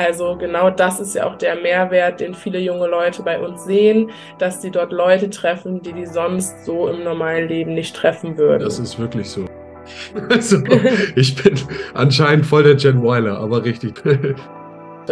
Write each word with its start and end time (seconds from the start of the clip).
Also 0.00 0.34
genau 0.34 0.70
das 0.70 0.98
ist 0.98 1.14
ja 1.14 1.26
auch 1.26 1.36
der 1.36 1.56
Mehrwert, 1.56 2.20
den 2.20 2.32
viele 2.32 2.58
junge 2.58 2.86
Leute 2.86 3.22
bei 3.22 3.38
uns 3.38 3.64
sehen, 3.64 4.10
dass 4.38 4.62
sie 4.62 4.70
dort 4.70 4.92
Leute 4.92 5.28
treffen, 5.28 5.82
die 5.82 5.92
die 5.92 6.06
sonst 6.06 6.64
so 6.64 6.88
im 6.88 7.04
normalen 7.04 7.48
Leben 7.48 7.74
nicht 7.74 7.94
treffen 7.94 8.38
würden. 8.38 8.64
Das 8.64 8.78
ist 8.78 8.98
wirklich 8.98 9.28
so. 9.28 9.44
Also, 10.30 10.58
ich 11.16 11.42
bin 11.42 11.54
anscheinend 11.94 12.46
voll 12.46 12.62
der 12.62 12.76
Jen 12.76 13.02
Weiler, 13.02 13.38
aber 13.38 13.64
richtig. 13.64 13.94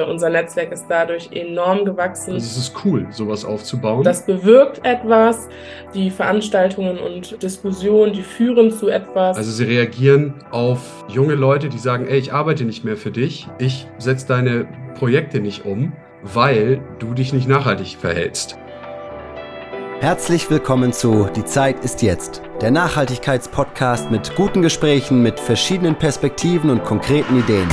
Unser 0.07 0.31
Netzwerk 0.31 0.73
ist 0.73 0.87
dadurch 0.89 1.31
enorm 1.33 1.85
gewachsen. 1.85 2.35
Also 2.35 2.47
es 2.47 2.57
ist 2.57 2.85
cool, 2.85 3.07
sowas 3.11 3.45
aufzubauen. 3.45 4.05
Das 4.05 4.25
bewirkt 4.25 4.85
etwas. 4.85 5.49
Die 5.95 6.11
Veranstaltungen 6.11 6.99
und 6.99 7.43
Diskussionen, 7.43 8.13
die 8.13 8.23
führen 8.23 8.71
zu 8.71 8.89
etwas. 8.89 9.37
Also 9.37 9.51
sie 9.51 9.65
reagieren 9.65 10.35
auf 10.51 11.05
junge 11.09 11.35
Leute, 11.35 11.69
die 11.69 11.79
sagen, 11.79 12.07
ey, 12.07 12.19
ich 12.19 12.33
arbeite 12.33 12.65
nicht 12.65 12.85
mehr 12.85 12.97
für 12.97 13.11
dich. 13.11 13.49
Ich 13.59 13.87
setze 13.99 14.27
deine 14.27 14.67
Projekte 14.95 15.41
nicht 15.41 15.65
um, 15.65 15.93
weil 16.23 16.81
du 16.99 17.15
dich 17.15 17.33
nicht 17.33 17.49
nachhaltig 17.49 17.97
verhältst. 17.97 18.59
Herzlich 20.01 20.49
willkommen 20.49 20.93
zu 20.93 21.29
Die 21.35 21.45
Zeit 21.45 21.85
ist 21.85 22.03
jetzt, 22.03 22.43
der 22.61 22.71
Nachhaltigkeitspodcast 22.71 24.13
mit 24.13 24.37
guten 24.37 24.63
Gesprächen, 24.63 25.23
mit 25.23 25.41
verschiedenen 25.41 25.97
Perspektiven 25.97 26.71
und 26.71 26.85
konkreten 26.85 27.41
Ideen 27.41 27.67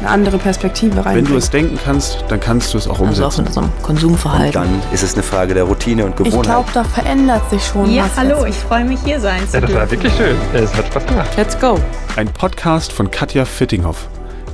eine 0.00 0.08
andere 0.08 0.38
Perspektive 0.38 1.04
rein. 1.04 1.16
Wenn 1.16 1.24
du 1.26 1.36
es 1.36 1.50
denken 1.50 1.78
kannst, 1.82 2.24
dann 2.28 2.40
kannst 2.40 2.74
du 2.74 2.78
es 2.78 2.88
auch 2.88 3.00
umsetzen. 3.00 3.22
Also 3.22 3.36
auch 3.36 3.38
in 3.38 3.46
unserem 3.46 3.82
Konsumverhalten. 3.82 4.62
Und 4.62 4.70
dann 4.70 4.82
ist 4.92 5.02
es 5.02 5.14
eine 5.14 5.22
Frage 5.22 5.54
der 5.54 5.64
Routine 5.64 6.04
und 6.06 6.16
Gewohnheit. 6.16 6.40
Ich 6.40 6.42
glaube, 6.42 6.70
da 6.72 6.84
verändert 6.84 7.48
sich 7.50 7.64
schon 7.64 7.90
ja, 7.90 8.04
was. 8.04 8.16
Ja, 8.16 8.22
hallo, 8.22 8.44
ich 8.46 8.56
freue 8.56 8.84
mich 8.84 8.98
hier 9.04 9.20
sein 9.20 9.46
zu 9.48 9.56
Ja, 9.56 9.60
das 9.60 9.74
war 9.74 9.90
wirklich 9.90 10.12
schön. 10.14 10.36
Es 10.54 10.74
hat 10.74 10.86
Spaß 10.86 11.06
gemacht. 11.06 11.30
Let's 11.36 11.58
go. 11.58 11.78
Ein 12.16 12.28
Podcast 12.28 12.92
von 12.92 13.10
Katja 13.10 13.44
Fittinghoff. 13.44 14.08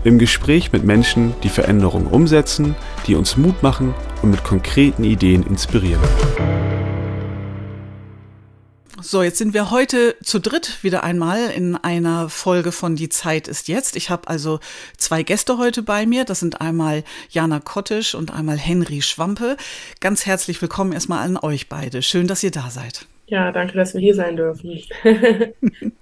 Im 0.05 0.19
Gespräch 0.19 0.73
mit 0.73 0.85
Menschen, 0.85 1.35
die 1.43 1.49
Veränderungen 1.49 2.07
umsetzen, 2.07 2.77
die 3.07 3.17
uns 3.17 3.37
Mut 3.37 3.63
machen 3.63 3.95
und 4.23 4.31
mit 4.31 4.45
konkreten 4.45 5.05
Ideen 5.05 5.43
inspirieren. 5.43 6.01
So, 9.03 9.23
jetzt 9.23 9.37
sind 9.37 9.53
wir 9.53 9.71
heute 9.71 10.17
zu 10.23 10.41
dritt 10.41 10.83
wieder 10.83 11.05
einmal 11.05 11.51
in 11.51 11.77
einer 11.77 12.31
Folge 12.31 12.73
von 12.73 12.97
Die 12.97 13.11
Zeit 13.11 13.47
ist 13.47 13.69
jetzt. 13.69 13.95
Ich 13.95 14.09
habe 14.09 14.27
also 14.29 14.59
zwei 14.97 15.23
Gäste 15.23 15.59
heute 15.59 15.83
bei 15.83 16.07
mir. 16.07 16.25
Das 16.25 16.41
sind 16.41 16.63
einmal 16.63 17.05
Jana 17.29 17.61
Kottisch 17.61 18.15
und 18.15 18.33
einmal 18.33 18.57
Henry 18.57 19.03
Schwampe. 19.03 19.59
Ganz 20.01 20.25
herzlich 20.25 20.63
willkommen 20.63 20.93
erstmal 20.93 21.25
an 21.25 21.37
euch 21.37 21.69
beide. 21.69 22.01
Schön, 22.01 22.27
dass 22.27 22.43
ihr 22.43 22.51
da 22.51 22.71
seid. 22.71 23.07
Ja, 23.27 23.53
danke, 23.53 23.75
dass 23.75 23.93
wir 23.93 24.01
hier 24.01 24.15
sein 24.15 24.37
dürfen. 24.37 24.81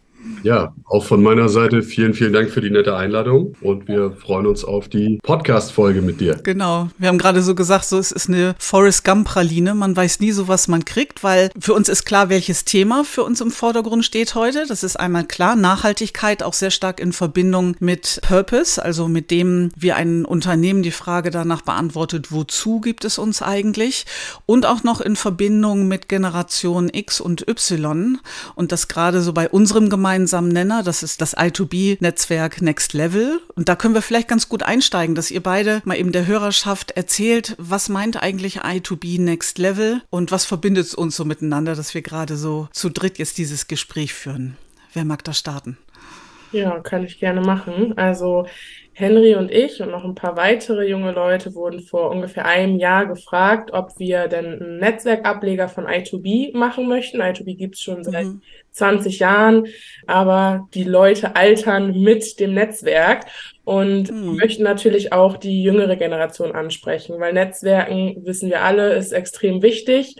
Ja, 0.42 0.75
auch 0.84 1.05
von 1.05 1.22
meiner 1.22 1.48
Seite 1.48 1.83
vielen, 1.83 2.14
vielen 2.14 2.33
Dank 2.33 2.50
für 2.50 2.61
die 2.61 2.70
nette 2.70 2.97
Einladung 2.97 3.55
und 3.61 3.89
wir 3.89 4.12
freuen 4.12 4.47
uns 4.47 4.64
auf 4.64 4.89
die 4.89 5.19
Podcast-Folge 5.22 6.03
mit 6.03 6.20
dir. 6.20 6.39
Genau. 6.42 6.89
Wir 6.98 7.08
haben 7.08 7.19
gerade 7.19 7.42
so 7.42 7.55
gesagt, 7.55 7.86
so 7.86 7.98
es 7.98 8.12
ist 8.12 8.28
eine 8.28 8.55
Forrest 8.58 9.05
Gump-Praline. 9.05 9.75
Man 9.75 9.97
weiß 9.97 10.20
nie 10.20 10.33
so, 10.33 10.48
was 10.48 10.69
man 10.69 10.84
kriegt, 10.84 11.22
weil 11.25 11.50
für 11.58 11.75
uns 11.75 11.89
ist 11.89 12.05
klar, 12.05 12.28
welches 12.28 12.64
Thema 12.64 13.05
für 13.05 13.22
uns 13.22 13.41
im 13.41 13.50
Vordergrund 13.50 14.05
steht 14.05 14.34
heute. 14.34 14.67
Das 14.69 14.83
ist 14.83 14.97
einmal 14.97 15.25
klar. 15.25 15.56
Nachhaltigkeit 15.56 16.42
auch 16.42 16.52
sehr 16.52 16.70
stark 16.70 17.00
in 17.00 17.12
Verbindung 17.12 17.77
mit 17.80 18.20
Purpose, 18.22 18.83
also 18.83 19.08
mit 19.08 19.30
dem, 19.30 19.70
wie 19.77 19.92
ein 19.92 20.25
Unternehmen 20.25 20.83
die 20.83 20.91
Frage 20.91 21.30
danach 21.30 21.62
beantwortet, 21.62 22.33
wozu 22.33 22.80
gibt 22.80 23.05
es 23.05 23.19
uns 23.19 23.42
eigentlich? 23.42 24.06
Und 24.47 24.67
auch 24.67 24.84
noch 24.84 25.00
in 25.00 25.17
Verbindung 25.17 25.89
mit 25.89 26.08
Generation 26.08 26.91
X 26.92 27.20
und 27.20 27.48
Y. 27.48 28.19
Und 28.55 28.72
das 28.72 28.89
gerade 28.89 29.20
so 29.20 29.33
bei 29.33 29.48
unserem 29.48 29.89
Gemeinschaftsprojekt 29.89 30.13
gemeinsamen 30.14 30.50
Nenner. 30.50 30.84
Das 30.84 31.02
ist 31.02 31.20
das 31.20 31.36
I2B-Netzwerk 31.36 32.62
Next 32.62 32.92
Level. 32.92 33.40
Und 33.56 33.68
da 33.68 33.74
können 33.74 33.94
wir 33.94 34.02
vielleicht 34.02 34.28
ganz 34.28 34.48
gut 34.48 34.62
einsteigen, 34.62 35.16
dass 35.16 35.32
ihr 35.32 35.42
beide 35.42 35.82
mal 35.84 35.98
eben 35.98 36.12
der 36.12 36.28
Hörerschaft 36.28 36.92
erzählt, 36.92 37.56
was 37.58 37.89
meint 37.89 38.22
eigentlich 38.22 38.61
I2B 38.61 39.20
Next 39.20 39.58
Level 39.58 40.02
und 40.11 40.30
was 40.30 40.44
verbindet 40.44 40.94
uns 40.94 41.16
so 41.16 41.24
miteinander, 41.24 41.74
dass 41.74 41.94
wir 41.94 42.02
gerade 42.02 42.36
so 42.36 42.68
zu 42.70 42.90
dritt 42.90 43.18
jetzt 43.18 43.39
dieses 43.39 43.66
Gespräch 43.66 44.14
führen. 44.14 44.56
Wer 44.92 45.05
mag 45.05 45.24
da 45.24 45.33
starten? 45.33 45.78
Ja, 46.52 46.78
kann 46.78 47.02
ich 47.02 47.18
gerne 47.18 47.40
machen. 47.40 47.98
Also 47.98 48.46
Henry 48.96 49.34
und 49.34 49.50
ich 49.50 49.82
und 49.82 49.90
noch 49.90 50.05
ein 50.05 50.14
paar 50.14 50.36
weitere 50.36 50.88
junge 50.88 51.10
Leute 51.10 51.55
wurden 51.56 51.80
vor 51.80 52.10
ungefähr 52.10 52.46
einem 52.46 52.78
Jahr 52.78 53.06
gefragt, 53.06 53.72
ob 53.72 53.98
wir 53.98 54.28
denn 54.28 54.62
einen 54.62 54.78
Netzwerkableger 54.78 55.68
von 55.68 55.86
I2B 55.86 56.56
machen 56.56 56.88
möchten. 56.88 57.20
I2B 57.20 57.56
gibt 57.56 57.74
es 57.74 57.83
schon 57.83 58.04
seit 58.04 58.27
mhm. 58.27 58.42
20 58.70 59.18
Jahren, 59.18 59.66
aber 60.06 60.68
die 60.74 60.84
Leute 60.84 61.34
altern 61.34 62.00
mit 62.00 62.38
dem 62.38 62.54
Netzwerk 62.54 63.27
und 63.64 64.12
mhm. 64.12 64.36
möchten 64.36 64.62
natürlich 64.62 65.12
auch 65.12 65.38
die 65.38 65.64
jüngere 65.64 65.96
Generation 65.96 66.52
ansprechen, 66.52 67.18
weil 67.18 67.33
Netzwerken, 67.33 68.24
wissen 68.24 68.48
wir 68.48 68.62
alle, 68.62 68.94
ist 68.94 69.12
extrem 69.12 69.60
wichtig. 69.62 70.16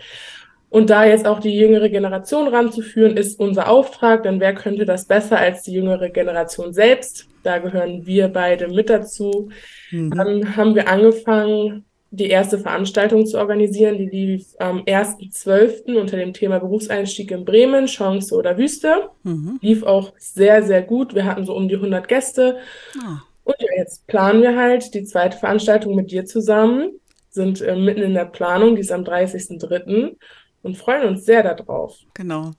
Und 0.69 0.89
da 0.89 1.05
jetzt 1.05 1.25
auch 1.25 1.39
die 1.39 1.55
jüngere 1.57 1.87
Generation 1.89 2.49
ranzuführen, 2.49 3.15
ist 3.15 3.39
unser 3.39 3.69
Auftrag, 3.69 4.23
denn 4.23 4.41
wer 4.41 4.53
könnte 4.53 4.85
das 4.85 5.05
besser 5.05 5.37
als 5.37 5.61
die 5.61 5.71
jüngere 5.71 6.09
Generation 6.09 6.73
selbst? 6.73 7.29
Da 7.45 7.59
gehören 7.59 8.05
wir 8.05 8.27
beide 8.27 8.67
mit 8.67 8.89
dazu. 8.89 9.49
Mhm. 9.91 10.11
Dann 10.11 10.55
haben 10.55 10.75
wir 10.75 10.89
angefangen, 10.89 11.85
die 12.11 12.29
erste 12.29 12.57
Veranstaltung 12.57 13.25
zu 13.25 13.37
organisieren. 13.37 13.97
Die 13.97 14.09
lief 14.09 14.47
am 14.59 14.79
1.12. 14.79 15.95
unter 15.95 16.17
dem 16.17 16.33
Thema 16.33 16.59
Berufseinstieg 16.59 17.31
in 17.31 17.45
Bremen, 17.45 17.85
Chance 17.85 18.33
oder 18.35 18.57
Wüste. 18.57 19.09
Mhm. 19.23 19.59
Lief 19.61 19.83
auch 19.83 20.13
sehr, 20.17 20.63
sehr 20.63 20.81
gut. 20.81 21.13
Wir 21.13 21.25
hatten 21.25 21.45
so 21.45 21.55
um 21.55 21.67
die 21.67 21.75
100 21.75 22.07
Gäste. 22.07 22.57
Ah. 23.03 23.19
Und 23.43 23.55
ja, 23.59 23.67
jetzt 23.77 24.07
planen 24.07 24.41
wir 24.41 24.57
halt 24.57 24.93
die 24.95 25.03
zweite 25.03 25.37
Veranstaltung 25.37 25.95
mit 25.95 26.09
dir 26.09 26.25
zusammen, 26.25 26.93
sind 27.29 27.61
äh, 27.61 27.75
mitten 27.75 28.01
in 28.01 28.15
der 28.15 28.25
Planung, 28.25 28.75
die 28.75 28.81
ist 28.81 28.91
am 28.91 29.03
30.03 29.03 30.15
und 30.63 30.77
freuen 30.77 31.07
uns 31.07 31.25
sehr 31.25 31.43
darauf. 31.43 31.95
Genau. 32.15 32.53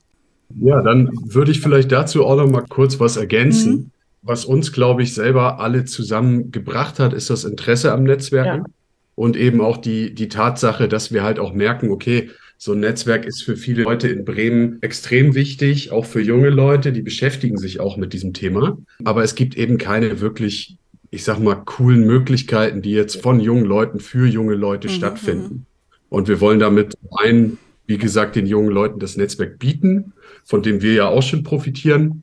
Ja, 0.60 0.80
dann 0.82 1.10
würde 1.24 1.50
ich 1.50 1.60
vielleicht 1.60 1.90
dazu 1.90 2.24
auch 2.24 2.36
noch 2.36 2.48
mal 2.48 2.64
kurz 2.68 3.00
was 3.00 3.16
ergänzen. 3.16 3.72
Mhm. 3.72 3.90
Was 4.26 4.44
uns, 4.44 4.72
glaube 4.72 5.02
ich, 5.02 5.14
selber 5.14 5.60
alle 5.60 5.84
zusammengebracht 5.84 6.98
hat, 6.98 7.12
ist 7.12 7.30
das 7.30 7.44
Interesse 7.44 7.92
am 7.92 8.02
Netzwerken 8.02 8.62
ja. 8.62 8.70
und 9.14 9.36
eben 9.36 9.60
auch 9.60 9.76
die, 9.76 10.14
die 10.14 10.28
Tatsache, 10.28 10.88
dass 10.88 11.12
wir 11.12 11.22
halt 11.22 11.38
auch 11.38 11.52
merken, 11.52 11.90
okay, 11.90 12.30
so 12.58 12.72
ein 12.72 12.80
Netzwerk 12.80 13.24
ist 13.24 13.42
für 13.42 13.56
viele 13.56 13.84
Leute 13.84 14.08
in 14.08 14.24
Bremen 14.24 14.78
extrem 14.82 15.34
wichtig, 15.34 15.92
auch 15.92 16.06
für 16.06 16.20
junge 16.20 16.50
Leute, 16.50 16.92
die 16.92 17.02
beschäftigen 17.02 17.58
sich 17.58 17.80
auch 17.80 17.96
mit 17.96 18.12
diesem 18.12 18.32
Thema. 18.32 18.78
Aber 19.04 19.22
es 19.22 19.34
gibt 19.34 19.56
eben 19.56 19.78
keine 19.78 20.20
wirklich, 20.20 20.76
ich 21.10 21.22
sag 21.22 21.38
mal, 21.38 21.54
coolen 21.54 22.06
Möglichkeiten, 22.06 22.82
die 22.82 22.92
jetzt 22.92 23.20
von 23.20 23.40
jungen 23.40 23.66
Leuten 23.66 24.00
für 24.00 24.26
junge 24.26 24.54
Leute 24.54 24.88
mhm. 24.88 24.92
stattfinden. 24.92 25.54
Mhm. 25.54 25.66
Und 26.08 26.28
wir 26.28 26.40
wollen 26.40 26.58
damit 26.58 26.94
ein 27.18 27.58
wie 27.86 27.98
gesagt, 27.98 28.36
den 28.36 28.46
jungen 28.46 28.70
Leuten 28.70 28.98
das 28.98 29.16
Netzwerk 29.16 29.58
bieten, 29.58 30.12
von 30.44 30.62
dem 30.62 30.82
wir 30.82 30.92
ja 30.92 31.08
auch 31.08 31.22
schon 31.22 31.42
profitieren 31.42 32.22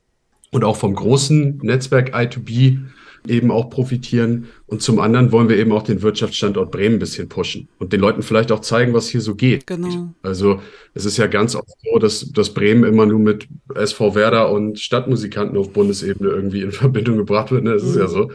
und 0.54 0.64
auch 0.64 0.78
vom 0.78 0.94
großen 0.96 1.60
Netzwerk 1.64 2.16
I2B 2.16 2.80
eben 3.28 3.52
auch 3.52 3.70
profitieren. 3.70 4.48
Und 4.68 4.82
zum 4.82 5.00
anderen 5.00 5.32
wollen 5.32 5.50
wir 5.50 5.58
eben 5.58 5.72
auch 5.72 5.84
den 5.84 6.02
Wirtschaftsstandort 6.02 6.72
Bremen 6.72 6.96
ein 6.96 7.00
bisschen 7.00 7.30
pushen 7.30 7.70
und 7.80 7.94
den 7.94 8.00
Leuten 8.00 8.22
vielleicht 8.22 8.52
auch 8.52 8.60
zeigen, 8.60 8.94
was 8.94 9.08
hier 9.08 9.22
so 9.22 9.36
geht. 9.36 9.66
Genau. 9.66 10.14
Also 10.22 10.62
es 10.94 11.06
ist 11.06 11.18
ja 11.18 11.28
ganz 11.28 11.56
oft 11.56 11.70
so, 11.84 12.00
dass, 12.00 12.32
dass 12.32 12.54
Bremen 12.54 12.84
immer 12.84 13.06
nur 13.06 13.20
mit 13.20 13.48
SV 13.76 14.16
Werder 14.16 14.52
und 14.52 14.80
Stadtmusikanten 14.80 15.58
auf 15.58 15.72
Bundesebene 15.72 16.30
irgendwie 16.30 16.62
in 16.62 16.72
Verbindung 16.72 17.18
gebracht 17.18 17.52
wird. 17.52 17.64
Ne? 17.64 17.74
Das 17.74 17.84
mhm. 17.84 17.90
ist 17.90 17.96
ja 17.96 18.08
so. 18.08 18.32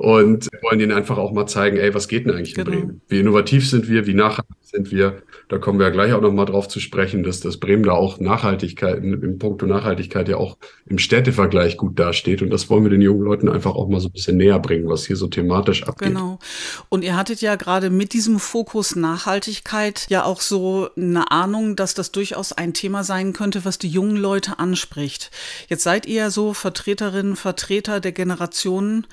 Und 0.00 0.50
wir 0.50 0.62
wollen 0.62 0.80
ihnen 0.80 0.92
einfach 0.92 1.18
auch 1.18 1.30
mal 1.30 1.46
zeigen, 1.46 1.76
ey, 1.76 1.92
was 1.92 2.08
geht 2.08 2.24
denn 2.24 2.34
eigentlich 2.34 2.54
genau. 2.54 2.70
in 2.70 2.78
Bremen? 2.78 3.00
Wie 3.08 3.20
innovativ 3.20 3.68
sind 3.68 3.86
wir, 3.86 4.06
wie 4.06 4.14
nachhaltig 4.14 4.56
sind 4.62 4.90
wir? 4.90 5.20
Da 5.50 5.58
kommen 5.58 5.78
wir 5.78 5.88
ja 5.88 5.92
gleich 5.92 6.14
auch 6.14 6.22
nochmal 6.22 6.46
drauf 6.46 6.68
zu 6.68 6.80
sprechen, 6.80 7.22
dass 7.22 7.40
das 7.40 7.58
Bremen 7.58 7.82
da 7.82 7.92
auch 7.92 8.18
Nachhaltigkeit, 8.18 9.04
im 9.04 9.38
Punkto 9.38 9.66
Nachhaltigkeit 9.66 10.26
ja 10.30 10.38
auch 10.38 10.56
im 10.86 10.96
Städtevergleich 10.96 11.76
gut 11.76 11.98
dasteht. 11.98 12.40
Und 12.40 12.48
das 12.48 12.70
wollen 12.70 12.84
wir 12.84 12.90
den 12.90 13.02
jungen 13.02 13.20
Leuten 13.20 13.50
einfach 13.50 13.74
auch 13.74 13.90
mal 13.90 14.00
so 14.00 14.08
ein 14.08 14.12
bisschen 14.12 14.38
näher 14.38 14.58
bringen, 14.58 14.88
was 14.88 15.04
hier 15.04 15.16
so 15.16 15.26
thematisch 15.26 15.82
abgeht. 15.82 16.08
Genau. 16.08 16.38
Und 16.88 17.04
ihr 17.04 17.14
hattet 17.14 17.42
ja 17.42 17.56
gerade 17.56 17.90
mit 17.90 18.14
diesem 18.14 18.38
Fokus 18.38 18.96
Nachhaltigkeit 18.96 20.06
ja 20.08 20.24
auch 20.24 20.40
so 20.40 20.88
eine 20.96 21.30
Ahnung, 21.30 21.76
dass 21.76 21.92
das 21.92 22.10
durchaus 22.10 22.52
ein 22.54 22.72
Thema 22.72 23.04
sein 23.04 23.34
könnte, 23.34 23.66
was 23.66 23.76
die 23.76 23.88
jungen 23.88 24.16
Leute 24.16 24.60
anspricht. 24.60 25.30
Jetzt 25.68 25.82
seid 25.82 26.06
ihr 26.06 26.14
ja 26.14 26.30
so 26.30 26.54
Vertreterinnen, 26.54 27.36
Vertreter 27.36 28.00
der 28.00 28.12
Generationen, 28.12 29.06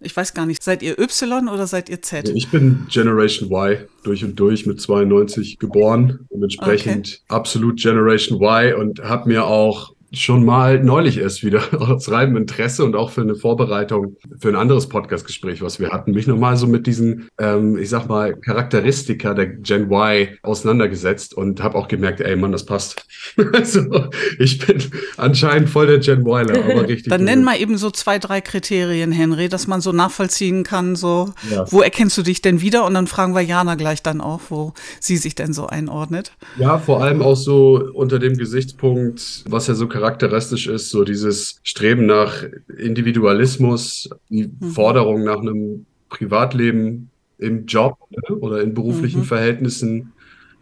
ich 0.00 0.16
weiß 0.16 0.34
gar 0.34 0.46
nicht, 0.46 0.62
seid 0.62 0.82
ihr 0.82 0.98
Y 0.98 1.48
oder 1.48 1.66
seid 1.66 1.88
ihr 1.88 2.02
Z? 2.02 2.28
Ich 2.28 2.48
bin 2.50 2.86
Generation 2.88 3.50
Y 3.50 3.86
durch 4.02 4.24
und 4.24 4.38
durch 4.38 4.66
mit 4.66 4.80
92 4.80 5.58
geboren, 5.58 6.26
dementsprechend 6.32 7.22
okay. 7.24 7.34
absolut 7.34 7.80
Generation 7.80 8.40
Y 8.40 8.74
und 8.74 9.00
habe 9.00 9.28
mir 9.28 9.44
auch 9.44 9.95
schon 10.12 10.44
mal 10.44 10.82
neulich 10.82 11.18
erst 11.18 11.44
wieder 11.44 11.62
aus 11.80 12.10
reinem 12.10 12.36
Interesse 12.36 12.84
und 12.84 12.96
auch 12.96 13.10
für 13.10 13.22
eine 13.22 13.34
Vorbereitung 13.34 14.16
für 14.38 14.48
ein 14.48 14.56
anderes 14.56 14.88
Podcastgespräch, 14.88 15.62
was 15.62 15.80
wir 15.80 15.90
hatten, 15.90 16.12
mich 16.12 16.26
nochmal 16.26 16.56
so 16.56 16.66
mit 16.66 16.86
diesen, 16.86 17.28
ähm, 17.38 17.78
ich 17.78 17.88
sag 17.88 18.08
mal, 18.08 18.36
Charakteristika 18.36 19.34
der 19.34 19.46
Gen 19.46 19.90
Y 19.90 20.28
auseinandergesetzt 20.42 21.34
und 21.34 21.62
habe 21.62 21.76
auch 21.76 21.88
gemerkt, 21.88 22.20
ey 22.20 22.36
Mann, 22.36 22.52
das 22.52 22.64
passt. 22.64 23.04
also 23.52 24.08
ich 24.38 24.64
bin 24.64 24.82
anscheinend 25.16 25.68
voll 25.68 25.86
der 25.86 25.98
Gen 25.98 26.22
Yler, 26.26 26.64
aber 26.64 26.82
richtig. 26.88 27.08
Dann 27.08 27.24
nenn 27.24 27.42
mal 27.42 27.60
eben 27.60 27.76
so 27.76 27.90
zwei, 27.90 28.18
drei 28.18 28.40
Kriterien, 28.40 29.12
Henry, 29.12 29.48
dass 29.48 29.66
man 29.66 29.80
so 29.80 29.92
nachvollziehen 29.92 30.62
kann, 30.62 30.96
so, 30.96 31.32
ja. 31.50 31.70
wo 31.70 31.80
erkennst 31.80 32.16
du 32.18 32.22
dich 32.22 32.42
denn 32.42 32.60
wieder? 32.60 32.84
Und 32.84 32.94
dann 32.94 33.06
fragen 33.06 33.34
wir 33.34 33.42
Jana 33.42 33.74
gleich 33.74 34.02
dann 34.02 34.20
auch, 34.20 34.40
wo 34.48 34.72
sie 35.00 35.16
sich 35.16 35.34
denn 35.34 35.52
so 35.52 35.66
einordnet. 35.66 36.32
Ja, 36.58 36.78
vor 36.78 37.02
allem 37.02 37.22
auch 37.22 37.36
so 37.36 37.90
unter 37.94 38.18
dem 38.18 38.36
Gesichtspunkt, 38.36 39.44
was 39.48 39.66
ja 39.66 39.74
so 39.74 39.88
charakteristisch 39.96 40.66
ist, 40.66 40.90
so 40.90 41.04
dieses 41.04 41.58
Streben 41.62 42.04
nach 42.04 42.44
Individualismus, 42.76 44.10
die 44.28 44.48
mhm. 44.48 44.70
Forderung 44.70 45.24
nach 45.24 45.40
einem 45.40 45.86
Privatleben 46.10 47.10
im 47.38 47.64
Job 47.64 47.96
ne, 48.10 48.36
oder 48.36 48.60
in 48.60 48.74
beruflichen 48.74 49.20
mhm. 49.20 49.24
Verhältnissen 49.24 50.12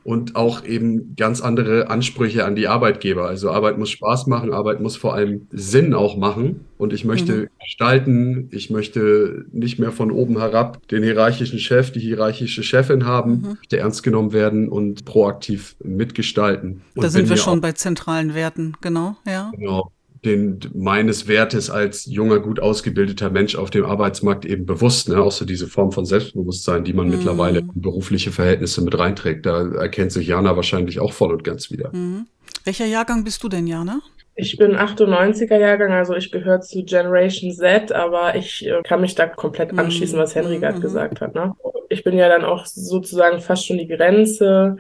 und 0.05 0.37
auch 0.37 0.65
eben 0.65 1.17
ganz 1.17 1.41
andere 1.41 1.89
Ansprüche 1.89 2.45
an 2.45 2.55
die 2.55 2.69
Arbeitgeber. 2.69 3.27
Also 3.27 3.51
Arbeit 3.51 3.79
muss 3.79 3.91
Spaß 3.91 4.27
machen, 4.27 4.53
Arbeit 4.53 4.81
muss 4.81 4.97
vor 4.97 5.15
allem 5.15 5.49
Sinn 5.51 5.95
auch 5.95 6.17
machen. 6.17 6.67
Und 6.77 6.93
ich 6.93 7.05
möchte 7.07 7.33
mhm. 7.33 7.49
gestalten, 7.61 8.49
ich 8.53 8.69
möchte 8.69 9.47
nicht 9.51 9.79
mehr 9.79 9.93
von 9.93 10.11
oben 10.11 10.39
herab 10.39 10.87
den 10.89 11.03
hierarchischen 11.03 11.59
Chef, 11.59 11.91
die 11.91 12.01
hierarchische 12.01 12.63
Chefin 12.63 13.07
haben, 13.07 13.31
mhm. 13.31 13.59
der 13.71 13.81
ernst 13.81 14.03
genommen 14.03 14.33
werden 14.33 14.69
und 14.69 15.07
proaktiv 15.07 15.75
mitgestalten. 15.83 16.83
Und 16.95 17.03
da 17.03 17.09
sind 17.09 17.31
wir 17.31 17.39
schon 17.39 17.63
bei 17.63 17.73
zentralen 17.73 18.35
Werten, 18.35 18.75
genau, 18.83 19.17
ja. 19.27 19.51
Genau 19.57 19.91
den 20.25 20.59
meines 20.75 21.29
Wertes 21.29 21.71
als 21.71 22.07
junger, 22.07 22.41
gut 22.41 22.61
ausgebildeter 22.61 23.31
Mensch 23.31 23.57
auf 23.57 23.71
dem 23.71 23.85
Arbeitsmarkt 23.85 24.45
eben 24.45 24.67
bewusst, 24.67 25.09
ne? 25.09 25.23
auch 25.23 25.33
so 25.33 25.45
diese 25.45 25.67
Form 25.67 25.93
von 25.93 26.05
Selbstbewusstsein, 26.05 26.85
die 26.85 26.93
man 26.93 27.09
mm. 27.09 27.11
mittlerweile 27.11 27.59
in 27.61 27.71
berufliche 27.75 28.33
Verhältnisse 28.33 28.83
mit 28.83 28.99
reinträgt. 28.99 29.47
Da 29.47 29.69
erkennt 29.73 30.13
sich 30.13 30.27
Jana 30.27 30.57
wahrscheinlich 30.57 31.01
auch 31.01 31.13
voll 31.13 31.33
und 31.33 31.45
ganz 31.45 31.71
wieder. 31.71 31.91
Mm. 31.95 32.27
Welcher 32.65 32.87
Jahrgang 32.87 33.25
bist 33.25 33.43
du 33.43 33.49
denn, 33.49 33.67
Jana? 33.67 34.01
Ich 34.37 34.57
bin 34.57 34.77
98er 34.77 35.59
Jahrgang, 35.59 35.93
also 35.93 36.15
ich 36.15 36.33
gehöre 36.33 36.61
zu 36.61 36.83
Generation 36.85 37.53
Z, 37.53 37.93
aber 37.93 38.35
ich 38.35 38.67
äh, 38.67 38.83
kann 38.83 39.01
mich 39.01 39.15
da 39.15 39.27
komplett 39.27 39.73
mhm. 39.73 39.79
anschließen, 39.79 40.19
was 40.19 40.35
Henry 40.35 40.59
gerade 40.59 40.79
mhm. 40.79 40.83
gesagt 40.83 41.21
hat. 41.21 41.35
Ne? 41.35 41.53
Ich 41.89 42.03
bin 42.03 42.19
ja 42.19 42.29
dann 42.29 42.45
auch 42.45 42.67
sozusagen 42.67 43.41
fast 43.41 43.67
schon 43.67 43.79
die 43.79 43.87
Grenze. 43.87 44.79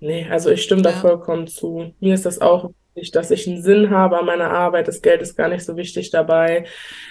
Nee, 0.00 0.26
also 0.30 0.50
ich 0.50 0.62
stimme 0.62 0.82
ja. 0.82 0.90
da 0.90 0.96
vollkommen 0.96 1.46
zu. 1.46 1.92
Mir 2.00 2.14
ist 2.14 2.24
das 2.24 2.40
auch 2.40 2.70
dass 3.12 3.30
ich 3.30 3.46
einen 3.48 3.62
Sinn 3.62 3.90
habe 3.90 4.18
an 4.18 4.26
meiner 4.26 4.50
Arbeit. 4.50 4.88
Das 4.88 5.02
Geld 5.02 5.22
ist 5.22 5.36
gar 5.36 5.48
nicht 5.48 5.64
so 5.64 5.76
wichtig 5.76 6.10
dabei. 6.10 6.64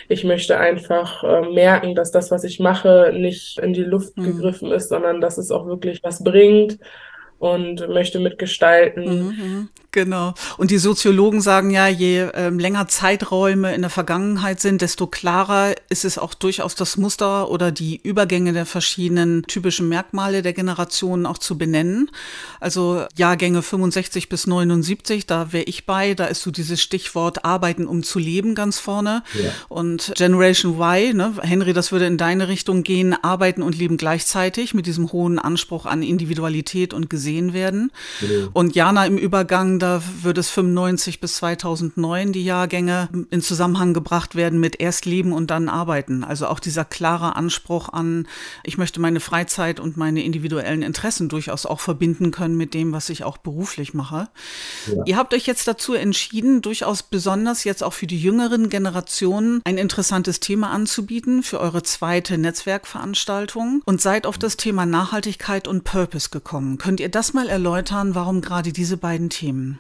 Ich 0.08 0.24
möchte 0.24 0.58
einfach 0.58 1.24
äh, 1.24 1.50
merken, 1.50 1.96
dass 1.96 2.12
das, 2.12 2.32
was 2.32 2.44
ich 2.44 2.60
mache, 2.60 3.12
nicht 3.14 3.60
in 3.60 3.74
die 3.74 3.84
Luft 3.84 4.18
mhm. 4.18 4.24
gegriffen 4.24 4.72
ist, 4.72 4.90
sondern 4.90 5.22
dass 5.22 5.38
es 5.38 5.52
auch 5.52 5.66
wirklich 5.66 6.02
was 6.04 6.24
bringt 6.24 6.80
und 7.44 7.90
möchte 7.90 8.20
mitgestalten. 8.20 9.04
Mhm, 9.04 9.26
mhm. 9.26 9.70
genau. 9.92 10.34
Und 10.56 10.72
die 10.72 10.78
Soziologen 10.78 11.42
sagen 11.42 11.72
ja, 11.72 11.90
je 11.90 12.30
ähm, 12.36 12.58
länger 12.58 12.88
Zeiträume 12.88 13.76
in 13.76 13.82
der 13.82 13.90
Vergangenheit 13.90 14.62
sind, 14.62 14.82
desto 14.82 15.08
klarer 15.08 15.76
ist 15.90 16.06
es 16.06 16.18
auch 16.18 16.36
durchaus 16.36 16.74
das 16.76 16.96
Muster 16.96 17.52
oder 17.52 17.74
die 17.74 18.00
Übergänge 18.02 18.54
der 18.54 18.66
verschiedenen 18.66 19.44
typischen 19.44 19.90
Merkmale 19.90 20.42
der 20.42 20.54
Generationen 20.54 21.26
auch 21.26 21.38
zu 21.38 21.58
benennen. 21.58 22.10
Also 22.62 23.08
Jahrgänge 23.18 23.62
65 23.62 24.30
bis 24.30 24.48
79, 24.48 25.28
da 25.28 25.52
wäre 25.52 25.66
ich 25.66 25.86
bei, 25.86 26.14
da 26.14 26.28
ist 26.28 26.44
so 26.44 26.52
dieses 26.52 26.82
Stichwort 26.82 27.44
Arbeiten 27.44 27.88
um 27.88 28.04
zu 28.04 28.20
leben 28.20 28.56
ganz 28.56 28.80
vorne. 28.80 29.22
Ja. 29.34 29.52
Und 29.68 30.14
Generation 30.16 30.80
Y, 30.80 31.14
ne, 31.18 31.34
Henry, 31.42 31.74
das 31.74 31.92
würde 31.92 32.06
in 32.06 32.18
deine 32.18 32.48
Richtung 32.48 32.84
gehen, 32.84 33.14
arbeiten 33.22 33.62
und 33.62 33.78
leben 33.78 33.98
gleichzeitig 33.98 34.74
mit 34.74 34.86
diesem 34.86 35.12
hohen 35.12 35.40
Anspruch 35.40 35.86
an 35.86 36.04
Individualität 36.04 36.94
und 36.94 37.10
Gesehen 37.10 37.33
gesehen 37.34 37.54
werden. 37.54 37.92
Genau. 38.20 38.50
Und 38.54 38.76
Jana 38.76 39.06
im 39.06 39.18
Übergang, 39.18 39.80
da 39.80 40.02
würde 40.22 40.40
es 40.40 40.50
95 40.50 41.20
bis 41.20 41.36
2009 41.36 42.32
die 42.32 42.44
Jahrgänge 42.44 43.10
in 43.30 43.42
Zusammenhang 43.42 43.94
gebracht 43.94 44.36
werden 44.36 44.60
mit 44.60 44.80
erst 44.80 45.06
leben 45.06 45.34
und 45.34 45.50
dann 45.50 45.70
arbeiten. 45.70 46.24
Also 46.24 46.48
auch 46.48 46.60
dieser 46.60 46.86
klare 46.86 47.36
Anspruch 47.36 47.90
an, 47.90 48.28
ich 48.64 48.78
möchte 48.78 49.00
meine 49.00 49.20
Freizeit 49.20 49.80
und 49.80 49.98
meine 49.98 50.24
individuellen 50.24 50.82
Interessen 50.82 51.30
durchaus 51.30 51.66
auch 51.66 51.80
verbinden 51.80 52.32
können 52.32 52.56
mit 52.56 52.74
dem, 52.74 52.92
was 52.92 53.10
ich 53.10 53.24
auch 53.24 53.38
beruflich 53.38 53.94
mache. 53.94 54.30
Ja. 54.88 55.04
Ihr 55.06 55.18
habt 55.18 55.34
euch 55.34 55.48
jetzt 55.48 55.68
dazu 55.68 55.94
entschieden, 55.94 56.62
durchaus 56.62 57.04
besonders 57.04 57.64
jetzt 57.64 57.84
auch 57.84 57.94
für 57.94 58.08
die 58.08 58.20
jüngeren 58.20 58.70
Generationen 58.70 59.62
ein 59.66 59.78
interessantes 59.78 60.40
Thema 60.40 60.70
anzubieten 60.72 61.44
für 61.44 61.60
eure 61.60 61.84
zweite 61.84 62.38
Netzwerkveranstaltung 62.38 63.82
und 63.86 64.02
seid 64.02 64.28
auf 64.28 64.38
das 64.38 64.58
Thema 64.58 64.86
Nachhaltigkeit 64.86 65.68
und 65.68 65.84
Purpose 65.84 66.30
gekommen. 66.30 66.78
Könnt 66.78 67.00
ihr 67.00 67.10
das 67.10 67.23
das 67.24 67.34
mal 67.34 67.48
erläutern, 67.48 68.16
warum 68.16 68.42
gerade 68.42 68.74
diese 68.74 68.98
beiden 68.98 69.30
Themen? 69.30 69.80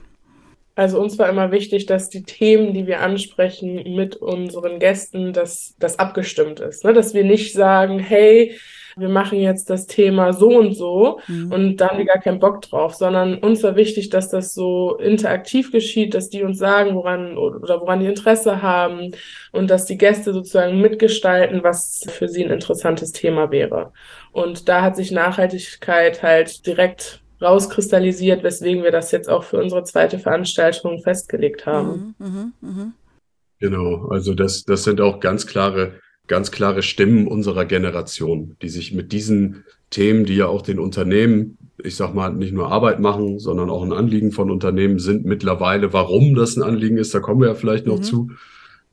Also 0.75 0.97
uns 0.97 1.19
war 1.19 1.27
immer 1.27 1.51
wichtig, 1.51 1.85
dass 1.87 2.09
die 2.09 2.23
Themen, 2.23 2.73
die 2.73 2.87
wir 2.87 3.01
ansprechen 3.01 3.95
mit 3.97 4.15
unseren 4.15 4.79
Gästen, 4.79 5.33
dass 5.33 5.75
das 5.77 5.99
abgestimmt 5.99 6.61
ist. 6.61 6.85
Ne? 6.85 6.93
Dass 6.93 7.13
wir 7.13 7.25
nicht 7.25 7.51
sagen, 7.51 7.99
hey, 7.99 8.57
wir 8.95 9.09
machen 9.09 9.41
jetzt 9.41 9.69
das 9.69 9.87
Thema 9.87 10.31
so 10.31 10.57
und 10.57 10.73
so 10.73 11.19
mhm. 11.27 11.51
und 11.51 11.77
da 11.77 11.89
haben 11.89 11.97
wir 11.97 12.05
gar 12.05 12.21
keinen 12.21 12.39
Bock 12.39 12.61
drauf, 12.61 12.93
sondern 12.93 13.39
uns 13.39 13.61
war 13.61 13.75
wichtig, 13.75 14.09
dass 14.09 14.29
das 14.29 14.53
so 14.53 14.95
interaktiv 14.95 15.73
geschieht, 15.73 16.13
dass 16.13 16.29
die 16.29 16.43
uns 16.43 16.59
sagen, 16.59 16.95
woran 16.95 17.37
oder 17.37 17.81
woran 17.81 17.99
die 17.99 18.05
Interesse 18.05 18.61
haben 18.61 19.11
und 19.51 19.69
dass 19.69 19.85
die 19.85 19.97
Gäste 19.97 20.31
sozusagen 20.31 20.79
mitgestalten, 20.79 21.61
was 21.61 22.05
für 22.07 22.29
sie 22.29 22.45
ein 22.45 22.51
interessantes 22.51 23.11
Thema 23.11 23.51
wäre. 23.51 23.91
Und 24.31 24.69
da 24.69 24.81
hat 24.81 24.95
sich 24.95 25.11
Nachhaltigkeit 25.11 26.23
halt 26.23 26.65
direkt 26.65 27.22
rauskristallisiert, 27.43 28.43
weswegen 28.43 28.83
wir 28.83 28.91
das 28.91 29.11
jetzt 29.11 29.29
auch 29.29 29.43
für 29.43 29.61
unsere 29.61 29.83
zweite 29.83 30.19
Veranstaltung 30.19 31.01
festgelegt 31.01 31.65
haben. 31.65 32.15
Mhm, 32.17 32.53
mh, 32.61 32.71
mh. 32.71 32.91
Genau, 33.59 34.07
also 34.07 34.33
das, 34.33 34.63
das 34.65 34.83
sind 34.83 34.99
auch 34.99 35.19
ganz 35.19 35.47
klare, 35.47 35.93
ganz 36.27 36.51
klare 36.51 36.83
Stimmen 36.83 37.27
unserer 37.27 37.65
Generation, 37.65 38.57
die 38.61 38.69
sich 38.69 38.93
mit 38.93 39.11
diesen 39.11 39.63
Themen, 39.89 40.25
die 40.25 40.35
ja 40.35 40.47
auch 40.47 40.61
den 40.61 40.79
Unternehmen, 40.79 41.57
ich 41.81 41.95
sag 41.95 42.13
mal, 42.13 42.33
nicht 42.33 42.53
nur 42.53 42.71
Arbeit 42.71 42.99
machen, 42.99 43.39
sondern 43.39 43.69
auch 43.69 43.83
ein 43.83 43.93
Anliegen 43.93 44.31
von 44.31 44.51
Unternehmen 44.51 44.99
sind 44.99 45.25
mittlerweile. 45.25 45.93
Warum 45.93 46.35
das 46.35 46.57
ein 46.57 46.63
Anliegen 46.63 46.97
ist, 46.97 47.13
da 47.13 47.19
kommen 47.19 47.41
wir 47.41 47.49
ja 47.49 47.55
vielleicht 47.55 47.85
noch 47.85 47.99
mhm. 47.99 48.03
zu 48.03 48.31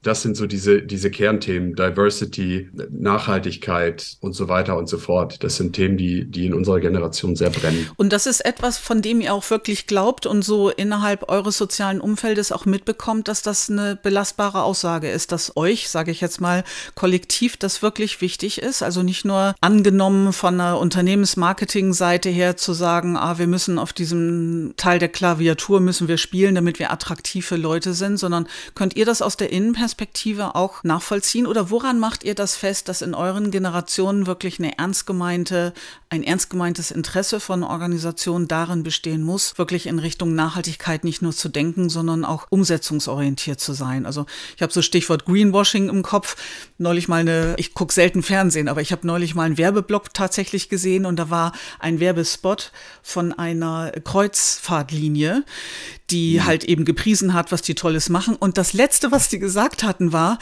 das 0.03 0.23
sind 0.23 0.35
so 0.35 0.47
diese, 0.47 0.81
diese 0.81 1.11
Kernthemen, 1.11 1.75
Diversity, 1.75 2.71
Nachhaltigkeit 2.91 4.17
und 4.21 4.33
so 4.33 4.49
weiter 4.49 4.79
und 4.79 4.89
so 4.89 4.97
fort. 4.97 5.45
Das 5.45 5.57
sind 5.57 5.75
Themen, 5.75 5.99
die, 5.99 6.25
die 6.25 6.47
in 6.47 6.55
unserer 6.55 6.81
Generation 6.81 7.37
sehr 7.37 7.51
brennen. 7.51 7.87
Und 7.97 8.13
das 8.13 8.27
ist 8.27 8.41
etwas, 8.41 8.79
von 8.79 9.03
dem 9.03 9.21
ihr 9.21 9.35
auch 9.35 9.49
wirklich 9.51 9.87
glaubt 9.87 10.25
und 10.25 10.43
so 10.43 10.71
innerhalb 10.71 11.29
eures 11.29 11.59
sozialen 11.59 12.01
Umfeldes 12.01 12.51
auch 12.51 12.65
mitbekommt, 12.65 13.29
dass 13.29 13.43
das 13.43 13.69
eine 13.69 13.99
belastbare 14.03 14.63
Aussage 14.63 15.11
ist, 15.11 15.33
dass 15.33 15.55
euch, 15.57 15.91
sage 15.91 16.11
ich 16.11 16.23
jetzt 16.23 16.41
mal, 16.41 16.65
kollektiv 16.95 17.59
das 17.59 17.83
wirklich 17.83 18.23
wichtig 18.23 18.63
ist. 18.63 18.83
Also 18.83 19.03
nicht 19.03 19.27
nur 19.27 19.55
angenommen 19.61 20.33
von 20.33 20.59
einer 20.59 20.79
Unternehmensmarketing-Seite 20.79 22.31
her 22.31 22.57
zu 22.57 22.73
sagen, 22.73 23.19
ah, 23.19 23.39
wir 23.39 23.47
müssen 23.47 23.79
auf 23.79 23.93
diesem 23.93 24.73
Teil 24.79 24.99
der 24.99 25.11
Klaviatur 25.11 25.81
müssen 25.81 26.09
wir 26.09 26.17
spielen, 26.17 26.55
damit 26.55 26.79
wir 26.79 26.91
attraktive 26.91 27.57
Leute 27.57 27.93
sind, 27.93 28.17
sondern 28.17 28.49
könnt 28.75 28.97
ihr 28.97 29.05
das 29.05 29.21
aus 29.21 29.37
der 29.37 29.53
Innenperspektive 29.53 29.90
Perspektive 29.91 30.55
auch 30.55 30.85
nachvollziehen? 30.85 31.49
Oder 31.49 31.69
woran 31.69 31.99
macht 31.99 32.23
ihr 32.23 32.37
das 32.37 32.55
fest, 32.55 32.89
dass 32.89 33.03
in 33.03 33.13
euren 33.13 33.51
Generationen 33.51 34.27
wirklich 34.27 34.61
eine 34.61 34.79
ernst 34.79 35.05
gemeinte, 35.05 35.75
ein 36.11 36.23
ernst 36.23 36.49
gemeintes 36.49 36.93
Interesse 36.93 37.41
von 37.41 37.65
Organisationen 37.65 38.47
darin 38.47 38.85
bestehen 38.85 39.25
muss, 39.25 39.59
wirklich 39.59 39.87
in 39.89 39.99
Richtung 39.99 40.37
Nachhaltigkeit 40.37 41.03
nicht 41.03 41.23
nur 41.23 41.33
zu 41.33 41.49
denken, 41.49 41.89
sondern 41.89 42.25
auch 42.25 42.47
umsetzungsorientiert 42.51 43.59
zu 43.59 43.73
sein? 43.73 44.07
Also 44.07 44.27
ich 44.55 44.63
habe 44.63 44.73
so 44.73 44.81
Stichwort 44.81 45.25
Greenwashing 45.25 45.89
im 45.89 46.05
Kopf. 46.05 46.37
Neulich 46.79 47.09
mal 47.09 47.21
eine, 47.21 47.55
ich 47.59 47.75
gucke 47.75 47.93
selten 47.93 48.23
Fernsehen, 48.23 48.69
aber 48.69 48.83
ich 48.83 48.93
habe 48.93 49.05
neulich 49.05 49.35
mal 49.35 49.43
einen 49.43 49.59
Werbeblock 49.59 50.15
tatsächlich 50.15 50.69
gesehen 50.69 51.05
und 51.05 51.17
da 51.17 51.31
war 51.31 51.53
ein 51.81 51.99
Werbespot 51.99 52.71
von 53.03 53.33
einer 53.33 53.91
Kreuzfahrtlinie, 54.05 55.45
die 56.11 56.39
mhm. 56.39 56.47
halt 56.47 56.65
eben 56.65 56.85
gepriesen 56.85 57.35
hat, 57.35 57.53
was 57.53 57.63
die 57.63 57.75
Tolles 57.75 58.09
machen. 58.09 58.37
Und 58.37 58.59
das 58.59 58.73
Letzte, 58.73 59.13
was 59.13 59.29
die 59.29 59.39
gesagt 59.39 59.83
hatten, 59.83 60.13
war, 60.13 60.39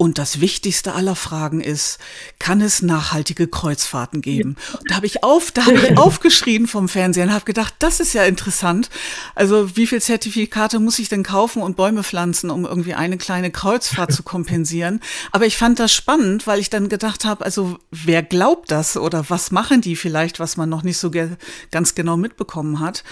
Und 0.00 0.16
das 0.16 0.40
wichtigste 0.40 0.94
aller 0.94 1.14
Fragen 1.14 1.60
ist, 1.60 1.98
kann 2.38 2.62
es 2.62 2.80
nachhaltige 2.80 3.48
Kreuzfahrten 3.48 4.22
geben? 4.22 4.56
Da 4.88 4.94
habe 4.94 5.04
ich 5.04 5.22
auf, 5.22 5.50
da 5.52 5.66
habe 5.66 5.74
ich 5.74 5.98
aufgeschrien 5.98 6.66
vom 6.66 6.88
Fernsehen 6.88 7.28
und 7.28 7.34
habe 7.34 7.44
gedacht, 7.44 7.74
das 7.80 8.00
ist 8.00 8.14
ja 8.14 8.24
interessant. 8.24 8.88
Also 9.34 9.76
wie 9.76 9.86
viel 9.86 10.00
Zertifikate 10.00 10.80
muss 10.80 10.98
ich 11.00 11.10
denn 11.10 11.22
kaufen 11.22 11.60
und 11.60 11.76
Bäume 11.76 12.02
pflanzen, 12.02 12.48
um 12.48 12.64
irgendwie 12.64 12.94
eine 12.94 13.18
kleine 13.18 13.50
Kreuzfahrt 13.50 14.10
zu 14.10 14.22
kompensieren? 14.22 15.00
Aber 15.32 15.44
ich 15.44 15.58
fand 15.58 15.78
das 15.78 15.92
spannend, 15.92 16.46
weil 16.46 16.60
ich 16.60 16.70
dann 16.70 16.88
gedacht 16.88 17.26
habe, 17.26 17.44
also 17.44 17.76
wer 17.90 18.22
glaubt 18.22 18.70
das 18.70 18.96
oder 18.96 19.28
was 19.28 19.50
machen 19.50 19.82
die 19.82 19.96
vielleicht, 19.96 20.40
was 20.40 20.56
man 20.56 20.70
noch 20.70 20.82
nicht 20.82 20.96
so 20.96 21.10
ge 21.10 21.28
ganz 21.70 21.94
genau 21.94 22.16
mitbekommen 22.16 22.80
hat? 22.80 23.04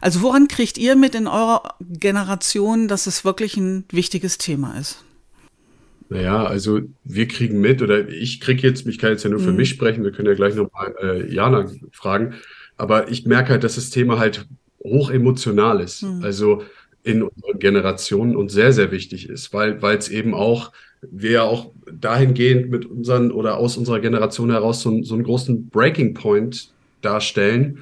Also 0.00 0.22
woran 0.22 0.48
kriegt 0.48 0.76
ihr 0.76 0.96
mit 0.96 1.14
in 1.14 1.28
eurer 1.28 1.76
Generation, 1.80 2.88
dass 2.88 3.06
es 3.06 3.24
wirklich 3.24 3.56
ein 3.56 3.84
wichtiges 3.92 4.38
Thema 4.38 4.76
ist? 4.76 5.04
Naja, 6.08 6.44
also 6.44 6.80
wir 7.04 7.28
kriegen 7.28 7.60
mit, 7.60 7.82
oder 7.82 8.08
ich 8.08 8.40
kriege 8.40 8.66
jetzt, 8.66 8.86
ich 8.86 8.98
kann 8.98 9.10
jetzt 9.10 9.24
ja 9.24 9.30
nur 9.30 9.40
für 9.40 9.50
mhm. 9.50 9.56
mich 9.56 9.70
sprechen, 9.70 10.04
wir 10.04 10.12
können 10.12 10.28
ja 10.28 10.34
gleich 10.34 10.54
nochmal 10.54 10.94
äh, 11.02 11.32
Jana 11.32 11.70
fragen, 11.92 12.34
aber 12.76 13.10
ich 13.10 13.26
merke 13.26 13.50
halt, 13.50 13.64
dass 13.64 13.76
das 13.76 13.90
Thema 13.90 14.18
halt 14.18 14.46
hoch 14.82 15.10
emotional 15.10 15.80
ist, 15.80 16.02
mhm. 16.02 16.22
also 16.22 16.62
in 17.04 17.22
unseren 17.22 17.58
Generationen 17.58 18.36
und 18.36 18.50
sehr, 18.50 18.72
sehr 18.72 18.92
wichtig 18.92 19.28
ist, 19.28 19.52
weil 19.52 19.82
es 19.96 20.08
eben 20.08 20.34
auch, 20.34 20.72
wir 21.02 21.44
auch 21.44 21.72
dahingehend 21.90 22.70
mit 22.70 22.86
unseren 22.86 23.32
oder 23.32 23.56
aus 23.56 23.76
unserer 23.76 24.00
Generation 24.00 24.50
heraus 24.50 24.82
so, 24.82 25.02
so 25.02 25.14
einen 25.14 25.24
großen 25.24 25.68
Breaking 25.68 26.14
Point 26.14 26.70
darstellen, 27.00 27.80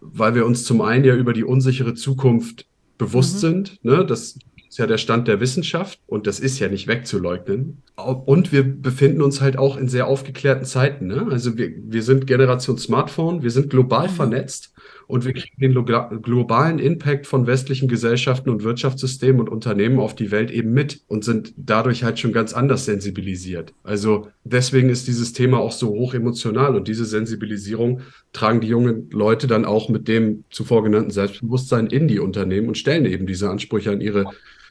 weil 0.00 0.34
wir 0.34 0.46
uns 0.46 0.64
zum 0.64 0.80
einen 0.80 1.04
ja 1.04 1.14
über 1.14 1.34
die 1.34 1.44
unsichere 1.44 1.94
Zukunft 1.94 2.66
bewusst 2.96 3.36
mhm. 3.36 3.38
sind, 3.38 3.84
ne, 3.84 4.04
dass 4.06 4.38
ist 4.72 4.78
ja 4.78 4.86
der 4.86 4.96
Stand 4.96 5.28
der 5.28 5.38
Wissenschaft 5.38 6.00
und 6.06 6.26
das 6.26 6.40
ist 6.40 6.58
ja 6.58 6.66
nicht 6.66 6.86
wegzuleugnen. 6.86 7.82
Und 7.94 8.52
wir 8.52 8.62
befinden 8.62 9.20
uns 9.20 9.42
halt 9.42 9.58
auch 9.58 9.76
in 9.76 9.86
sehr 9.86 10.06
aufgeklärten 10.06 10.64
Zeiten. 10.64 11.08
Ne? 11.08 11.26
Also 11.30 11.58
wir, 11.58 11.72
wir 11.76 12.02
sind 12.02 12.26
Generation 12.26 12.78
Smartphone, 12.78 13.42
wir 13.42 13.50
sind 13.50 13.68
global 13.68 14.08
mhm. 14.08 14.12
vernetzt 14.12 14.72
und 15.08 15.26
wir 15.26 15.34
kriegen 15.34 15.60
den 15.60 16.22
globalen 16.22 16.78
Impact 16.78 17.26
von 17.26 17.46
westlichen 17.46 17.86
Gesellschaften 17.86 18.48
und 18.48 18.64
Wirtschaftssystemen 18.64 19.42
und 19.42 19.50
Unternehmen 19.50 20.00
auf 20.00 20.14
die 20.14 20.30
Welt 20.30 20.50
eben 20.50 20.72
mit 20.72 21.02
und 21.06 21.22
sind 21.22 21.52
dadurch 21.58 22.02
halt 22.02 22.18
schon 22.18 22.32
ganz 22.32 22.54
anders 22.54 22.86
sensibilisiert. 22.86 23.74
Also 23.82 24.28
deswegen 24.42 24.88
ist 24.88 25.06
dieses 25.06 25.34
Thema 25.34 25.58
auch 25.58 25.72
so 25.72 25.88
hoch 25.88 26.14
emotional 26.14 26.76
und 26.76 26.88
diese 26.88 27.04
Sensibilisierung 27.04 28.00
tragen 28.32 28.62
die 28.62 28.68
jungen 28.68 29.10
Leute 29.10 29.46
dann 29.46 29.66
auch 29.66 29.90
mit 29.90 30.08
dem 30.08 30.44
zuvor 30.48 30.82
genannten 30.82 31.10
Selbstbewusstsein 31.10 31.88
in 31.88 32.08
die 32.08 32.20
Unternehmen 32.20 32.68
und 32.68 32.78
stellen 32.78 33.04
eben 33.04 33.26
diese 33.26 33.50
Ansprüche 33.50 33.90
an 33.90 34.00
ihre 34.00 34.24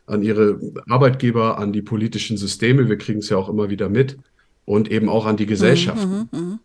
an 0.05 0.23
ihre 0.23 0.59
Arbeitgeber, 0.89 1.57
an 1.57 1.73
die 1.73 1.81
politischen 1.81 2.37
Systeme. 2.37 2.89
Wir 2.89 2.97
kriegen 2.97 3.19
es 3.19 3.29
ja 3.29 3.37
auch 3.37 3.49
immer 3.49 3.69
wieder 3.69 3.89
mit 3.89 4.17
und 4.65 4.91
eben 4.91 5.09
auch 5.09 5.25
an 5.25 5.37
die 5.37 5.45
Gesellschaft. 5.45 6.07
Mhm, 6.07 6.29
mh, 6.31 6.39
mh. 6.39 6.59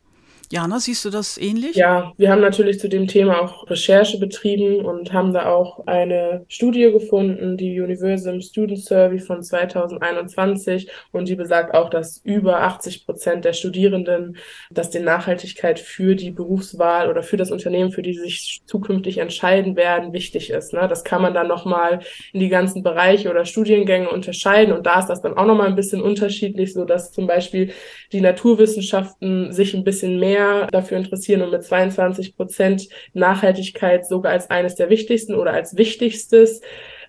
Jana, 0.53 0.79
siehst 0.79 1.05
du 1.05 1.11
das 1.11 1.39
ähnlich? 1.39 1.75
Ja, 1.75 2.13
wir 2.19 2.31
haben 2.31 2.41
natürlich 2.41 2.79
zu 2.79 2.89
dem 2.89 3.09
Thema 3.09 3.43
auch 3.43 3.69
Recherche 3.69 4.19
betrieben 4.19 4.85
und 4.85 5.13
haben 5.13 5.33
da 5.33 5.47
auch 5.47 5.87
eine 5.89 6.45
Studie 6.49 6.93
gefunden, 6.93 7.57
die 7.57 7.81
Universum 7.81 8.41
Student 8.41 8.79
Survey 8.79 9.19
von 9.19 9.43
2021 9.43 10.89
und 11.11 11.29
die 11.29 11.35
besagt 11.35 11.75
auch, 11.75 11.91
dass 11.91 12.19
über 12.19 12.63
80 12.63 13.07
Prozent 13.07 13.45
der 13.45 13.55
Studierenden, 13.55 14.37
dass 14.71 14.91
die 14.91 15.01
Nachhaltigkeit 15.01 15.81
für 15.81 16.15
die 16.15 16.31
Berufswahl 16.31 17.11
oder 17.11 17.25
für 17.25 17.37
das 17.37 17.51
Unternehmen, 17.51 17.91
für 17.91 18.03
die 18.03 18.15
sie 18.15 18.21
sich 18.21 18.63
zukünftig 18.67 19.19
entscheiden 19.19 19.75
werden, 19.75 20.13
wichtig 20.13 20.51
ist. 20.51 20.73
Ne? 20.73 20.87
Das 20.89 21.03
kann 21.03 21.23
man 21.23 21.35
dann 21.35 21.49
nochmal 21.49 22.01
in 22.33 22.39
die 22.39 22.49
ganzen 22.49 22.85
Bereiche 22.85 23.31
oder 23.31 23.47
Studiengänge 23.47 24.11
unterscheiden 24.11 24.73
und 24.73 24.87
da 24.87 25.01
ist 25.01 25.09
das 25.09 25.23
dann 25.23 25.37
auch 25.37 25.47
nochmal 25.47 25.67
ein 25.67 25.77
bisschen 25.77 26.03
unterschiedlich, 26.03 26.73
so 26.73 26.85
dass 26.85 27.11
zum 27.11 27.27
Beispiel 27.27 27.73
die 28.13 28.21
Naturwissenschaften 28.21 29.53
sich 29.53 29.75
ein 29.75 29.83
bisschen 29.83 30.21
mehr 30.21 30.36
mehr 30.37 30.67
dafür 30.69 30.99
interessieren 30.99 31.43
und 31.43 31.51
mit 31.51 31.65
22 31.65 32.37
Prozent 32.37 32.89
Nachhaltigkeit 33.15 34.07
sogar 34.07 34.33
als 34.33 34.51
eines 34.51 34.75
der 34.75 34.91
wichtigsten 34.91 35.35
oder 35.35 35.53
als 35.53 35.77
wichtigstes 35.77 36.61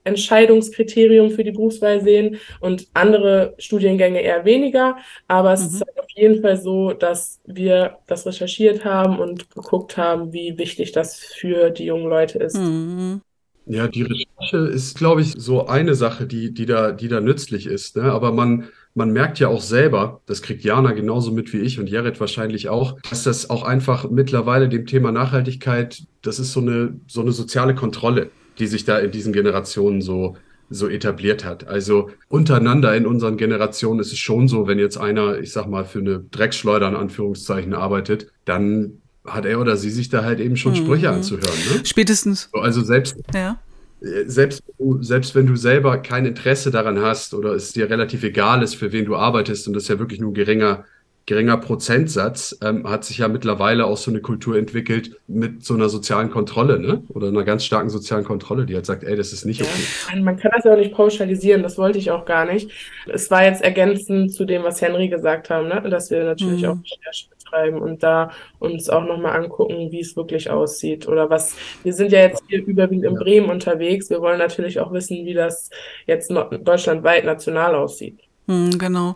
Entscheidungskriterium 0.03 1.31
für 1.31 1.43
die 1.43 1.51
Berufswahl 1.51 2.01
sehen 2.01 2.38
und 2.62 2.88
andere 2.93 3.55
Studiengänge 3.57 4.22
eher 4.22 4.46
weniger. 4.46 4.98
Aber 5.27 5.51
es 5.53 5.62
mhm. 5.62 5.67
ist 5.67 5.81
halt 5.81 6.00
auf 6.00 6.10
jeden 6.15 6.41
Fall 6.41 6.57
so, 6.57 6.93
dass 6.93 7.41
wir 7.46 7.98
das 8.07 8.25
recherchiert 8.25 8.86
haben 8.86 9.19
und 9.19 9.50
geguckt 9.50 9.98
haben, 9.98 10.31
wie 10.31 10.57
wichtig 10.57 10.93
das 10.93 11.19
für 11.19 11.72
die 11.72 11.86
jungen 11.86 12.07
Leute 12.07 12.39
ist. 12.39 12.57
Mhm. 12.57 13.22
Ja, 13.69 13.89
die 13.89 14.03
Recherche 14.03 14.74
ist, 14.74 14.98
glaube 14.98 15.19
ich, 15.19 15.34
so 15.36 15.67
eine 15.67 15.93
Sache, 15.93 16.25
die, 16.25 16.53
die, 16.53 16.65
da, 16.65 16.93
die 16.93 17.10
da 17.10 17.19
nützlich 17.19 17.67
ist. 17.67 17.98
Ne? 17.98 18.03
Aber 18.03 18.31
man, 18.31 18.69
man 18.98 19.12
merkt 19.12 19.38
ja 19.38 19.48
auch 19.48 19.62
selber, 19.62 20.22
das 20.25 20.42
kriegt 20.42 20.63
Jana 20.63 20.92
genauso 20.92 21.32
mit 21.32 21.54
wie 21.54 21.60
ich 21.60 21.80
und 21.80 21.88
Jared 21.88 22.20
wahrscheinlich 22.20 22.68
auch, 22.68 22.98
dass 23.08 23.24
das 23.24 23.50
auch 23.51 23.62
einfach 23.62 24.10
mittlerweile 24.10 24.68
dem 24.70 24.88
Thema 24.88 25.12
Nachhaltigkeit, 25.12 26.01
das 26.24 26.39
ist 26.39 26.51
so 26.51 26.62
eine, 26.62 27.00
so 27.06 27.22
eine 27.22 27.32
soziale 27.32 27.75
Kontrolle, 27.75 28.32
die 28.58 28.66
sich 28.66 28.86
da 28.86 28.98
in 28.98 29.12
diesen 29.12 29.34
Generationen 29.34 30.01
so, 30.01 30.36
so 30.72 30.89
etabliert 30.89 31.46
hat. 31.46 31.68
Also 31.68 32.10
untereinander 32.27 32.96
in 32.96 33.06
unseren 33.06 33.38
Generationen 33.38 34.00
ist 34.00 34.12
es 34.12 34.18
schon 34.18 34.48
so, 34.48 34.66
wenn 34.66 34.80
jetzt 34.80 34.98
einer, 34.98 35.38
ich 35.38 35.51
sag 35.51 35.68
mal, 35.68 35.86
für 35.86 36.00
eine 36.00 36.25
Drecksschleuder 36.32 36.88
in 36.88 36.96
Anführungszeichen 36.96 37.75
arbeitet, 37.75 38.32
dann 38.46 39.04
hat 39.24 39.46
er 39.46 39.60
oder 39.60 39.77
sie 39.77 39.92
sich 39.92 40.10
da 40.10 40.24
halt 40.24 40.39
eben 40.39 40.58
schon 40.58 40.75
Sprüche 40.75 41.10
mhm. 41.10 41.18
anzuhören. 41.18 41.60
Ne? 41.72 41.86
Spätestens. 41.86 42.50
Also 42.51 42.82
selbst, 42.82 43.16
ja 43.32 43.60
selbst, 44.00 44.63
selbst 45.00 45.36
wenn 45.36 45.48
du 45.48 45.56
selber 45.56 45.98
kein 45.98 46.25
Interesse 46.25 46.72
daran 46.72 47.01
hast 47.01 47.34
oder 47.34 47.54
es 47.54 47.74
dir 47.74 47.89
relativ 47.89 48.24
egal 48.24 48.62
ist, 48.62 48.75
für 48.75 48.92
wen 48.92 49.06
du 49.06 49.16
arbeitest, 49.16 49.68
und 49.68 49.74
das 49.74 49.84
ist 49.84 49.89
ja 49.89 50.00
wirklich 50.00 50.20
nur 50.20 50.32
ein 50.32 50.36
geringer, 50.36 50.86
geringer 51.27 51.57
Prozentsatz, 51.57 52.57
ähm, 52.63 52.89
hat 52.89 53.03
sich 53.03 53.17
ja 53.17 53.27
mittlerweile 53.27 53.86
auch 53.86 53.98
so 53.98 54.10
eine 54.10 54.22
Kultur 54.22 54.57
entwickelt 54.57 55.19
mit 55.27 55.63
so 55.63 55.74
einer 55.74 55.89
sozialen 55.89 56.31
Kontrolle, 56.31 56.79
ne? 56.79 57.03
Oder 57.10 57.27
einer 57.27 57.43
ganz 57.43 57.65
starken 57.65 57.89
sozialen 57.89 58.24
Kontrolle, 58.24 58.65
die 58.65 58.74
halt 58.75 58.86
sagt, 58.86 59.03
ey, 59.03 59.15
das 59.17 59.34
ist 59.34 59.43
nicht 59.43 59.62
okay. 59.62 59.69
Ja, 60.15 60.22
man 60.22 60.38
kann 60.38 60.51
das 60.55 60.63
ja 60.63 60.74
auch 60.74 60.77
nicht 60.77 60.93
pauschalisieren, 60.93 61.63
das 61.63 61.77
wollte 61.77 62.00
ich 62.00 62.12
auch 62.12 62.24
gar 62.24 62.46
nicht. 62.46 62.72
Es 63.07 63.29
war 63.29 63.43
jetzt 63.43 63.62
ergänzend 63.62 64.34
zu 64.34 64.46
dem, 64.46 64.63
was 64.63 64.81
Henry 64.81 65.10
gesagt 65.10 65.50
haben, 65.50 65.67
ne? 65.67 65.84
dass 65.89 66.10
wir 66.10 66.24
natürlich 66.24 66.62
mhm. 66.62 66.69
auch 66.69 66.77
Recherche 66.77 67.27
betreiben 67.29 67.81
und 67.81 68.03
da 68.03 68.31
uns 68.60 68.89
auch 68.89 69.03
nochmal 69.03 69.36
angucken, 69.36 69.91
wie 69.91 70.00
es 70.00 70.15
wirklich 70.15 70.50
aussieht. 70.50 71.10
Oder 71.10 71.29
was, 71.29 71.57
wir 71.84 71.91
sind 71.91 72.13
ja 72.13 72.19
jetzt 72.19 72.41
hier 72.48 72.65
überwiegend 72.65 73.03
in 73.03 73.15
Bremen 73.15 73.50
unterwegs. 73.50 74.10
Wir 74.10 74.22
wollen 74.22 74.39
natürlich 74.39 74.79
auch 74.79 74.93
wissen, 74.93 75.25
wie 75.25 75.34
das 75.34 75.72
jetzt 76.05 76.31
deutschlandweit 76.31 77.25
national 77.25 77.75
aussieht. 77.75 78.26
Hm, 78.48 78.77
genau. 78.77 79.16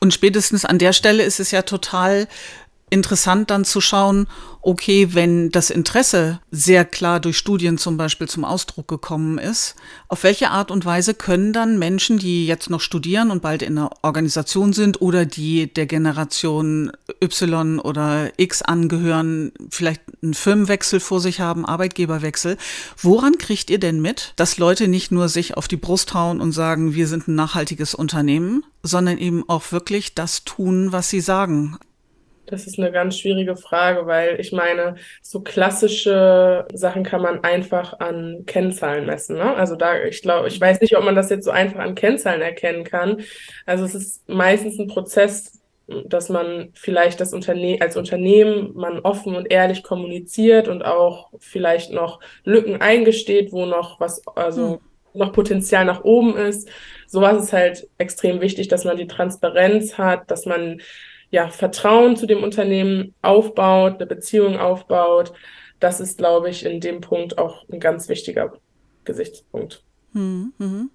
Und 0.00 0.14
spätestens 0.14 0.64
an 0.64 0.78
der 0.78 0.92
Stelle 0.92 1.24
ist 1.24 1.40
es 1.40 1.50
ja 1.50 1.62
total 1.62 2.28
interessant 2.90 3.50
dann 3.50 3.64
zu 3.64 3.80
schauen, 3.80 4.28
okay, 4.60 5.14
wenn 5.14 5.50
das 5.50 5.70
Interesse 5.70 6.40
sehr 6.50 6.84
klar 6.84 7.20
durch 7.20 7.38
Studien 7.38 7.78
zum 7.78 7.96
Beispiel 7.96 8.28
zum 8.28 8.44
Ausdruck 8.44 8.88
gekommen 8.88 9.38
ist, 9.38 9.76
auf 10.08 10.24
welche 10.24 10.50
Art 10.50 10.70
und 10.70 10.84
Weise 10.84 11.14
können 11.14 11.52
dann 11.52 11.78
Menschen, 11.78 12.18
die 12.18 12.46
jetzt 12.46 12.70
noch 12.70 12.80
studieren 12.80 13.30
und 13.30 13.42
bald 13.42 13.62
in 13.62 13.78
einer 13.78 13.90
Organisation 14.02 14.72
sind 14.72 15.00
oder 15.00 15.26
die 15.26 15.72
der 15.72 15.86
Generation 15.86 16.92
Y 17.22 17.78
oder 17.78 18.30
X 18.36 18.62
angehören, 18.62 19.52
vielleicht 19.70 20.02
einen 20.22 20.34
Firmenwechsel 20.34 21.00
vor 21.00 21.20
sich 21.20 21.40
haben, 21.40 21.64
Arbeitgeberwechsel, 21.64 22.56
woran 23.00 23.38
kriegt 23.38 23.70
ihr 23.70 23.78
denn 23.78 24.00
mit, 24.00 24.32
dass 24.36 24.58
Leute 24.58 24.88
nicht 24.88 25.12
nur 25.12 25.28
sich 25.28 25.56
auf 25.56 25.68
die 25.68 25.76
Brust 25.76 26.14
hauen 26.14 26.40
und 26.40 26.52
sagen, 26.52 26.94
wir 26.94 27.06
sind 27.06 27.28
ein 27.28 27.34
nachhaltiges 27.34 27.94
Unternehmen, 27.94 28.64
sondern 28.82 29.18
eben 29.18 29.48
auch 29.48 29.72
wirklich 29.72 30.14
das 30.14 30.44
tun, 30.44 30.92
was 30.92 31.10
sie 31.10 31.20
sagen? 31.20 31.78
Das 32.50 32.66
ist 32.66 32.78
eine 32.78 32.90
ganz 32.90 33.18
schwierige 33.18 33.56
Frage, 33.56 34.06
weil 34.06 34.40
ich 34.40 34.52
meine, 34.52 34.96
so 35.22 35.40
klassische 35.40 36.66
Sachen 36.72 37.02
kann 37.04 37.22
man 37.22 37.44
einfach 37.44 38.00
an 38.00 38.44
Kennzahlen 38.46 39.06
messen. 39.06 39.36
Ne? 39.36 39.54
Also 39.54 39.76
da, 39.76 40.02
ich 40.02 40.22
glaube, 40.22 40.48
ich 40.48 40.60
weiß 40.60 40.80
nicht, 40.80 40.96
ob 40.96 41.04
man 41.04 41.14
das 41.14 41.30
jetzt 41.30 41.44
so 41.44 41.50
einfach 41.50 41.80
an 41.80 41.94
Kennzahlen 41.94 42.40
erkennen 42.40 42.84
kann. 42.84 43.22
Also 43.66 43.84
es 43.84 43.94
ist 43.94 44.28
meistens 44.28 44.78
ein 44.78 44.86
Prozess, 44.88 45.60
dass 45.88 46.28
man 46.28 46.70
vielleicht 46.74 47.20
das 47.20 47.32
Unterne 47.32 47.78
als 47.80 47.96
Unternehmen 47.96 48.72
man 48.74 49.00
offen 49.00 49.34
und 49.34 49.50
ehrlich 49.50 49.82
kommuniziert 49.82 50.68
und 50.68 50.84
auch 50.84 51.30
vielleicht 51.38 51.92
noch 51.92 52.20
Lücken 52.44 52.80
eingesteht, 52.80 53.52
wo 53.52 53.64
noch 53.64 53.98
was, 53.98 54.22
also 54.36 54.80
hm. 55.12 55.20
noch 55.20 55.32
Potenzial 55.32 55.84
nach 55.86 56.04
oben 56.04 56.36
ist. 56.36 56.68
Sowas 57.06 57.42
ist 57.42 57.52
halt 57.52 57.88
extrem 57.96 58.40
wichtig, 58.40 58.68
dass 58.68 58.84
man 58.84 58.98
die 58.98 59.06
Transparenz 59.06 59.96
hat, 59.96 60.30
dass 60.30 60.44
man 60.44 60.80
ja, 61.30 61.48
Vertrauen 61.48 62.16
zu 62.16 62.26
dem 62.26 62.42
Unternehmen 62.42 63.14
aufbaut, 63.22 63.96
eine 63.96 64.06
Beziehung 64.06 64.56
aufbaut. 64.58 65.32
Das 65.80 66.00
ist, 66.00 66.18
glaube 66.18 66.50
ich, 66.50 66.64
in 66.64 66.80
dem 66.80 67.00
Punkt 67.00 67.38
auch 67.38 67.68
ein 67.68 67.80
ganz 67.80 68.08
wichtiger 68.08 68.52
Gesichtspunkt. 69.04 69.82
Mhm. 70.12 70.90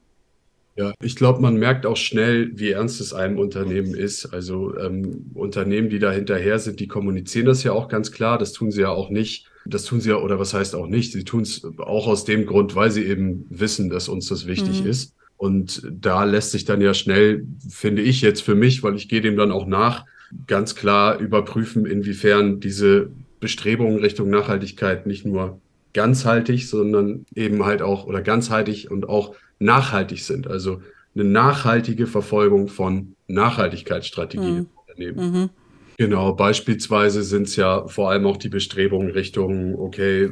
Ja, 0.76 0.94
ich 1.04 1.16
glaube, 1.16 1.40
man 1.40 1.58
merkt 1.58 1.86
auch 1.86 1.98
schnell, 1.98 2.52
wie 2.56 2.72
ernst 2.72 3.00
es 3.00 3.14
einem 3.14 3.38
Unternehmen 3.38 3.94
ist. 3.94 4.34
Also 4.34 4.76
ähm, 4.78 5.32
Unternehmen, 5.36 5.90
die 5.90 6.00
da 6.00 6.12
hinterher 6.12 6.58
sind, 6.58 6.80
die 6.80 6.88
kommunizieren 6.88 7.46
das 7.46 7.64
ja 7.64 7.74
auch 7.74 7.88
ganz 7.88 8.12
klar. 8.12 8.40
Das 8.40 8.54
tun 8.54 8.72
sie 8.72 8.82
ja 8.82 8.90
auch 8.90 9.12
nicht. 9.12 9.52
Das 9.66 9.86
tun 9.86 10.02
sie 10.02 10.10
ja, 10.10 10.18
oder 10.18 10.40
was 10.40 10.54
heißt 10.54 10.74
auch 10.74 10.88
nicht? 10.88 11.14
Sie 11.14 11.24
tun 11.24 11.42
es 11.42 11.64
auch 11.78 12.08
aus 12.08 12.26
dem 12.26 12.48
Grund, 12.48 12.76
weil 12.76 12.90
sie 12.90 13.06
eben 13.06 13.46
wissen, 13.50 13.90
dass 13.90 14.10
uns 14.10 14.28
das 14.28 14.48
wichtig 14.48 14.82
mhm. 14.82 14.90
ist. 14.90 15.16
Und 15.38 15.88
da 15.92 16.24
lässt 16.24 16.52
sich 16.52 16.66
dann 16.66 16.82
ja 16.82 16.94
schnell, 16.94 17.46
finde 17.70 18.02
ich 18.02 18.22
jetzt 18.22 18.42
für 18.42 18.56
mich, 18.56 18.82
weil 18.82 18.96
ich 18.96 19.10
gehe 19.10 19.22
dem 19.22 19.38
dann 19.38 19.52
auch 19.52 19.68
nach, 19.68 20.06
ganz 20.48 20.76
klar 20.76 21.20
überprüfen, 21.20 21.86
inwiefern 21.86 22.60
diese 22.60 23.10
Bestrebungen 23.40 24.00
Richtung 24.00 24.30
Nachhaltigkeit 24.30 25.06
nicht 25.06 25.26
nur 25.26 25.60
ganzhaltig, 25.94 26.70
sondern 26.70 27.26
eben 27.36 27.66
halt 27.66 27.82
auch 27.82 28.06
oder 28.06 28.22
ganzheitlich 28.22 28.90
und 28.90 29.08
auch 29.08 29.36
nachhaltig 29.60 30.24
sind. 30.24 30.48
Also 30.48 30.82
eine 31.16 31.26
nachhaltige 31.26 32.08
Verfolgung 32.08 32.68
von 32.68 33.16
Nachhaltigkeitsstrategien 33.28 34.54
mhm. 34.54 34.60
im 34.60 34.68
Unternehmen. 34.88 35.42
Mhm. 35.42 35.50
Genau, 35.98 36.34
beispielsweise 36.34 37.22
sind 37.22 37.48
es 37.48 37.56
ja 37.56 37.88
vor 37.88 38.10
allem 38.10 38.26
auch 38.26 38.38
die 38.38 38.50
Bestrebungen 38.50 39.12
Richtung, 39.12 39.78
okay, 39.80 40.32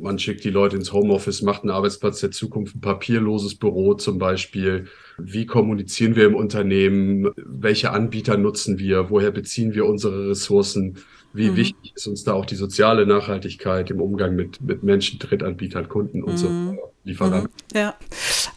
man 0.00 0.18
schickt 0.18 0.44
die 0.44 0.50
Leute 0.50 0.76
ins 0.76 0.92
Homeoffice, 0.92 1.42
macht 1.42 1.62
einen 1.62 1.70
Arbeitsplatz 1.70 2.20
der 2.20 2.30
Zukunft, 2.30 2.76
ein 2.76 2.80
papierloses 2.80 3.54
Büro 3.54 3.94
zum 3.94 4.18
Beispiel. 4.18 4.86
Wie 5.18 5.46
kommunizieren 5.46 6.16
wir 6.16 6.26
im 6.26 6.34
Unternehmen? 6.34 7.30
Welche 7.36 7.90
Anbieter 7.90 8.36
nutzen 8.36 8.78
wir? 8.78 9.10
Woher 9.10 9.30
beziehen 9.30 9.74
wir 9.74 9.86
unsere 9.86 10.30
Ressourcen? 10.30 10.98
Wie 11.32 11.50
mhm. 11.50 11.56
wichtig 11.56 11.92
ist 11.94 12.06
uns 12.06 12.24
da 12.24 12.32
auch 12.32 12.46
die 12.46 12.56
soziale 12.56 13.06
Nachhaltigkeit 13.06 13.90
im 13.90 14.00
Umgang 14.00 14.34
mit, 14.34 14.60
mit 14.60 14.82
Menschen, 14.82 15.18
Drittanbietern, 15.18 15.88
Kunden 15.88 16.22
und 16.22 16.32
mhm. 16.32 16.36
so 16.38 16.92
Lieferanten? 17.04 17.52
Mhm. 17.72 17.78
Ja. 17.78 17.94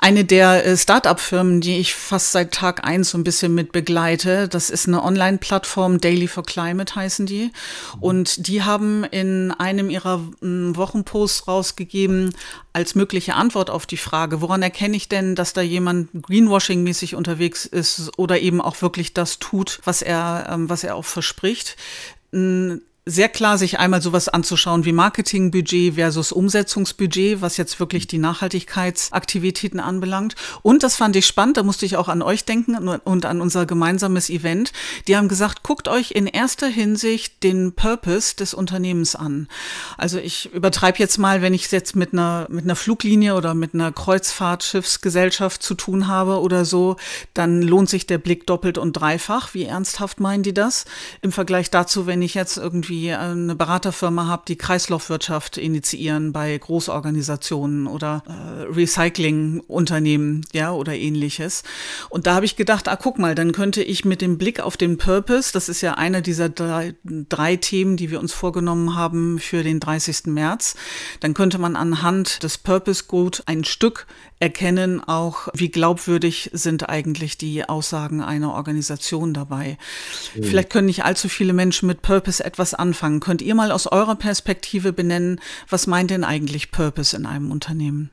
Eine 0.03 0.25
der 0.25 0.65
äh, 0.65 0.75
Start-up-Firmen, 0.75 1.61
die 1.61 1.77
ich 1.77 1.93
fast 1.93 2.31
seit 2.31 2.51
Tag 2.51 2.83
eins 2.83 3.11
so 3.11 3.19
ein 3.19 3.23
bisschen 3.23 3.53
mit 3.53 3.71
begleite, 3.71 4.47
das 4.47 4.71
ist 4.71 4.87
eine 4.87 5.03
Online-Plattform, 5.03 6.01
Daily 6.01 6.27
for 6.27 6.41
Climate 6.41 6.95
heißen 6.95 7.27
die. 7.27 7.51
Mhm. 7.97 8.01
Und 8.01 8.47
die 8.47 8.63
haben 8.63 9.03
in 9.03 9.51
einem 9.51 9.91
ihrer 9.91 10.19
Wochenposts 10.41 11.47
rausgegeben, 11.47 12.33
als 12.73 12.95
mögliche 12.95 13.35
Antwort 13.35 13.69
auf 13.69 13.85
die 13.85 13.97
Frage, 13.97 14.41
woran 14.41 14.63
erkenne 14.63 14.97
ich 14.97 15.07
denn, 15.07 15.35
dass 15.35 15.53
da 15.53 15.61
jemand 15.61 16.09
Greenwashing-mäßig 16.13 17.13
unterwegs 17.15 17.67
ist 17.67 18.17
oder 18.17 18.39
eben 18.39 18.59
auch 18.59 18.81
wirklich 18.81 19.13
das 19.13 19.37
tut, 19.37 19.81
was 19.83 20.01
er, 20.01 20.47
ähm, 20.51 20.67
was 20.67 20.83
er 20.83 20.95
auch 20.95 21.05
verspricht 21.05 21.77
sehr 23.05 23.29
klar, 23.29 23.57
sich 23.57 23.79
einmal 23.79 23.99
sowas 23.99 24.29
anzuschauen 24.29 24.85
wie 24.85 24.91
Marketingbudget 24.91 25.95
versus 25.95 26.31
Umsetzungsbudget, 26.31 27.41
was 27.41 27.57
jetzt 27.57 27.79
wirklich 27.79 28.05
die 28.05 28.19
Nachhaltigkeitsaktivitäten 28.19 29.79
anbelangt. 29.79 30.35
Und 30.61 30.83
das 30.83 30.97
fand 30.97 31.15
ich 31.15 31.25
spannend, 31.25 31.57
da 31.57 31.63
musste 31.63 31.87
ich 31.87 31.97
auch 31.97 32.09
an 32.09 32.21
euch 32.21 32.45
denken 32.45 32.75
und 32.77 33.25
an 33.25 33.41
unser 33.41 33.65
gemeinsames 33.65 34.29
Event. 34.29 34.71
Die 35.07 35.17
haben 35.17 35.29
gesagt, 35.29 35.63
guckt 35.63 35.87
euch 35.87 36.11
in 36.11 36.27
erster 36.27 36.67
Hinsicht 36.67 37.41
den 37.41 37.73
Purpose 37.73 38.35
des 38.35 38.53
Unternehmens 38.53 39.15
an. 39.15 39.47
Also 39.97 40.19
ich 40.19 40.53
übertreibe 40.53 40.99
jetzt 40.99 41.17
mal, 41.17 41.41
wenn 41.41 41.55
ich 41.55 41.71
jetzt 41.71 41.95
mit 41.95 42.13
einer, 42.13 42.45
mit 42.51 42.65
einer 42.65 42.75
Fluglinie 42.75 43.33
oder 43.33 43.55
mit 43.55 43.73
einer 43.73 43.91
Kreuzfahrtschiffsgesellschaft 43.91 45.63
zu 45.63 45.73
tun 45.73 46.05
habe 46.07 46.39
oder 46.39 46.65
so, 46.65 46.97
dann 47.33 47.63
lohnt 47.63 47.89
sich 47.89 48.05
der 48.05 48.19
Blick 48.19 48.45
doppelt 48.45 48.77
und 48.77 48.93
dreifach. 48.93 49.55
Wie 49.55 49.65
ernsthaft 49.65 50.19
meinen 50.19 50.43
die 50.43 50.53
das? 50.53 50.85
Im 51.23 51.31
Vergleich 51.31 51.71
dazu, 51.71 52.05
wenn 52.05 52.21
ich 52.21 52.35
jetzt 52.35 52.57
irgendwie 52.57 52.90
irgendwie 52.91 53.13
eine 53.13 53.55
Beraterfirma 53.55 54.27
habe, 54.27 54.43
die 54.47 54.57
Kreislaufwirtschaft 54.57 55.57
initiieren 55.57 56.33
bei 56.33 56.57
Großorganisationen 56.57 57.87
oder 57.87 58.23
äh, 58.27 58.63
Recyclingunternehmen, 58.63 60.45
ja, 60.53 60.71
oder 60.73 60.93
ähnliches. 60.93 61.63
Und 62.09 62.27
da 62.27 62.35
habe 62.35 62.45
ich 62.45 62.55
gedacht, 62.55 62.89
ah, 62.89 62.97
guck 62.97 63.17
mal, 63.17 63.35
dann 63.35 63.53
könnte 63.53 63.81
ich 63.81 64.03
mit 64.03 64.21
dem 64.21 64.37
Blick 64.37 64.59
auf 64.59 64.75
den 64.77 64.97
Purpose, 64.97 65.51
das 65.53 65.69
ist 65.69 65.81
ja 65.81 65.93
einer 65.93 66.21
dieser 66.21 66.49
drei, 66.49 66.95
drei 67.03 67.55
Themen, 67.55 67.95
die 67.95 68.11
wir 68.11 68.19
uns 68.19 68.33
vorgenommen 68.33 68.95
haben 68.95 69.39
für 69.39 69.63
den 69.63 69.79
30. 69.79 70.25
März, 70.25 70.75
dann 71.21 71.33
könnte 71.33 71.57
man 71.57 71.75
anhand 71.75 72.43
des 72.43 72.57
Purpose 72.57 73.05
gut 73.07 73.43
ein 73.45 73.63
Stück 73.63 74.05
erkennen 74.41 75.03
auch, 75.03 75.49
wie 75.53 75.69
glaubwürdig 75.69 76.49
sind 76.51 76.89
eigentlich 76.89 77.37
die 77.37 77.69
Aussagen 77.69 78.21
einer 78.21 78.53
Organisation 78.53 79.35
dabei. 79.35 79.77
Mhm. 80.35 80.43
Vielleicht 80.43 80.71
können 80.71 80.87
nicht 80.87 81.05
allzu 81.05 81.29
viele 81.29 81.53
Menschen 81.53 81.85
mit 81.85 82.01
Purpose 82.01 82.43
etwas 82.43 82.73
anfangen. 82.81 83.19
Könnt 83.19 83.41
ihr 83.41 83.55
mal 83.55 83.71
aus 83.71 83.87
eurer 83.87 84.15
Perspektive 84.15 84.91
benennen, 84.91 85.39
was 85.69 85.87
meint 85.87 86.11
denn 86.11 86.23
eigentlich 86.23 86.71
Purpose 86.71 87.15
in 87.15 87.25
einem 87.25 87.51
Unternehmen? 87.51 88.09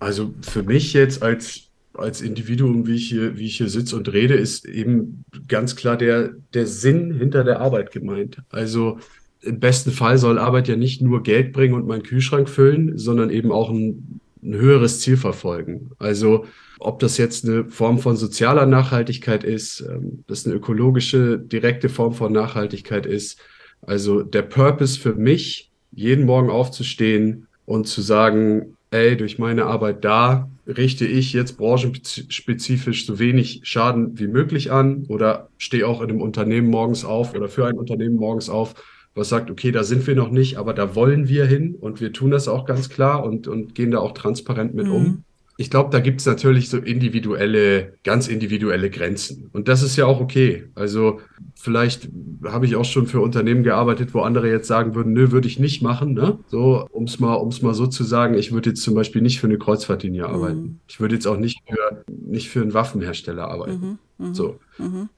Also 0.00 0.32
für 0.42 0.62
mich 0.62 0.92
jetzt 0.92 1.22
als 1.22 1.64
als 1.94 2.20
Individuum, 2.20 2.86
wie 2.86 2.94
ich 2.94 3.08
hier, 3.08 3.38
wie 3.38 3.46
ich 3.46 3.56
hier 3.56 3.68
sitze 3.68 3.96
und 3.96 4.12
rede, 4.12 4.34
ist 4.34 4.64
eben 4.66 5.24
ganz 5.48 5.74
klar 5.74 5.96
der, 5.96 6.30
der 6.54 6.64
Sinn 6.68 7.12
hinter 7.12 7.42
der 7.42 7.58
Arbeit 7.60 7.90
gemeint. 7.90 8.38
Also 8.50 9.00
im 9.40 9.58
besten 9.58 9.90
Fall 9.90 10.16
soll 10.16 10.38
Arbeit 10.38 10.68
ja 10.68 10.76
nicht 10.76 11.02
nur 11.02 11.24
Geld 11.24 11.52
bringen 11.52 11.74
und 11.74 11.88
meinen 11.88 12.04
Kühlschrank 12.04 12.48
füllen, 12.48 12.96
sondern 12.96 13.30
eben 13.30 13.50
auch 13.50 13.68
ein 13.68 14.20
ein 14.42 14.54
höheres 14.54 15.00
Ziel 15.00 15.16
verfolgen. 15.16 15.90
Also 15.98 16.46
ob 16.78 16.98
das 17.00 17.18
jetzt 17.18 17.44
eine 17.44 17.64
Form 17.64 17.98
von 17.98 18.16
sozialer 18.16 18.66
Nachhaltigkeit 18.66 19.44
ist, 19.44 19.80
ähm, 19.80 20.24
das 20.26 20.46
eine 20.46 20.54
ökologische, 20.54 21.38
direkte 21.38 21.88
Form 21.88 22.12
von 22.12 22.32
Nachhaltigkeit 22.32 23.06
ist. 23.06 23.38
Also 23.82 24.22
der 24.22 24.42
Purpose 24.42 24.98
für 24.98 25.14
mich, 25.14 25.70
jeden 25.92 26.26
Morgen 26.26 26.50
aufzustehen 26.50 27.46
und 27.64 27.86
zu 27.86 28.02
sagen, 28.02 28.76
ey, 28.90 29.16
durch 29.16 29.38
meine 29.38 29.66
Arbeit 29.66 30.04
da 30.04 30.50
richte 30.66 31.06
ich 31.06 31.32
jetzt 31.32 31.56
branchenspezifisch 31.56 33.06
so 33.06 33.18
wenig 33.18 33.60
Schaden 33.64 34.18
wie 34.18 34.28
möglich 34.28 34.70
an 34.70 35.06
oder 35.08 35.48
stehe 35.56 35.86
auch 35.86 36.02
in 36.02 36.10
einem 36.10 36.20
Unternehmen 36.20 36.68
morgens 36.68 37.04
auf 37.04 37.34
oder 37.34 37.48
für 37.48 37.66
ein 37.66 37.78
Unternehmen 37.78 38.16
morgens 38.16 38.48
auf 38.48 38.74
was 39.18 39.28
sagt, 39.28 39.50
okay, 39.50 39.72
da 39.72 39.84
sind 39.84 40.06
wir 40.06 40.14
noch 40.14 40.30
nicht, 40.30 40.56
aber 40.56 40.72
da 40.72 40.94
wollen 40.94 41.28
wir 41.28 41.44
hin 41.44 41.74
und 41.74 42.00
wir 42.00 42.12
tun 42.12 42.30
das 42.30 42.48
auch 42.48 42.64
ganz 42.64 42.88
klar 42.88 43.24
und, 43.24 43.48
und 43.48 43.74
gehen 43.74 43.90
da 43.90 43.98
auch 43.98 44.12
transparent 44.12 44.74
mit 44.74 44.86
mhm. 44.86 44.92
um. 44.92 45.24
Ich 45.60 45.70
glaube, 45.70 45.90
da 45.90 45.98
gibt 45.98 46.20
es 46.20 46.26
natürlich 46.26 46.70
so 46.70 46.78
individuelle, 46.78 47.94
ganz 48.04 48.28
individuelle 48.28 48.90
Grenzen. 48.90 49.50
Und 49.52 49.66
das 49.66 49.82
ist 49.82 49.96
ja 49.96 50.06
auch 50.06 50.20
okay. 50.20 50.68
Also 50.76 51.20
vielleicht 51.56 52.08
habe 52.44 52.64
ich 52.64 52.76
auch 52.76 52.84
schon 52.84 53.08
für 53.08 53.20
Unternehmen 53.20 53.64
gearbeitet, 53.64 54.14
wo 54.14 54.20
andere 54.20 54.48
jetzt 54.48 54.68
sagen 54.68 54.94
würden, 54.94 55.12
nö, 55.14 55.32
würde 55.32 55.48
ich 55.48 55.58
nicht 55.58 55.82
machen. 55.82 56.14
Ne? 56.14 56.38
So, 56.46 56.86
um 56.92 57.04
es 57.04 57.18
mal, 57.18 57.34
um's 57.34 57.60
mal 57.60 57.74
so 57.74 57.88
zu 57.88 58.04
sagen, 58.04 58.34
ich 58.34 58.52
würde 58.52 58.70
jetzt 58.70 58.82
zum 58.82 58.94
Beispiel 58.94 59.20
nicht 59.20 59.40
für 59.40 59.48
eine 59.48 59.58
Kreuzfahrtlinie 59.58 60.28
mhm. 60.28 60.34
arbeiten. 60.34 60.80
Ich 60.86 61.00
würde 61.00 61.16
jetzt 61.16 61.26
auch 61.26 61.36
nicht 61.36 61.60
für, 61.68 62.04
nicht 62.06 62.50
für 62.50 62.62
einen 62.62 62.72
Waffenhersteller 62.72 63.48
arbeiten. 63.48 63.98
Mhm. 64.18 64.26
mhm 64.26 64.34
so. 64.34 64.60
Mhm 64.78 65.08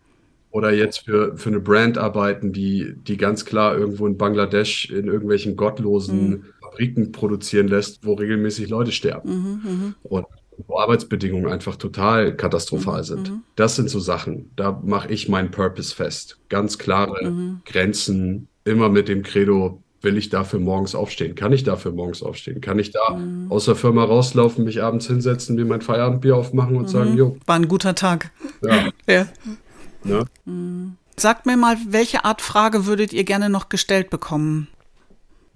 oder 0.52 0.72
jetzt 0.72 1.04
für, 1.04 1.36
für 1.36 1.48
eine 1.48 1.60
Brand 1.60 1.96
arbeiten, 1.96 2.52
die, 2.52 2.94
die 3.06 3.16
ganz 3.16 3.44
klar 3.44 3.76
irgendwo 3.76 4.06
in 4.06 4.16
Bangladesch 4.16 4.90
in 4.90 5.06
irgendwelchen 5.06 5.56
gottlosen 5.56 6.30
mhm. 6.30 6.44
Fabriken 6.70 7.12
produzieren 7.12 7.68
lässt, 7.68 8.04
wo 8.06 8.14
regelmäßig 8.14 8.68
Leute 8.68 8.92
sterben. 8.92 9.30
Mhm, 9.30 9.70
mhm. 9.70 9.94
und 10.02 10.26
wo 10.66 10.78
Arbeitsbedingungen 10.78 11.50
einfach 11.50 11.76
total 11.76 12.36
katastrophal 12.36 13.00
mhm, 13.00 13.04
sind. 13.04 13.30
Mhm. 13.30 13.42
Das 13.56 13.76
sind 13.76 13.88
so 13.88 13.98
Sachen, 13.98 14.50
da 14.56 14.80
mache 14.84 15.10
ich 15.10 15.28
meinen 15.28 15.50
Purpose 15.50 15.94
fest. 15.94 16.38
Ganz 16.48 16.78
klare 16.78 17.30
mhm. 17.30 17.60
Grenzen, 17.64 18.48
immer 18.64 18.88
mit 18.88 19.08
dem 19.08 19.22
Credo, 19.22 19.82
will 20.02 20.16
ich 20.16 20.30
dafür 20.30 20.60
morgens 20.60 20.94
aufstehen? 20.94 21.34
Kann 21.34 21.52
ich 21.52 21.62
dafür 21.62 21.92
morgens 21.92 22.22
aufstehen? 22.22 22.60
Kann 22.60 22.78
ich 22.78 22.90
da 22.90 23.16
mhm. 23.16 23.50
aus 23.50 23.66
der 23.66 23.74
Firma 23.74 24.04
rauslaufen, 24.04 24.64
mich 24.64 24.82
abends 24.82 25.06
hinsetzen, 25.06 25.56
mir 25.56 25.64
mein 25.64 25.82
Feierabendbier 25.82 26.36
aufmachen 26.36 26.76
und 26.76 26.84
mhm. 26.84 26.88
sagen, 26.88 27.16
jo. 27.16 27.36
War 27.46 27.56
ein 27.56 27.68
guter 27.68 27.94
Tag. 27.94 28.30
Ja. 28.62 28.88
ja. 29.06 29.26
Ne? 30.04 30.24
Sagt 31.16 31.44
mir 31.44 31.58
mal, 31.58 31.76
welche 31.88 32.24
Art 32.24 32.40
Frage 32.40 32.86
würdet 32.86 33.12
ihr 33.12 33.24
gerne 33.24 33.50
noch 33.50 33.68
gestellt 33.68 34.08
bekommen? 34.08 34.68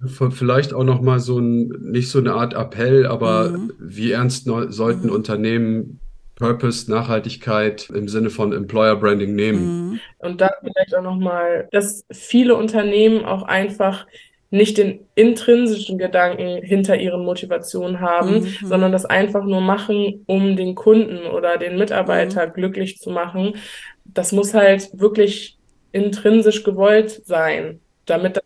Vielleicht 0.07 0.75
auch 0.75 0.85
noch 0.85 1.01
mal 1.01 1.21
so 1.21 1.39
ein, 1.39 1.69
nicht 1.81 2.11
so 2.11 2.19
eine 2.19 2.35
Art 2.35 2.55
Appell, 2.55 3.07
aber 3.07 3.51
mhm. 3.51 3.73
wie 3.79 4.13
ernst 4.13 4.45
sollten 4.45 5.07
mhm. 5.07 5.13
Unternehmen 5.13 6.01
Purpose, 6.35 6.91
Nachhaltigkeit 6.91 7.91
im 7.91 8.09
Sinne 8.09 8.31
von 8.31 8.53
Employer 8.53 8.97
Branding 8.97 9.35
nehmen? 9.35 9.91
Mhm. 9.91 10.01
Und 10.19 10.41
da 10.41 10.51
vielleicht 10.61 10.95
auch 10.95 11.03
noch 11.03 11.17
mal, 11.17 11.69
dass 11.71 12.05
viele 12.11 12.57
Unternehmen 12.57 13.25
auch 13.25 13.45
einfach 13.45 14.07
nicht 14.51 14.79
den 14.79 15.01
intrinsischen 15.17 15.99
Gedanken 15.99 16.63
hinter 16.63 16.97
ihren 16.97 17.25
Motivationen 17.25 18.01
haben, 18.01 18.41
mhm. 18.41 18.57
sondern 18.63 18.93
das 18.93 19.05
einfach 19.05 19.45
nur 19.45 19.61
machen, 19.61 20.23
um 20.27 20.57
den 20.57 20.75
Kunden 20.77 21.27
oder 21.27 21.57
den 21.57 21.77
Mitarbeiter 21.77 22.47
mhm. 22.47 22.53
glücklich 22.53 22.99
zu 22.99 23.11
machen. 23.11 23.57
Das 24.05 24.33
muss 24.33 24.55
halt 24.55 24.91
wirklich 24.93 25.59
intrinsisch 25.91 26.63
gewollt 26.63 27.23
sein, 27.25 27.81
damit 28.07 28.37
das 28.37 28.45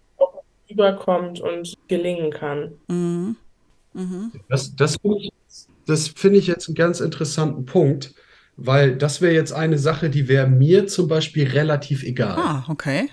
auch 0.69 0.73
überkommt 0.73 1.41
und 1.41 1.75
gelingen 1.89 2.31
kann. 2.31 2.73
Mhm. 2.89 3.37
mhm. 3.95 4.33
Das, 4.49 4.75
das 4.77 4.97
finde 4.97 5.19
ich, 5.19 6.13
find 6.15 6.37
ich 6.37 6.47
jetzt 6.47 6.69
einen 6.69 6.75
ganz 6.75 7.01
interessanten 7.01 7.65
Punkt, 7.65 8.15
weil 8.57 8.97
das 8.97 9.21
wäre 9.21 9.35
jetzt 9.35 9.53
eine 9.53 9.79
Sache, 9.79 10.11
die 10.11 10.29
wäre 10.29 10.49
mir 10.49 10.87
zum 10.87 11.09
Beispiel 11.09 11.49
relativ 11.49 12.03
egal. 12.03 12.37
Ah, 12.37 12.65
okay 12.69 13.09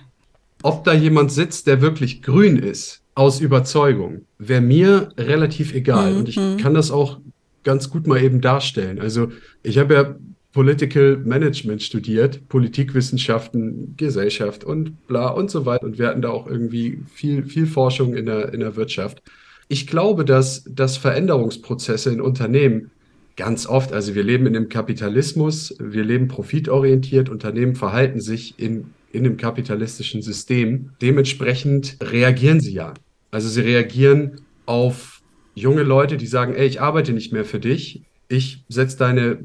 ob 0.65 0.83
da 0.83 0.93
jemand 0.93 1.31
sitzt, 1.31 1.67
der 1.67 1.81
wirklich 1.81 2.23
grün 2.23 2.57
ist, 2.57 3.03
aus 3.13 3.39
Überzeugung, 3.39 4.25
wäre 4.39 4.61
mir 4.61 5.09
relativ 5.15 5.75
egal. 5.75 6.13
Mhm. 6.13 6.17
Und 6.17 6.29
ich 6.29 6.37
mhm. 6.37 6.57
kann 6.57 6.73
das 6.73 6.89
auch 6.89 7.19
ganz 7.63 7.91
gut 7.91 8.07
mal 8.07 8.19
eben 8.19 8.41
darstellen. 8.41 8.99
Also 8.99 9.29
ich 9.61 9.77
habe 9.77 9.93
ja 9.93 10.15
Political 10.55 11.17
Management 11.17 11.83
studiert, 11.83 12.47
Politikwissenschaften, 12.47 13.93
Gesellschaft 13.97 14.63
und 14.63 15.05
bla 15.05 15.27
und 15.27 15.51
so 15.51 15.65
weiter. 15.65 15.85
Und 15.85 15.99
wir 15.99 16.07
hatten 16.07 16.21
da 16.21 16.29
auch 16.29 16.47
irgendwie 16.47 16.99
viel, 17.13 17.43
viel 17.43 17.67
Forschung 17.67 18.15
in 18.15 18.25
der, 18.25 18.53
in 18.53 18.61
der 18.61 18.77
Wirtschaft. 18.77 19.21
Ich 19.67 19.85
glaube, 19.85 20.23
dass, 20.23 20.63
dass 20.63 20.95
Veränderungsprozesse 20.95 22.09
in 22.09 22.21
Unternehmen 22.21 22.89
ganz 23.35 23.67
oft. 23.67 23.91
Also 23.91 24.15
wir 24.15 24.23
leben 24.23 24.45
in 24.45 24.55
einem 24.55 24.69
Kapitalismus, 24.69 25.75
wir 25.77 26.05
leben 26.05 26.29
profitorientiert, 26.29 27.27
Unternehmen 27.27 27.75
verhalten 27.75 28.21
sich 28.21 28.57
in, 28.57 28.93
in 29.11 29.25
einem 29.25 29.35
kapitalistischen 29.35 30.21
System. 30.21 30.91
Dementsprechend 31.01 31.97
reagieren 32.01 32.61
sie 32.61 32.75
ja. 32.75 32.93
Also 33.29 33.49
sie 33.49 33.59
reagieren 33.59 34.39
auf 34.65 35.21
junge 35.53 35.83
Leute, 35.83 36.15
die 36.15 36.27
sagen, 36.27 36.55
ey, 36.55 36.65
ich 36.65 36.79
arbeite 36.79 37.11
nicht 37.11 37.33
mehr 37.33 37.43
für 37.43 37.59
dich, 37.59 38.03
ich 38.29 38.63
setze 38.69 38.97
deine 38.97 39.39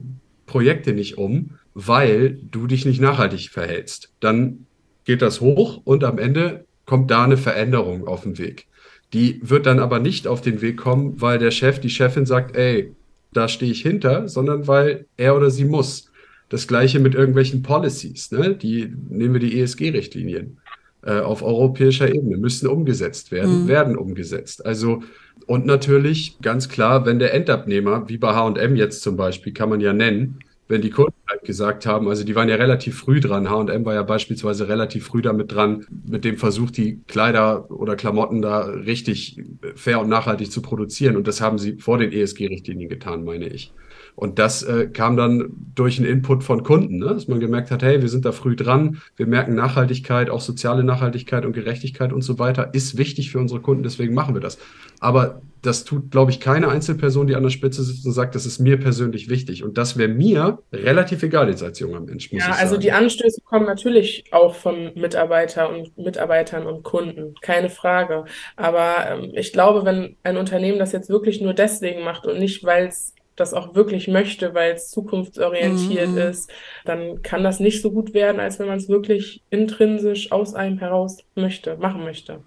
Projekte 0.50 0.92
nicht 0.92 1.16
um, 1.16 1.50
weil 1.74 2.40
du 2.50 2.66
dich 2.66 2.84
nicht 2.84 3.00
nachhaltig 3.00 3.50
verhältst. 3.50 4.12
Dann 4.18 4.66
geht 5.04 5.22
das 5.22 5.40
hoch 5.40 5.80
und 5.84 6.02
am 6.02 6.18
Ende 6.18 6.64
kommt 6.86 7.10
da 7.12 7.22
eine 7.22 7.36
Veränderung 7.36 8.08
auf 8.08 8.24
den 8.24 8.36
Weg. 8.36 8.66
Die 9.12 9.40
wird 9.42 9.66
dann 9.66 9.78
aber 9.78 10.00
nicht 10.00 10.26
auf 10.26 10.40
den 10.40 10.60
Weg 10.60 10.76
kommen, 10.76 11.20
weil 11.20 11.38
der 11.38 11.52
Chef, 11.52 11.78
die 11.78 11.88
Chefin 11.88 12.26
sagt, 12.26 12.56
ey, 12.56 12.92
da 13.32 13.46
stehe 13.46 13.70
ich 13.70 13.82
hinter, 13.82 14.28
sondern 14.28 14.66
weil 14.66 15.06
er 15.16 15.36
oder 15.36 15.50
sie 15.50 15.64
muss. 15.64 16.10
Das 16.48 16.66
gleiche 16.66 16.98
mit 16.98 17.14
irgendwelchen 17.14 17.62
Policies, 17.62 18.32
ne? 18.32 18.56
Die 18.56 18.92
nehmen 19.08 19.34
wir 19.34 19.40
die 19.40 19.60
ESG-Richtlinien 19.60 20.58
äh, 21.02 21.20
auf 21.20 21.44
europäischer 21.44 22.12
Ebene, 22.12 22.38
müssen 22.38 22.66
umgesetzt 22.66 23.30
werden, 23.30 23.62
mhm. 23.62 23.68
werden 23.68 23.96
umgesetzt. 23.96 24.66
Also, 24.66 25.04
und 25.46 25.66
natürlich 25.66 26.38
ganz 26.40 26.68
klar, 26.68 27.06
wenn 27.06 27.18
der 27.18 27.34
Endabnehmer, 27.34 28.08
wie 28.08 28.18
bei 28.18 28.34
HM 28.34 28.76
jetzt 28.76 29.02
zum 29.02 29.16
Beispiel, 29.16 29.52
kann 29.52 29.68
man 29.68 29.80
ja 29.80 29.92
nennen, 29.92 30.40
wenn 30.70 30.82
die 30.82 30.90
Kunden 30.90 31.14
halt 31.28 31.42
gesagt 31.42 31.84
haben, 31.84 32.08
also 32.08 32.22
die 32.22 32.36
waren 32.36 32.48
ja 32.48 32.54
relativ 32.54 32.96
früh 32.96 33.18
dran. 33.18 33.50
H&M 33.50 33.84
war 33.84 33.94
ja 33.94 34.04
beispielsweise 34.04 34.68
relativ 34.68 35.04
früh 35.04 35.20
damit 35.20 35.52
dran, 35.52 35.84
mit 36.06 36.24
dem 36.24 36.36
Versuch, 36.36 36.70
die 36.70 37.00
Kleider 37.08 37.68
oder 37.72 37.96
Klamotten 37.96 38.40
da 38.40 38.60
richtig 38.60 39.42
fair 39.74 40.00
und 40.00 40.08
nachhaltig 40.08 40.52
zu 40.52 40.62
produzieren. 40.62 41.16
Und 41.16 41.26
das 41.26 41.40
haben 41.40 41.58
sie 41.58 41.78
vor 41.78 41.98
den 41.98 42.12
ESG-Richtlinien 42.12 42.88
getan, 42.88 43.24
meine 43.24 43.48
ich. 43.48 43.72
Und 44.20 44.38
das 44.38 44.62
äh, 44.62 44.86
kam 44.86 45.16
dann 45.16 45.48
durch 45.74 45.98
einen 45.98 46.06
Input 46.06 46.44
von 46.44 46.62
Kunden, 46.62 46.98
ne? 46.98 47.06
dass 47.06 47.26
man 47.26 47.40
gemerkt 47.40 47.70
hat, 47.70 47.82
hey, 47.82 48.02
wir 48.02 48.10
sind 48.10 48.26
da 48.26 48.32
früh 48.32 48.54
dran, 48.54 49.00
wir 49.16 49.26
merken 49.26 49.54
Nachhaltigkeit, 49.54 50.28
auch 50.28 50.42
soziale 50.42 50.84
Nachhaltigkeit 50.84 51.46
und 51.46 51.54
Gerechtigkeit 51.54 52.12
und 52.12 52.20
so 52.20 52.38
weiter 52.38 52.74
ist 52.74 52.98
wichtig 52.98 53.30
für 53.30 53.38
unsere 53.38 53.60
Kunden, 53.60 53.82
deswegen 53.82 54.12
machen 54.12 54.34
wir 54.34 54.42
das. 54.42 54.58
Aber 55.00 55.40
das 55.62 55.84
tut, 55.84 56.10
glaube 56.10 56.32
ich, 56.32 56.38
keine 56.38 56.68
Einzelperson, 56.68 57.28
die 57.28 57.34
an 57.34 57.42
der 57.42 57.48
Spitze 57.48 57.82
sitzt 57.82 58.04
und 58.04 58.12
sagt, 58.12 58.34
das 58.34 58.44
ist 58.44 58.58
mir 58.58 58.78
persönlich 58.78 59.30
wichtig. 59.30 59.64
Und 59.64 59.78
das 59.78 59.96
wäre 59.96 60.10
mir 60.10 60.58
relativ 60.70 61.22
egal 61.22 61.48
jetzt 61.48 61.62
als 61.62 61.78
junger 61.78 62.00
Mensch. 62.00 62.30
Muss 62.30 62.42
ja, 62.42 62.52
also 62.52 62.76
die 62.76 62.92
Anstöße 62.92 63.40
kommen 63.40 63.64
natürlich 63.64 64.24
auch 64.32 64.54
von 64.54 64.92
Mitarbeiter 64.96 65.70
und 65.70 65.96
Mitarbeitern 65.96 66.66
und 66.66 66.82
Kunden, 66.82 67.34
keine 67.40 67.70
Frage. 67.70 68.26
Aber 68.56 69.06
ähm, 69.08 69.32
ich 69.34 69.54
glaube, 69.54 69.86
wenn 69.86 70.16
ein 70.24 70.36
Unternehmen 70.36 70.78
das 70.78 70.92
jetzt 70.92 71.08
wirklich 71.08 71.40
nur 71.40 71.54
deswegen 71.54 72.04
macht 72.04 72.26
und 72.26 72.38
nicht, 72.38 72.64
weil 72.64 72.88
es 72.88 73.14
das 73.40 73.54
auch 73.54 73.74
wirklich 73.74 74.06
möchte, 74.06 74.54
weil 74.54 74.74
es 74.74 74.90
zukunftsorientiert 74.90 76.10
mhm. 76.10 76.18
ist, 76.18 76.50
dann 76.84 77.22
kann 77.22 77.42
das 77.42 77.58
nicht 77.60 77.82
so 77.82 77.90
gut 77.90 78.14
werden, 78.14 78.40
als 78.40 78.58
wenn 78.58 78.68
man 78.68 78.78
es 78.78 78.88
wirklich 78.88 79.42
intrinsisch 79.50 80.30
aus 80.30 80.54
einem 80.54 80.78
heraus 80.78 81.18
möchte, 81.34 81.76
machen 81.76 82.04
möchte. 82.04 82.42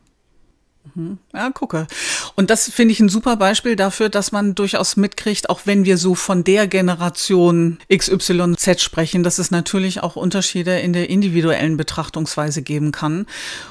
Mhm. 0.96 1.18
Ja, 1.34 1.50
gucke. 1.50 1.88
Und 2.36 2.50
das 2.50 2.70
finde 2.70 2.92
ich 2.92 3.00
ein 3.00 3.10
super 3.10 3.38
Beispiel 3.38 3.76
dafür, 3.76 4.10
dass 4.10 4.32
man 4.32 4.54
durchaus 4.54 4.98
mitkriegt, 4.98 5.50
auch 5.50 5.62
wenn 5.66 5.86
wir 5.86 5.98
so 5.98 6.14
von 6.14 6.44
der 6.44 6.68
Generation 6.68 7.80
XYZ 7.92 8.82
sprechen, 8.82 9.24
dass 9.24 9.40
es 9.40 9.50
natürlich 9.50 10.04
auch 10.04 10.16
Unterschiede 10.16 10.80
in 10.80 10.94
der 10.94 11.10
individuellen 11.10 11.78
Betrachtungsweise 11.78 12.62
geben 12.62 12.92
kann. 12.92 13.26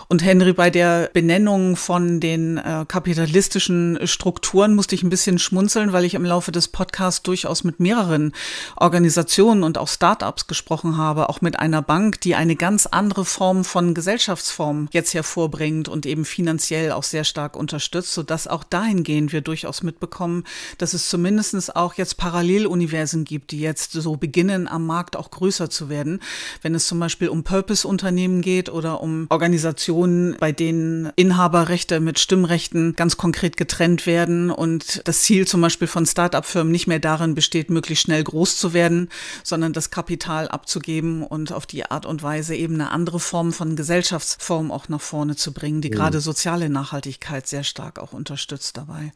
Und 0.09 0.25
Henry, 0.25 0.53
bei 0.53 0.70
der 0.70 1.11
Benennung 1.12 1.77
von 1.77 2.20
den 2.20 2.59
äh, 2.59 2.85
kapitalistischen 2.88 4.07
Strukturen 4.07 4.75
musste 4.75 4.94
ich 4.94 5.03
ein 5.03 5.11
bisschen 5.11 5.38
schmunzeln, 5.38 5.92
weil 5.92 6.05
ich 6.05 6.14
im 6.14 6.25
Laufe 6.25 6.53
des 6.53 6.68
Podcasts 6.68 7.22
durchaus 7.22 7.62
mit 7.62 7.79
mehreren 7.79 8.33
Organisationen 8.77 9.62
und 9.62 9.79
auch 9.79 9.88
Startups 9.88 10.46
gesprochen 10.46 10.96
habe, 10.96 11.29
auch 11.29 11.40
mit 11.40 11.59
einer 11.59 11.83
Bank, 11.83 12.20
die 12.20 12.35
eine 12.35 12.57
ganz 12.57 12.87
andere 12.87 13.25
Form 13.25 13.64
von 13.64 13.94
Gesellschaftsform 13.94 14.88
jetzt 14.92 15.14
hervorbringt 15.14 15.88
und 15.88 16.07
eben 16.07 16.25
finanziell 16.25 16.92
auch 16.92 17.01
sehr 17.02 17.24
stark 17.24 17.56
unterstützt, 17.56 18.12
sodass 18.12 18.46
auch 18.46 18.64
dahingehend 18.64 19.32
wir 19.32 19.40
durchaus 19.40 19.82
mitbekommen, 19.82 20.44
dass 20.78 20.94
es 20.94 21.08
zumindest 21.08 21.76
auch 21.76 21.94
jetzt 21.94 22.16
Paralleluniversen 22.16 23.24
gibt, 23.24 23.50
die 23.50 23.60
jetzt 23.60 23.92
so 23.92 24.16
beginnen, 24.16 24.68
am 24.68 24.86
Markt 24.86 25.16
auch 25.16 25.30
größer 25.30 25.70
zu 25.70 25.88
werden. 25.88 26.20
Wenn 26.62 26.74
es 26.74 26.86
zum 26.86 26.98
Beispiel 27.00 27.28
um 27.28 27.44
Purpose-Unternehmen 27.44 28.40
geht 28.40 28.70
oder 28.70 29.00
um 29.00 29.26
Organisationen, 29.28 30.36
bei 30.38 30.52
denen 30.52 31.10
Inhaberrechte 31.16 32.00
mit 32.00 32.18
Stimmrechten 32.18 32.94
ganz 32.94 33.16
konkret 33.16 33.56
getrennt 33.56 34.06
werden 34.06 34.50
und 34.50 35.02
das 35.06 35.22
Ziel 35.22 35.46
zum 35.46 35.60
Beispiel 35.60 35.88
von 35.88 36.06
Start-up-Firmen 36.06 36.72
nicht 36.72 36.86
mehr 36.86 37.00
darin 37.00 37.34
besteht, 37.34 37.70
möglichst 37.70 38.04
schnell 38.04 38.22
groß 38.22 38.56
zu 38.56 38.72
werden, 38.72 39.08
sondern 39.42 39.72
das 39.72 39.90
Kapital 39.90 40.48
abzugeben 40.48 41.22
und 41.22 41.52
auf 41.52 41.66
die 41.66 41.84
Art 41.90 42.06
und 42.06 42.22
Weise 42.22 42.54
eben 42.54 42.74
eine 42.74 42.90
andere 42.90 43.20
Form 43.20 43.52
von 43.52 43.76
Gesellschaftsform 43.76 44.70
auch 44.70 44.88
nach 44.88 45.00
vorne 45.00 45.36
zu 45.36 45.52
bringen, 45.52 45.80
die 45.80 45.90
mhm. 45.90 45.94
gerade 45.94 46.20
soziale 46.20 46.68
Nachhaltigkeit 46.68 46.91
sehr 47.46 47.64
stark 47.64 47.98
auch 47.98 48.12
unterstützt 48.12 48.76
dabei. 48.76 49.12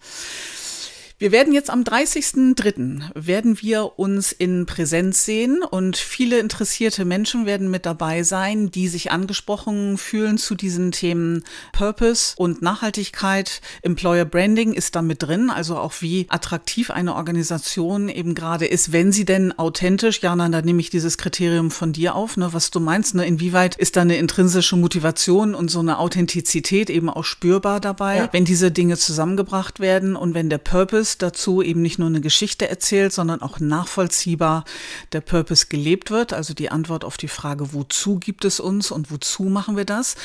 Wir 1.18 1.32
werden 1.32 1.54
jetzt 1.54 1.70
am 1.70 1.80
30.03. 1.82 3.00
werden 3.14 3.62
wir 3.62 3.98
uns 3.98 4.32
in 4.32 4.66
Präsenz 4.66 5.24
sehen 5.24 5.62
und 5.62 5.96
viele 5.96 6.38
interessierte 6.38 7.06
Menschen 7.06 7.46
werden 7.46 7.70
mit 7.70 7.86
dabei 7.86 8.22
sein, 8.22 8.70
die 8.70 8.86
sich 8.88 9.10
angesprochen 9.10 9.96
fühlen 9.96 10.36
zu 10.36 10.54
diesen 10.54 10.92
Themen 10.92 11.42
Purpose 11.72 12.34
und 12.36 12.60
Nachhaltigkeit. 12.60 13.62
Employer 13.80 14.26
Branding 14.26 14.74
ist 14.74 14.94
da 14.94 15.00
mit 15.00 15.22
drin, 15.22 15.48
also 15.48 15.78
auch 15.78 15.94
wie 16.02 16.26
attraktiv 16.28 16.90
eine 16.90 17.14
Organisation 17.14 18.10
eben 18.10 18.34
gerade 18.34 18.66
ist, 18.66 18.92
wenn 18.92 19.10
sie 19.10 19.24
denn 19.24 19.58
authentisch, 19.58 20.20
Jana, 20.20 20.50
da 20.50 20.60
nehme 20.60 20.80
ich 20.80 20.90
dieses 20.90 21.16
Kriterium 21.16 21.70
von 21.70 21.94
dir 21.94 22.14
auf, 22.14 22.36
ne, 22.36 22.52
was 22.52 22.70
du 22.70 22.78
meinst, 22.78 23.14
ne, 23.14 23.24
inwieweit 23.24 23.76
ist 23.76 23.96
da 23.96 24.02
eine 24.02 24.18
intrinsische 24.18 24.76
Motivation 24.76 25.54
und 25.54 25.70
so 25.70 25.80
eine 25.80 25.98
Authentizität 25.98 26.90
eben 26.90 27.08
auch 27.08 27.24
spürbar 27.24 27.80
dabei, 27.80 28.16
ja. 28.18 28.28
wenn 28.32 28.44
diese 28.44 28.70
Dinge 28.70 28.98
zusammengebracht 28.98 29.80
werden 29.80 30.14
und 30.14 30.34
wenn 30.34 30.50
der 30.50 30.58
Purpose 30.58 31.05
Purpose 31.06 31.18
dazu 31.18 31.62
eben 31.62 31.82
nicht 31.82 31.98
nur 31.98 32.08
eine 32.08 32.20
Geschichte 32.20 32.68
erzählt, 32.68 33.12
sondern 33.12 33.40
auch 33.40 33.60
nachvollziehbar 33.60 34.64
der 35.12 35.20
Purpose 35.20 35.66
gelebt 35.68 36.10
wird. 36.10 36.32
Also 36.32 36.52
die 36.52 36.70
Antwort 36.70 37.04
auf 37.04 37.16
die 37.16 37.28
Frage, 37.28 37.72
wozu 37.72 38.18
gibt 38.18 38.44
es 38.44 38.58
uns 38.58 38.90
und 38.90 39.10
wozu 39.10 39.44
machen 39.44 39.76
wir 39.76 39.84
das? 39.84 40.16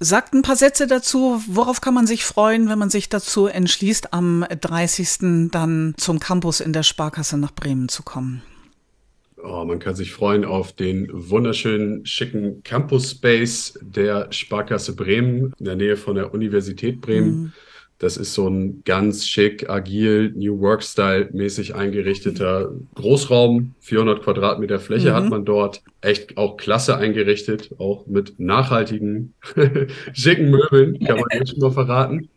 Sagt 0.00 0.34
ein 0.34 0.42
paar 0.42 0.56
Sätze 0.56 0.86
dazu. 0.86 1.42
Worauf 1.46 1.80
kann 1.80 1.94
man 1.94 2.06
sich 2.06 2.24
freuen, 2.24 2.68
wenn 2.68 2.78
man 2.78 2.90
sich 2.90 3.08
dazu 3.08 3.46
entschließt, 3.46 4.12
am 4.12 4.44
30. 4.48 5.50
dann 5.50 5.94
zum 5.96 6.18
Campus 6.18 6.60
in 6.60 6.72
der 6.72 6.82
Sparkasse 6.82 7.38
nach 7.38 7.52
Bremen 7.52 7.88
zu 7.88 8.02
kommen? 8.02 8.42
Oh, 9.42 9.64
man 9.64 9.78
kann 9.78 9.94
sich 9.94 10.12
freuen 10.12 10.44
auf 10.44 10.72
den 10.72 11.08
wunderschönen, 11.10 12.04
schicken 12.04 12.62
Campus 12.64 13.12
Space 13.12 13.78
der 13.80 14.30
Sparkasse 14.30 14.94
Bremen 14.94 15.52
in 15.58 15.64
der 15.64 15.76
Nähe 15.76 15.96
von 15.96 16.16
der 16.16 16.34
Universität 16.34 17.00
Bremen. 17.00 17.30
Mhm. 17.30 17.52
Das 18.02 18.16
ist 18.16 18.34
so 18.34 18.48
ein 18.48 18.82
ganz 18.84 19.28
schick, 19.28 19.70
agil, 19.70 20.32
New 20.34 20.58
Work 20.58 20.82
Style 20.82 21.28
mäßig 21.32 21.76
eingerichteter 21.76 22.74
Großraum. 22.96 23.76
400 23.78 24.24
Quadratmeter 24.24 24.80
Fläche 24.80 25.10
mhm. 25.10 25.14
hat 25.14 25.30
man 25.30 25.44
dort. 25.44 25.84
Echt 26.00 26.36
auch 26.36 26.56
klasse 26.56 26.96
eingerichtet, 26.96 27.70
auch 27.78 28.08
mit 28.08 28.40
nachhaltigen, 28.40 29.34
schicken 30.14 30.50
Möbeln, 30.50 30.98
kann 30.98 31.20
man 31.20 31.28
jetzt 31.32 31.50
schon 31.50 31.60
mal 31.60 31.70
verraten. 31.70 32.28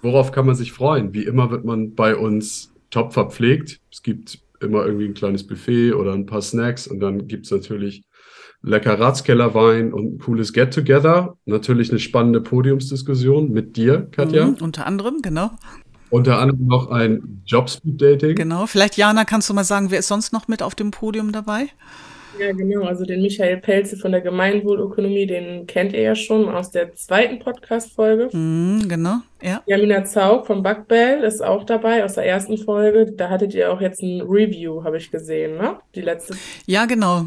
Worauf 0.00 0.32
kann 0.32 0.46
man 0.46 0.54
sich 0.54 0.72
freuen? 0.72 1.12
Wie 1.12 1.24
immer 1.24 1.50
wird 1.50 1.66
man 1.66 1.94
bei 1.94 2.16
uns 2.16 2.72
top 2.88 3.12
verpflegt. 3.12 3.78
Es 3.92 4.02
gibt 4.02 4.38
immer 4.62 4.86
irgendwie 4.86 5.04
ein 5.04 5.12
kleines 5.12 5.46
Buffet 5.46 5.92
oder 5.92 6.14
ein 6.14 6.24
paar 6.24 6.40
Snacks 6.40 6.86
und 6.86 6.98
dann 7.00 7.28
gibt 7.28 7.44
es 7.44 7.52
natürlich 7.52 8.04
lecker 8.62 8.98
Ratskellerwein 8.98 9.92
und 9.92 10.14
ein 10.14 10.18
cooles 10.18 10.52
Get-Together. 10.52 11.36
Natürlich 11.46 11.90
eine 11.90 11.98
spannende 11.98 12.40
Podiumsdiskussion 12.40 13.50
mit 13.50 13.76
dir, 13.76 14.08
Katja. 14.10 14.46
Mhm, 14.46 14.56
unter 14.60 14.86
anderem, 14.86 15.22
genau. 15.22 15.50
Unter 16.10 16.38
anderem 16.38 16.66
noch 16.66 16.90
ein 16.90 17.42
Jobspeed-Dating. 17.46 18.34
Genau. 18.34 18.66
Vielleicht, 18.66 18.96
Jana, 18.96 19.24
kannst 19.24 19.48
du 19.48 19.54
mal 19.54 19.64
sagen, 19.64 19.90
wer 19.90 20.00
ist 20.00 20.08
sonst 20.08 20.32
noch 20.32 20.48
mit 20.48 20.62
auf 20.62 20.74
dem 20.74 20.90
Podium 20.90 21.30
dabei? 21.32 21.68
Ja, 22.38 22.52
genau. 22.52 22.84
Also 22.84 23.04
den 23.04 23.22
Michael 23.22 23.58
Pelze 23.58 23.96
von 23.96 24.12
der 24.12 24.20
Gemeinwohlökonomie, 24.20 25.26
den 25.26 25.66
kennt 25.66 25.92
ihr 25.92 26.02
ja 26.02 26.14
schon 26.14 26.48
aus 26.48 26.70
der 26.70 26.94
zweiten 26.94 27.38
Podcast-Folge. 27.38 28.34
Mm, 28.36 28.88
genau, 28.88 29.18
ja. 29.42 29.62
Jamina 29.66 30.04
Zaug 30.04 30.46
vom 30.46 30.62
Backbell 30.62 31.22
ist 31.22 31.42
auch 31.42 31.64
dabei 31.64 32.04
aus 32.04 32.14
der 32.14 32.26
ersten 32.26 32.56
Folge. 32.58 33.12
Da 33.12 33.28
hattet 33.28 33.54
ihr 33.54 33.72
auch 33.72 33.80
jetzt 33.80 34.02
ein 34.02 34.22
Review, 34.22 34.84
habe 34.84 34.96
ich 34.96 35.10
gesehen, 35.10 35.58
ne? 35.58 35.78
Die 35.94 36.02
letzte. 36.02 36.34
Ja, 36.66 36.86
genau. 36.86 37.26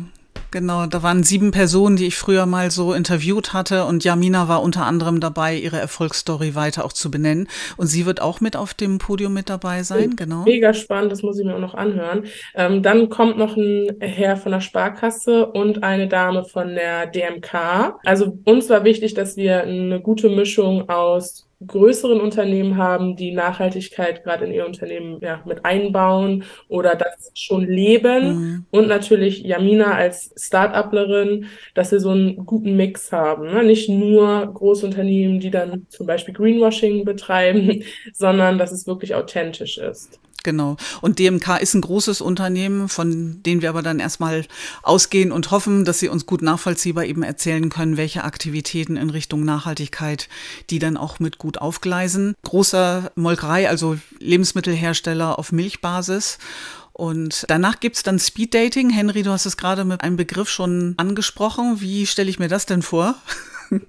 Genau, 0.54 0.86
da 0.86 1.02
waren 1.02 1.24
sieben 1.24 1.50
Personen, 1.50 1.96
die 1.96 2.06
ich 2.06 2.16
früher 2.16 2.46
mal 2.46 2.70
so 2.70 2.94
interviewt 2.94 3.54
hatte 3.54 3.86
und 3.86 4.04
Jamina 4.04 4.48
war 4.48 4.62
unter 4.62 4.86
anderem 4.86 5.20
dabei, 5.20 5.56
ihre 5.56 5.80
Erfolgsstory 5.80 6.54
weiter 6.54 6.86
auch 6.86 6.94
zu 6.94 7.10
benennen. 7.10 7.48
Und 7.76 7.88
sie 7.88 8.06
wird 8.06 8.22
auch 8.22 8.40
mit 8.40 8.56
auf 8.56 8.76
dem 8.76 9.00
Podium 9.00 9.34
mit 9.34 9.50
dabei 9.50 9.82
sein, 9.82 10.16
genau. 10.16 10.44
Mega 10.44 10.76
spannend, 10.76 11.12
das 11.12 11.24
muss 11.24 11.40
ich 11.40 11.46
mir 11.46 11.56
auch 11.56 11.60
noch 11.60 11.74
anhören. 11.74 12.26
Ähm, 12.54 12.84
dann 12.84 13.10
kommt 13.10 13.40
noch 13.40 13.58
ein 13.58 13.96
Herr 14.00 14.38
von 14.38 14.52
der 14.52 14.62
Sparkasse 14.62 15.48
und 15.48 15.82
eine 15.82 16.08
Dame 16.08 16.46
von 16.46 16.76
der 16.76 17.08
DMK. 17.08 17.96
Also 18.06 18.38
uns 18.46 18.70
war 18.70 18.84
wichtig, 18.84 19.16
dass 19.16 19.36
wir 19.36 19.64
eine 19.64 20.02
gute 20.02 20.30
Mischung 20.30 20.88
aus 20.88 21.48
größeren 21.68 22.22
Unternehmen 22.22 22.78
haben, 22.78 23.16
die 23.16 23.32
Nachhaltigkeit 23.32 24.24
gerade 24.24 24.46
in 24.46 24.54
ihr 24.54 24.66
Unternehmen 24.66 25.20
ja, 25.22 25.42
mit 25.46 25.66
einbauen 25.66 26.44
oder 26.68 26.96
das 26.96 27.32
schon 27.34 27.66
leben. 27.66 28.28
Mhm. 28.28 28.66
Und 28.72 28.88
natürlich 28.88 29.44
Jamina 29.44 29.94
als 29.94 30.34
Start-uplerin, 30.38 31.48
dass 31.74 31.92
wir 31.92 32.00
so 32.00 32.12
einen 32.12 32.46
guten 32.46 32.76
Mix 32.76 33.12
haben. 33.12 33.48
Ne? 33.48 33.64
Nicht 33.64 33.90
nur 33.90 34.48
Großunternehmen, 34.54 35.40
die 35.40 35.52
dann 35.52 35.86
zum 35.90 36.08
Beispiel 36.08 36.34
Greenwashing 36.34 37.06
betreiben, 37.06 37.84
sondern 38.14 38.58
dass 38.58 38.72
es 38.72 38.88
wirklich 38.88 39.16
authentisch 39.16 39.78
ist. 39.78 40.20
Genau. 40.44 40.78
Und 41.02 41.20
DMK 41.20 41.58
ist 41.62 41.74
ein 41.74 41.82
großes 41.82 42.22
Unternehmen, 42.22 42.90
von 42.90 43.42
dem 43.44 43.62
wir 43.62 43.70
aber 43.70 43.82
dann 43.82 44.00
erstmal 44.00 44.46
ausgehen 44.82 45.32
und 45.32 45.52
hoffen, 45.52 45.86
dass 45.86 46.00
sie 46.00 46.10
uns 46.10 46.26
gut 46.26 46.42
nachvollziehbar 46.42 47.06
eben 47.06 47.24
erzählen 47.24 47.70
können, 47.70 47.98
welche 47.98 48.24
Aktivitäten 48.24 48.98
in 48.98 49.10
Richtung 49.10 49.46
Nachhaltigkeit 49.46 50.28
die 50.70 50.80
dann 50.80 50.98
auch 50.98 51.20
mit 51.20 51.38
gut 51.38 51.58
aufgleisen. 51.60 52.36
Großer 52.44 53.12
Molkerei, 53.16 53.70
also 53.70 53.98
Lebensmittelhersteller 54.20 55.40
auf 55.40 55.52
Milchbasis. 55.52 56.38
Und 56.92 57.46
danach 57.48 57.80
gibt's 57.80 58.04
dann 58.04 58.20
Speeddating. 58.20 58.90
Henry, 58.90 59.24
du 59.24 59.32
hast 59.32 59.46
es 59.46 59.58
gerade 59.58 59.84
mit 59.84 60.02
einem 60.02 60.16
Begriff 60.16 60.50
schon 60.50 60.94
angesprochen. 60.98 61.82
Wie 61.82 62.06
stelle 62.06 62.30
ich 62.30 62.40
mir 62.40 62.50
das 62.50 62.66
denn 62.66 62.82
vor? 62.82 63.16
Ja, 63.72 63.80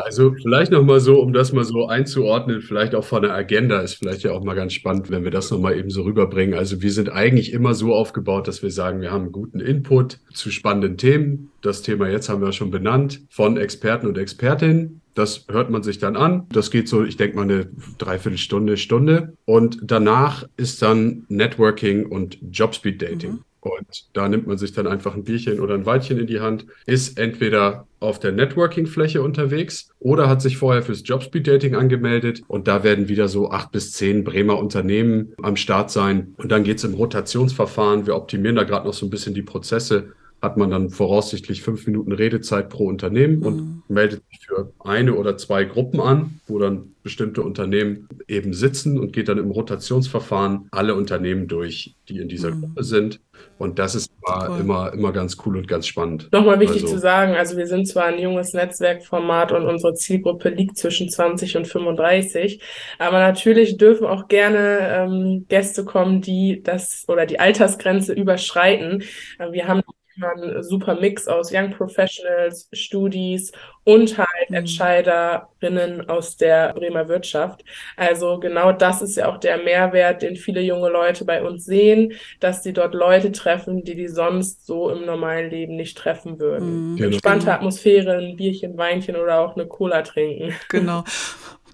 also 0.00 0.34
vielleicht 0.34 0.72
nochmal 0.72 0.98
so, 0.98 1.20
um 1.20 1.32
das 1.32 1.52
mal 1.52 1.62
so 1.62 1.86
einzuordnen, 1.86 2.62
vielleicht 2.62 2.96
auch 2.96 3.04
von 3.04 3.22
der 3.22 3.32
Agenda 3.32 3.78
ist 3.78 3.94
vielleicht 3.94 4.24
ja 4.24 4.32
auch 4.32 4.42
mal 4.42 4.54
ganz 4.54 4.72
spannend, 4.72 5.08
wenn 5.08 5.22
wir 5.22 5.30
das 5.30 5.52
nochmal 5.52 5.78
eben 5.78 5.88
so 5.88 6.02
rüberbringen. 6.02 6.58
Also 6.58 6.82
wir 6.82 6.90
sind 6.90 7.10
eigentlich 7.10 7.52
immer 7.52 7.74
so 7.74 7.94
aufgebaut, 7.94 8.48
dass 8.48 8.60
wir 8.60 8.72
sagen, 8.72 9.00
wir 9.00 9.12
haben 9.12 9.30
guten 9.30 9.60
Input 9.60 10.18
zu 10.34 10.50
spannenden 10.50 10.96
Themen. 10.96 11.52
Das 11.62 11.82
Thema 11.82 12.08
jetzt 12.08 12.28
haben 12.28 12.42
wir 12.42 12.50
schon 12.50 12.72
benannt 12.72 13.20
von 13.30 13.56
Experten 13.56 14.08
und 14.08 14.18
Expertinnen. 14.18 15.00
Das 15.14 15.46
hört 15.48 15.70
man 15.70 15.84
sich 15.84 15.98
dann 15.98 16.16
an. 16.16 16.46
Das 16.50 16.72
geht 16.72 16.88
so, 16.88 17.04
ich 17.04 17.16
denke 17.16 17.36
mal, 17.36 17.42
eine 17.42 17.68
Dreiviertelstunde, 17.98 18.76
Stunde. 18.76 19.34
Und 19.44 19.78
danach 19.82 20.44
ist 20.56 20.82
dann 20.82 21.24
Networking 21.28 22.06
und 22.06 22.38
Jobspeed 22.50 23.00
Dating. 23.00 23.30
Mhm. 23.30 23.44
Und 23.60 24.08
da 24.12 24.28
nimmt 24.28 24.46
man 24.46 24.58
sich 24.58 24.72
dann 24.72 24.86
einfach 24.86 25.14
ein 25.14 25.24
Bierchen 25.24 25.60
oder 25.60 25.74
ein 25.74 25.86
Weilchen 25.86 26.18
in 26.18 26.26
die 26.26 26.40
Hand, 26.40 26.66
ist 26.86 27.18
entweder 27.18 27.86
auf 28.00 28.20
der 28.20 28.32
Networking-Fläche 28.32 29.22
unterwegs 29.22 29.90
oder 29.98 30.28
hat 30.28 30.40
sich 30.40 30.56
vorher 30.56 30.82
fürs 30.82 31.02
Jobspeed-Dating 31.04 31.74
angemeldet 31.74 32.42
und 32.46 32.68
da 32.68 32.84
werden 32.84 33.08
wieder 33.08 33.26
so 33.28 33.50
acht 33.50 33.72
bis 33.72 33.92
zehn 33.92 34.22
Bremer 34.22 34.58
Unternehmen 34.58 35.34
am 35.42 35.56
Start 35.56 35.90
sein. 35.90 36.34
Und 36.36 36.52
dann 36.52 36.62
geht 36.62 36.78
es 36.78 36.84
im 36.84 36.94
Rotationsverfahren. 36.94 38.06
Wir 38.06 38.14
optimieren 38.14 38.56
da 38.56 38.64
gerade 38.64 38.86
noch 38.86 38.94
so 38.94 39.06
ein 39.06 39.10
bisschen 39.10 39.34
die 39.34 39.42
Prozesse 39.42 40.12
hat 40.40 40.56
man 40.56 40.70
dann 40.70 40.90
voraussichtlich 40.90 41.62
fünf 41.62 41.86
Minuten 41.86 42.12
Redezeit 42.12 42.68
pro 42.68 42.86
Unternehmen 42.86 43.42
und 43.42 43.56
mhm. 43.56 43.82
meldet 43.88 44.22
sich 44.30 44.46
für 44.46 44.72
eine 44.78 45.14
oder 45.14 45.36
zwei 45.36 45.64
Gruppen 45.64 46.00
an, 46.00 46.40
wo 46.46 46.58
dann 46.58 46.94
bestimmte 47.02 47.42
Unternehmen 47.42 48.08
eben 48.28 48.52
sitzen 48.52 48.98
und 49.00 49.12
geht 49.12 49.28
dann 49.28 49.38
im 49.38 49.50
Rotationsverfahren 49.50 50.68
alle 50.70 50.94
Unternehmen 50.94 51.48
durch, 51.48 51.96
die 52.08 52.18
in 52.18 52.28
dieser 52.28 52.50
mhm. 52.50 52.60
Gruppe 52.60 52.84
sind. 52.84 53.20
Und 53.58 53.78
das 53.78 53.94
ist 53.94 54.12
immer, 54.22 54.48
cool. 54.50 54.60
immer, 54.60 54.92
immer 54.92 55.12
ganz 55.12 55.36
cool 55.44 55.56
und 55.56 55.66
ganz 55.66 55.86
spannend. 55.86 56.28
Nochmal 56.32 56.60
wichtig 56.60 56.82
also, 56.82 56.94
zu 56.94 57.00
sagen, 57.00 57.34
also 57.34 57.56
wir 57.56 57.66
sind 57.66 57.86
zwar 57.86 58.04
ein 58.04 58.18
junges 58.18 58.52
Netzwerkformat 58.52 59.52
und 59.52 59.64
unsere 59.64 59.94
Zielgruppe 59.94 60.50
liegt 60.50 60.76
zwischen 60.76 61.08
20 61.08 61.56
und 61.56 61.66
35, 61.66 62.60
aber 62.98 63.18
natürlich 63.18 63.76
dürfen 63.76 64.06
auch 64.06 64.28
gerne 64.28 64.78
ähm, 64.90 65.46
Gäste 65.48 65.84
kommen, 65.84 66.20
die 66.20 66.62
das 66.62 67.04
oder 67.08 67.26
die 67.26 67.40
Altersgrenze 67.40 68.12
überschreiten. 68.12 69.02
Wir 69.50 69.66
haben 69.66 69.82
ein 70.22 70.62
super 70.62 70.94
Mix 70.94 71.28
aus 71.28 71.52
Young 71.52 71.70
Professionals, 71.70 72.68
Studis 72.72 73.52
und 73.84 74.18
halt 74.18 74.50
mhm. 74.50 74.56
Entscheiderinnen 74.56 76.08
aus 76.08 76.36
der 76.36 76.74
Bremer 76.74 77.08
Wirtschaft. 77.08 77.64
Also 77.96 78.38
genau 78.38 78.72
das 78.72 79.00
ist 79.02 79.16
ja 79.16 79.28
auch 79.28 79.38
der 79.38 79.58
Mehrwert, 79.58 80.22
den 80.22 80.36
viele 80.36 80.60
junge 80.60 80.88
Leute 80.90 81.24
bei 81.24 81.42
uns 81.42 81.64
sehen, 81.64 82.12
dass 82.40 82.62
sie 82.62 82.72
dort 82.72 82.94
Leute 82.94 83.32
treffen, 83.32 83.84
die 83.84 83.94
die 83.94 84.08
sonst 84.08 84.66
so 84.66 84.90
im 84.90 85.06
normalen 85.06 85.50
Leben 85.50 85.76
nicht 85.76 85.96
treffen 85.96 86.38
würden. 86.38 86.92
Mhm. 86.92 86.96
Genau. 86.96 87.08
Entspannte 87.08 87.52
Atmosphäre, 87.52 88.18
ein 88.18 88.36
Bierchen, 88.36 88.76
Weinchen 88.76 89.16
oder 89.16 89.40
auch 89.40 89.56
eine 89.56 89.66
Cola 89.66 90.02
trinken. 90.02 90.54
Genau. 90.68 91.04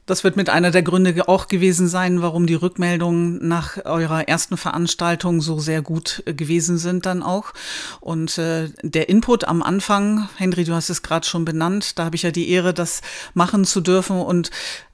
Das 0.07 0.23
wird 0.23 0.37
mit 0.37 0.51
einer 0.51 0.71
der 0.71 0.83
Gründe 0.83 1.29
auch 1.29 1.49
gewesen 1.49 1.89
sein, 1.89 2.21
warum 2.21 2.47
die 2.47 2.55
Rückmeldungen 2.55 3.47
nach 3.49 3.79
eurer 3.87 4.29
ersten 4.29 4.59
Veranstaltung 4.59 5.41
so 5.41 5.59
sehr 5.59 5.81
gut 5.81 6.23
äh, 6.27 6.35
gewesen 6.35 6.77
sind 6.77 7.07
dann 7.07 7.23
auch. 7.23 7.53
Und 8.01 8.37
äh, 8.37 8.69
der 8.83 9.09
Input 9.09 9.45
am 9.45 9.63
Anfang, 9.63 10.29
Henry, 10.37 10.65
du 10.65 10.75
hast 10.75 10.91
es 10.91 11.03
gerade 11.03 11.27
schon 11.27 11.47
benannt, 11.47 11.99
da 11.99 12.05
habe 12.05 12.17
ich 12.17 12.23
ja 12.23 12.31
die 12.31 12.51
Ehre, 12.51 12.75
das 12.75 13.01
machen 13.33 13.65
zu 13.65 13.81
dürfen 13.81 14.21
und 14.21 14.51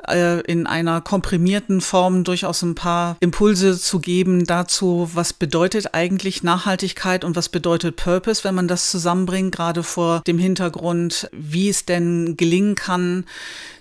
äh, 0.07 0.40
in 0.42 0.68
einer 0.68 1.01
komprimierten 1.01 1.81
Form 1.81 2.23
durchaus 2.23 2.62
ein 2.62 2.77
paar 2.77 3.16
Impulse 3.18 3.79
zu 3.79 3.99
geben 3.99 4.46
dazu, 4.46 5.11
was 5.12 5.33
bedeutet 5.33 5.92
eigentlich 5.92 6.44
Nachhaltigkeit 6.44 7.25
und 7.25 7.35
was 7.35 7.49
bedeutet 7.49 7.96
Purpose, 7.96 8.44
wenn 8.44 8.55
man 8.55 8.68
das 8.68 8.90
zusammenbringt, 8.90 9.55
gerade 9.57 9.83
vor 9.83 10.23
dem 10.27 10.38
Hintergrund, 10.38 11.29
wie 11.33 11.68
es 11.68 11.85
denn 11.85 12.37
gelingen 12.37 12.77
kann, 12.77 13.25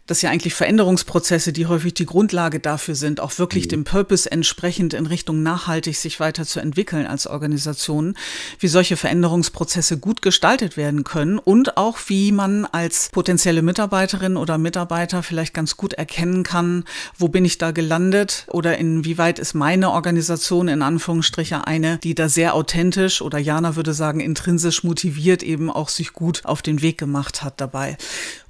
dass 0.10 0.24
ja 0.24 0.32
eigentlich 0.32 0.56
Veränderungsprozesse, 0.56 1.54
die 1.54 1.68
häufig 1.68 1.94
die 1.94 2.08
Grundlage 2.08 2.60
dafür 2.60 2.96
sind, 2.96 3.20
auch 3.20 3.38
wirklich 3.38 3.66
mhm. 3.66 3.70
dem 3.70 3.84
Purpose 3.84 4.32
entsprechend 4.32 4.96
in 4.96 5.06
Richtung 5.06 5.44
nachhaltig 5.44 5.98
sich 5.98 6.20
weiterzuentwickeln 6.20 7.06
als 7.06 7.28
Organisation, 7.28 8.16
wie 8.60 8.68
solche 8.68 8.98
Veränderungsprozesse 8.98 10.00
gut 10.00 10.24
gestaltet 10.24 10.78
werden 10.78 11.04
können 11.04 11.38
und 11.38 11.78
auch 11.78 12.00
wie 12.08 12.32
man 12.32 12.66
als 12.66 13.10
potenzielle 13.12 13.62
Mitarbeiterin 13.62 14.36
oder 14.36 14.58
Mitarbeiter 14.58 15.22
vielleicht 15.22 15.54
ganz 15.54 15.78
gut 15.78 15.94
erkennen 15.94 16.42
kann, 16.42 16.86
wo 17.18 17.28
bin 17.28 17.46
ich 17.46 17.60
da 17.60 17.70
gelandet 17.70 18.48
oder 18.48 18.80
inwieweit 18.80 19.38
ist 19.38 19.54
meine 19.54 19.92
Organisation 19.92 20.68
in 20.70 20.82
Anführungsstriche 20.82 21.68
eine, 21.68 22.00
die 22.00 22.16
da 22.16 22.30
sehr 22.30 22.56
authentisch 22.56 23.22
oder 23.22 23.38
Jana 23.38 23.76
würde 23.76 23.94
sagen 23.94 24.22
intrinsisch 24.22 24.84
motiviert 24.84 25.44
eben 25.44 25.70
auch 25.70 25.90
sich 25.90 26.14
gut 26.14 26.46
auf 26.46 26.64
den 26.64 26.82
Weg 26.82 26.98
gemacht 26.98 27.44
hat 27.44 27.62
dabei. 27.62 27.98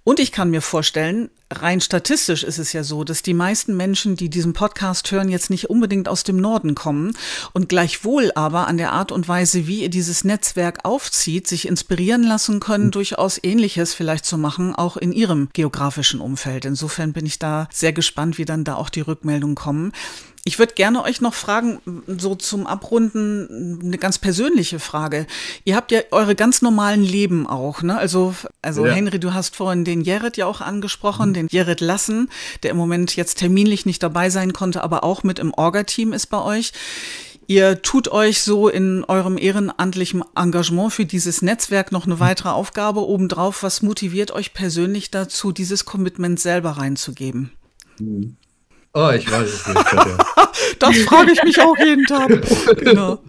Und 0.09 0.19
ich 0.19 0.31
kann 0.31 0.49
mir 0.49 0.63
vorstellen, 0.63 1.29
rein 1.51 1.81
statistisch 1.81 2.43
ist 2.43 2.57
es 2.57 2.73
ja 2.73 2.83
so, 2.83 3.03
dass 3.03 3.21
die 3.21 3.35
meisten 3.35 3.77
Menschen, 3.77 4.15
die 4.15 4.27
diesen 4.27 4.53
Podcast 4.53 5.11
hören, 5.11 5.29
jetzt 5.29 5.51
nicht 5.51 5.69
unbedingt 5.69 6.09
aus 6.09 6.23
dem 6.23 6.37
Norden 6.37 6.73
kommen 6.73 7.15
und 7.53 7.69
gleichwohl 7.69 8.31
aber 8.33 8.65
an 8.65 8.77
der 8.77 8.91
Art 8.91 9.11
und 9.11 9.27
Weise, 9.27 9.67
wie 9.67 9.83
ihr 9.83 9.89
dieses 9.91 10.23
Netzwerk 10.23 10.79
aufzieht, 10.83 11.47
sich 11.47 11.67
inspirieren 11.67 12.23
lassen 12.23 12.59
können, 12.59 12.85
mhm. 12.85 12.91
durchaus 12.91 13.39
Ähnliches 13.43 13.93
vielleicht 13.93 14.25
zu 14.25 14.39
machen, 14.39 14.73
auch 14.73 14.97
in 14.97 15.11
ihrem 15.11 15.49
geografischen 15.53 16.21
Umfeld. 16.21 16.65
Insofern 16.65 17.13
bin 17.13 17.27
ich 17.27 17.37
da 17.37 17.67
sehr 17.71 17.93
gespannt, 17.93 18.39
wie 18.39 18.45
dann 18.45 18.63
da 18.63 18.73
auch 18.77 18.89
die 18.89 19.01
Rückmeldungen 19.01 19.55
kommen. 19.55 19.91
Ich 20.45 20.57
würde 20.57 20.73
gerne 20.73 21.03
euch 21.03 21.21
noch 21.21 21.33
fragen, 21.33 21.79
so 22.07 22.33
zum 22.33 22.65
Abrunden, 22.65 23.79
eine 23.83 23.97
ganz 23.97 24.17
persönliche 24.17 24.79
Frage. 24.79 25.27
Ihr 25.65 25.75
habt 25.75 25.91
ja 25.91 26.01
eure 26.11 26.33
ganz 26.33 26.61
normalen 26.61 27.03
Leben 27.03 27.45
auch, 27.45 27.81
ne? 27.81 27.97
Also, 27.97 28.33
also 28.61 28.85
ja. 28.85 28.93
Henry, 28.93 29.19
du 29.19 29.33
hast 29.33 29.55
vorhin 29.55 29.83
den 29.83 30.01
Jared 30.01 30.37
ja 30.37 30.45
auch 30.45 30.61
angesprochen, 30.61 31.29
mhm. 31.29 31.33
den 31.33 31.47
Jared 31.49 31.81
Lassen, 31.81 32.29
der 32.63 32.71
im 32.71 32.77
Moment 32.77 33.15
jetzt 33.15 33.37
terminlich 33.37 33.85
nicht 33.85 34.01
dabei 34.01 34.29
sein 34.29 34.53
konnte, 34.53 34.81
aber 34.81 35.03
auch 35.03 35.23
mit 35.23 35.39
im 35.39 35.53
Orga-Team 35.53 36.13
ist 36.13 36.27
bei 36.27 36.41
euch. 36.41 36.71
Ihr 37.47 37.81
tut 37.81 38.09
euch 38.09 38.43
so 38.43 38.69
in 38.69 39.03
eurem 39.05 39.37
ehrenamtlichen 39.37 40.23
Engagement 40.35 40.93
für 40.93 41.05
dieses 41.05 41.41
Netzwerk 41.41 41.91
noch 41.91 42.05
eine 42.05 42.19
weitere 42.19 42.49
Aufgabe 42.49 43.05
obendrauf. 43.07 43.63
Was 43.63 43.81
motiviert 43.81 44.31
euch 44.31 44.53
persönlich 44.53 45.09
dazu, 45.09 45.51
dieses 45.51 45.83
Commitment 45.83 46.39
selber 46.39 46.71
reinzugeben? 46.71 47.51
Mhm. 47.99 48.37
Oh, 48.93 49.11
ich 49.15 49.31
weiß 49.31 49.47
es 49.47 49.67
nicht. 49.67 49.85
das 50.79 50.97
frage 50.99 51.31
ich 51.31 51.43
mich 51.43 51.61
auch 51.61 51.77
jeden 51.77 52.05
Tag. 52.05 52.29
Genau. 52.77 53.19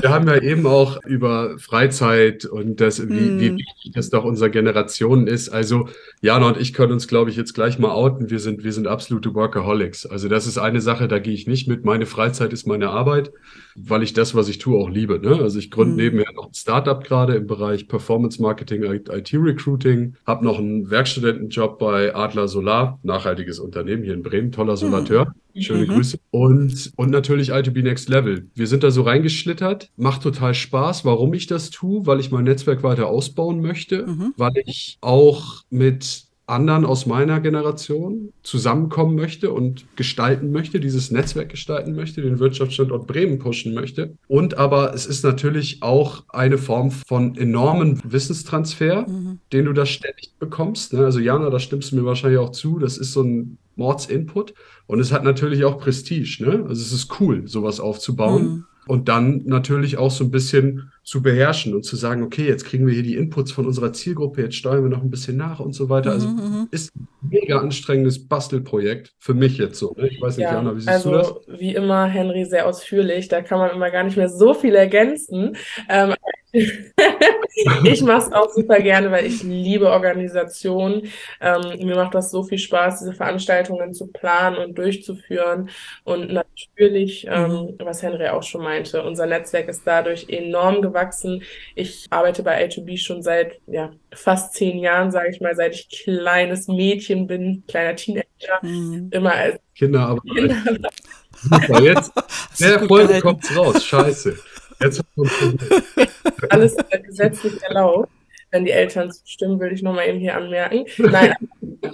Wir 0.00 0.10
haben 0.10 0.26
ja 0.28 0.40
eben 0.40 0.66
auch 0.66 1.02
über 1.04 1.58
Freizeit 1.58 2.44
und 2.44 2.80
das, 2.80 3.00
wie, 3.08 3.12
mm. 3.12 3.40
wie 3.40 3.48
hm. 3.48 3.56
wichtig 3.58 3.92
das 3.94 4.10
doch 4.10 4.24
unserer 4.24 4.48
Generation 4.48 5.26
ist. 5.26 5.48
Also 5.48 5.88
Jana 6.20 6.48
und 6.48 6.60
ich 6.60 6.72
können 6.72 6.92
uns, 6.92 7.08
glaube 7.08 7.30
ich, 7.30 7.36
jetzt 7.36 7.54
gleich 7.54 7.78
mal 7.78 7.90
outen. 7.90 8.30
Wir 8.30 8.38
sind, 8.38 8.64
wir 8.64 8.72
sind 8.72 8.86
absolute 8.86 9.34
Workaholics. 9.34 10.06
Also 10.06 10.28
das 10.28 10.46
ist 10.46 10.58
eine 10.58 10.80
Sache, 10.80 11.08
da 11.08 11.18
gehe 11.18 11.34
ich 11.34 11.46
nicht 11.46 11.68
mit. 11.68 11.84
Meine 11.84 12.06
Freizeit 12.06 12.52
ist 12.52 12.66
meine 12.66 12.90
Arbeit, 12.90 13.32
weil 13.76 14.02
ich 14.02 14.12
das, 14.12 14.34
was 14.34 14.48
ich 14.48 14.58
tue, 14.58 14.78
auch 14.78 14.88
liebe. 14.88 15.18
Ne? 15.18 15.40
Also 15.40 15.58
ich 15.58 15.70
gründe 15.70 15.94
mm. 15.94 15.96
nebenher 15.96 16.32
noch 16.34 16.48
ein 16.48 16.54
Startup 16.54 17.02
gerade 17.02 17.34
im 17.34 17.46
Bereich 17.46 17.88
Performance 17.88 18.40
Marketing, 18.40 18.84
IT 18.84 19.34
Recruiting, 19.34 20.14
habe 20.26 20.44
noch 20.44 20.58
einen 20.58 20.90
Werkstudentenjob 20.90 21.78
bei 21.78 22.14
Adler 22.14 22.48
Solar, 22.48 22.98
nachhaltiges 23.02 23.58
Unternehmen 23.58 24.02
hier 24.02 24.14
in 24.14 24.22
Bremen, 24.22 24.52
toller 24.52 24.72
hm. 24.72 24.78
Solateur. 24.78 25.26
Mm. 25.26 25.40
Schöne 25.58 25.86
mhm. 25.86 25.94
Grüße. 25.94 26.18
Und, 26.30 26.92
und 26.96 27.10
natürlich 27.10 27.50
ITB 27.50 27.82
Next 27.82 28.08
Level. 28.08 28.48
Wir 28.54 28.66
sind 28.66 28.82
da 28.82 28.90
so 28.90 29.02
reingeschlittert. 29.02 29.90
Macht 29.96 30.22
total 30.22 30.54
Spaß. 30.54 31.04
Warum 31.04 31.34
ich 31.34 31.46
das 31.46 31.70
tue? 31.70 32.06
Weil 32.06 32.20
ich 32.20 32.30
mein 32.30 32.44
Netzwerk 32.44 32.82
weiter 32.82 33.08
ausbauen 33.08 33.60
möchte. 33.60 34.06
Mhm. 34.06 34.34
Weil 34.36 34.52
ich 34.66 34.98
auch 35.00 35.62
mit 35.70 36.30
anderen 36.50 36.84
aus 36.84 37.06
meiner 37.06 37.40
Generation 37.40 38.32
zusammenkommen 38.42 39.14
möchte 39.14 39.52
und 39.52 39.86
gestalten 39.96 40.50
möchte, 40.50 40.80
dieses 40.80 41.10
Netzwerk 41.10 41.48
gestalten 41.48 41.94
möchte, 41.94 42.20
den 42.20 42.38
Wirtschaftsstandort 42.38 43.06
Bremen 43.06 43.38
pushen 43.38 43.72
möchte. 43.72 44.16
Und 44.26 44.58
aber 44.58 44.92
es 44.92 45.06
ist 45.06 45.22
natürlich 45.22 45.82
auch 45.82 46.24
eine 46.28 46.58
Form 46.58 46.90
von 46.90 47.36
enormen 47.36 48.00
Wissenstransfer, 48.04 49.08
mhm. 49.08 49.38
den 49.52 49.66
du 49.66 49.72
da 49.72 49.86
ständig 49.86 50.32
bekommst. 50.38 50.92
Ne? 50.92 51.04
Also 51.04 51.20
Jana, 51.20 51.48
da 51.50 51.60
stimmst 51.60 51.92
du 51.92 51.96
mir 51.96 52.04
wahrscheinlich 52.04 52.40
auch 52.40 52.50
zu, 52.50 52.78
das 52.78 52.98
ist 52.98 53.12
so 53.12 53.22
ein 53.22 53.58
Mordsinput. 53.76 54.54
Und 54.86 55.00
es 55.00 55.12
hat 55.12 55.24
natürlich 55.24 55.64
auch 55.64 55.78
Prestige. 55.78 56.44
Ne? 56.44 56.64
Also 56.68 56.82
es 56.82 56.92
ist 56.92 57.20
cool, 57.20 57.46
sowas 57.46 57.80
aufzubauen. 57.80 58.42
Mhm. 58.42 58.64
Und 58.86 59.08
dann 59.08 59.42
natürlich 59.44 59.98
auch 59.98 60.10
so 60.10 60.24
ein 60.24 60.30
bisschen 60.30 60.90
zu 61.04 61.22
beherrschen 61.22 61.74
und 61.74 61.84
zu 61.84 61.96
sagen, 61.96 62.22
okay, 62.22 62.46
jetzt 62.46 62.64
kriegen 62.64 62.86
wir 62.86 62.94
hier 62.94 63.02
die 63.02 63.14
Inputs 63.14 63.52
von 63.52 63.66
unserer 63.66 63.92
Zielgruppe, 63.92 64.42
jetzt 64.42 64.56
steuern 64.56 64.82
wir 64.82 64.90
noch 64.90 65.02
ein 65.02 65.10
bisschen 65.10 65.36
nach 65.36 65.60
und 65.60 65.74
so 65.74 65.88
weiter. 65.88 66.10
Also 66.10 66.28
mhm, 66.28 66.36
mhm. 66.36 66.68
ist 66.70 66.90
ein 66.96 67.06
mega 67.20 67.60
anstrengendes 67.60 68.26
Bastelprojekt 68.26 69.14
für 69.18 69.34
mich 69.34 69.58
jetzt 69.58 69.78
so. 69.78 69.94
Ne? 69.96 70.08
Ich 70.08 70.20
weiß 70.20 70.38
nicht, 70.38 70.46
ja, 70.46 70.54
Jana, 70.54 70.74
wie 70.74 70.80
siehst 70.80 70.88
also, 70.88 71.10
du 71.10 71.16
das? 71.16 71.60
Wie 71.60 71.74
immer, 71.74 72.06
Henry, 72.06 72.44
sehr 72.46 72.66
ausführlich. 72.66 73.28
Da 73.28 73.42
kann 73.42 73.58
man 73.58 73.70
immer 73.70 73.90
gar 73.90 74.02
nicht 74.02 74.16
mehr 74.16 74.28
so 74.28 74.54
viel 74.54 74.74
ergänzen. 74.74 75.56
Ähm, 75.88 76.14
ich 77.84 78.02
mache 78.02 78.26
es 78.26 78.32
auch 78.32 78.50
super 78.50 78.80
gerne, 78.80 79.10
weil 79.10 79.26
ich 79.26 79.42
liebe 79.42 79.90
Organisation. 79.90 81.02
Ähm, 81.40 81.86
mir 81.86 81.96
macht 81.96 82.14
das 82.14 82.30
so 82.30 82.42
viel 82.42 82.58
Spaß, 82.58 83.00
diese 83.00 83.12
Veranstaltungen 83.12 83.92
zu 83.94 84.06
planen 84.06 84.56
und 84.56 84.78
durchzuführen. 84.78 85.70
Und 86.04 86.32
natürlich, 86.32 87.26
ähm, 87.28 87.50
mhm. 87.50 87.74
was 87.80 88.02
Henry 88.02 88.28
auch 88.28 88.42
schon 88.42 88.62
meinte, 88.62 89.02
unser 89.02 89.26
Netzwerk 89.26 89.68
ist 89.68 89.82
dadurch 89.84 90.28
enorm 90.28 90.82
gewachsen. 90.82 91.42
Ich 91.74 92.06
arbeite 92.10 92.42
bei 92.42 92.64
A2B 92.64 92.98
schon 92.98 93.22
seit 93.22 93.58
ja, 93.66 93.90
fast 94.12 94.54
zehn 94.54 94.78
Jahren, 94.78 95.10
sage 95.10 95.30
ich 95.30 95.40
mal, 95.40 95.54
seit 95.54 95.74
ich 95.74 95.88
kleines 95.88 96.68
Mädchen 96.68 97.26
bin, 97.26 97.64
kleiner 97.66 97.96
Teenager, 97.96 98.58
mhm. 98.62 99.08
immer 99.10 99.34
als 99.34 99.60
Kinderarbeit. 99.74 100.22
Kinderarbeit. 100.34 100.92
Super, 101.42 101.82
jetzt 101.82 102.12
der 102.60 102.86
Folge 102.86 103.20
kommt's 103.20 103.56
raus. 103.56 103.84
Scheiße. 103.84 104.36
Jetzt 104.80 105.02
Alles 106.50 106.76
gesetzlich 107.04 107.62
erlaubt 107.62 108.10
wenn 108.50 108.64
die 108.64 108.72
Eltern 108.72 109.12
zustimmen, 109.12 109.60
will 109.60 109.72
ich 109.72 109.82
nochmal 109.82 110.08
eben 110.08 110.18
hier 110.18 110.36
anmerken. 110.36 110.84
Nein. 110.98 111.34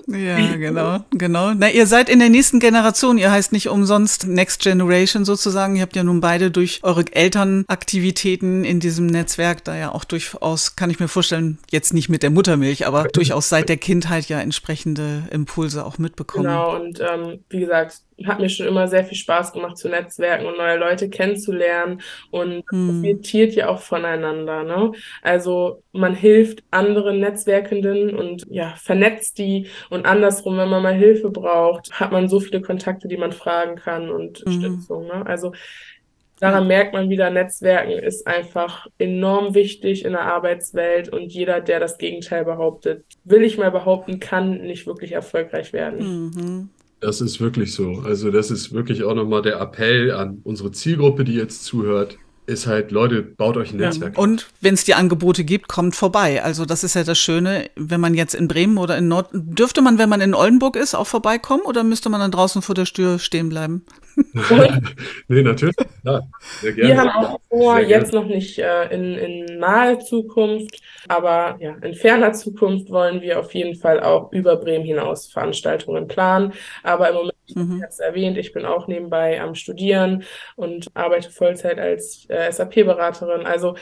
ja, 0.07 0.57
genau, 0.57 1.01
genau. 1.11 1.53
Na, 1.55 1.71
ihr 1.71 1.87
seid 1.87 2.09
in 2.09 2.19
der 2.19 2.31
nächsten 2.31 2.61
Generation. 2.61 3.19
Ihr 3.19 3.31
heißt 3.31 3.53
nicht 3.53 3.69
umsonst 3.69 4.27
Next 4.27 4.63
Generation 4.63 5.25
sozusagen. 5.25 5.77
Ihr 5.77 5.83
habt 5.83 5.97
ja 5.97 6.05
nun 6.05 6.21
beide 6.21 6.51
durch 6.51 6.81
eure 6.83 7.05
Elternaktivitäten 7.13 8.65
in 8.65 8.81
diesem 8.81 9.07
Netzwerk 9.07 9.65
da 9.65 9.77
ja 9.77 9.93
auch 9.93 10.05
durchaus, 10.05 10.77
kann 10.77 10.91
ich 10.91 10.99
mir 10.99 11.09
vorstellen, 11.09 11.59
jetzt 11.71 11.93
nicht 11.93 12.09
mit 12.09 12.23
der 12.23 12.31
Muttermilch, 12.31 12.87
aber 12.87 13.05
durchaus 13.05 13.49
seit 13.49 13.69
der 13.69 13.77
Kindheit 13.77 14.29
ja 14.29 14.41
entsprechende 14.41 15.25
Impulse 15.31 15.85
auch 15.85 15.99
mitbekommen. 15.99 16.45
Genau, 16.45 16.75
und 16.77 17.01
ähm, 17.01 17.41
wie 17.51 17.61
gesagt, 17.61 18.01
hat 18.25 18.41
mir 18.41 18.49
schon 18.49 18.67
immer 18.67 18.89
sehr 18.89 19.05
viel 19.05 19.19
Spaß 19.19 19.53
gemacht 19.53 19.77
zu 19.77 19.89
netzwerken 19.89 20.47
und 20.47 20.57
neue 20.57 20.79
Leute 20.79 21.11
kennenzulernen 21.11 22.01
und 22.31 22.65
hm. 22.71 23.03
profitiert 23.03 23.55
ja 23.55 23.69
auch 23.69 23.81
voneinander. 23.81 24.65
Ne? 24.65 24.93
Also 25.23 25.83
man 25.93 26.15
hilft 26.15 26.63
anderen 26.71 27.21
Netzwerkenden 27.21 28.17
und 28.17 28.45
ja, 28.49 28.75
vernetzt 28.77 29.39
die 29.39 29.67
und 29.91 30.07
andersrum, 30.07 30.57
wenn 30.57 30.71
man 30.71 30.83
mal 30.83 30.95
Hilfe 30.95 31.31
braucht, 31.31 31.93
hat 31.93 32.13
man 32.13 32.29
so 32.29 32.41
viele 32.41 32.63
Kontakte, 32.63 33.09
die 33.09 33.19
man 33.19 33.33
fragen 33.33 33.77
kann 33.77 34.11
und 34.11 34.45
mhm. 34.47 34.53
Stützung. 34.53 35.07
Ne? 35.07 35.27
Also 35.27 35.53
daran 36.41 36.67
merkt 36.67 36.95
man 36.95 37.11
wieder, 37.11 37.31
Netzwerken 37.31 37.93
ist 37.93 38.27
einfach 38.27 38.87
enorm 38.99 39.55
wichtig 39.55 40.05
in 40.05 40.13
der 40.13 40.23
Arbeitswelt 40.23 41.11
und 41.11 41.33
jeder, 41.33 41.61
der 41.61 41.81
das 41.81 41.99
Gegenteil 41.99 42.45
behauptet, 42.45 43.05
will 43.25 43.43
ich 43.43 43.59
mal 43.59 43.71
behaupten, 43.71 44.21
kann 44.21 44.63
nicht 44.63 44.87
wirklich 44.87 45.13
erfolgreich 45.13 45.73
werden. 45.73 46.31
Mhm. 46.31 46.71
Das 47.01 47.21
ist 47.21 47.41
wirklich 47.41 47.75
so. 47.75 48.03
Also 48.05 48.31
das 48.31 48.51
ist 48.51 48.73
wirklich 48.73 49.05
auch 49.05 49.15
nochmal 49.15 49.43
der 49.43 49.61
Appell 49.61 50.13
an 50.13 50.41
unsere 50.45 50.73
Zielgruppe, 50.73 51.25
die 51.25 51.35
jetzt 51.35 51.65
zuhört 51.65 52.19
ist 52.47 52.67
halt, 52.67 52.91
Leute, 52.93 53.23
baut 53.23 53.57
euch 53.57 53.73
ein 53.73 53.79
Netzwerk. 53.79 54.17
Ja. 54.17 54.23
Und 54.23 54.47
wenn 54.61 54.75
es 54.75 54.85
die 54.85 54.95
Angebote 54.95 55.45
gibt, 55.45 55.69
kommt 55.69 55.97
vorbei. 55.97 56.43
Also 56.43 56.65
das 56.65 56.85
ist 56.85 56.95
ja 56.95 57.05
das 57.05 57.19
Schöne, 57.19 57.71
wenn 57.75 58.01
man 58.01 58.15
jetzt 58.15 58.35
in 58.35 58.49
Bremen 58.49 58.79
oder 58.79 58.97
in 58.97 59.09
Nord, 59.09 59.29
dürfte 59.33 59.83
man, 59.83 59.99
wenn 59.99 60.09
man 60.09 60.21
in 60.21 60.35
Oldenburg 60.35 60.77
ist, 60.77 60.95
auch 60.95 61.07
vorbeikommen 61.07 61.65
oder 61.65 61.83
müsste 61.83 62.09
man 62.09 62.21
dann 62.21 62.31
draußen 62.31 62.63
vor 62.63 62.75
der 62.75 62.85
Tür 62.85 63.19
stehen 63.19 63.49
bleiben? 63.49 63.85
nee, 65.29 65.43
natürlich. 65.43 65.77
Ja, 66.05 66.23
Wir 66.63 66.97
haben 66.97 67.11
auch 67.11 67.41
vor, 67.49 67.81
jetzt 67.81 68.13
noch 68.13 68.27
nicht 68.27 68.59
äh, 68.59 68.87
in, 68.95 69.15
in 69.15 69.59
nahe 69.59 69.99
Zukunft, 69.99 70.81
aber 71.09 71.57
ja, 71.61 71.75
in 71.83 71.95
ferner 71.95 72.33
Zukunft 72.33 72.91
wollen 72.91 73.21
wir 73.21 73.39
auf 73.39 73.55
jeden 73.55 73.75
Fall 73.75 74.01
auch 74.01 74.33
über 74.33 74.57
Bremen 74.57 74.85
hinaus 74.85 75.27
Veranstaltungen 75.27 76.09
planen. 76.09 76.53
Aber 76.83 77.11
im 77.11 77.15
Moment, 77.17 77.35
mhm. 77.55 77.77
ich 77.77 77.83
habe 77.83 77.91
es 77.91 77.99
erwähnt, 77.99 78.39
ich 78.39 78.53
bin 78.53 78.65
auch 78.65 78.89
nebenbei 78.89 79.41
am 79.41 79.55
Studieren 79.55 80.25
und 80.55 80.87
arbeite 80.95 81.31
Vollzeit 81.31 81.79
als 81.79 82.27
äh, 82.29 82.51
SAP-Beraterin. 82.51 83.45
Also 83.47 83.77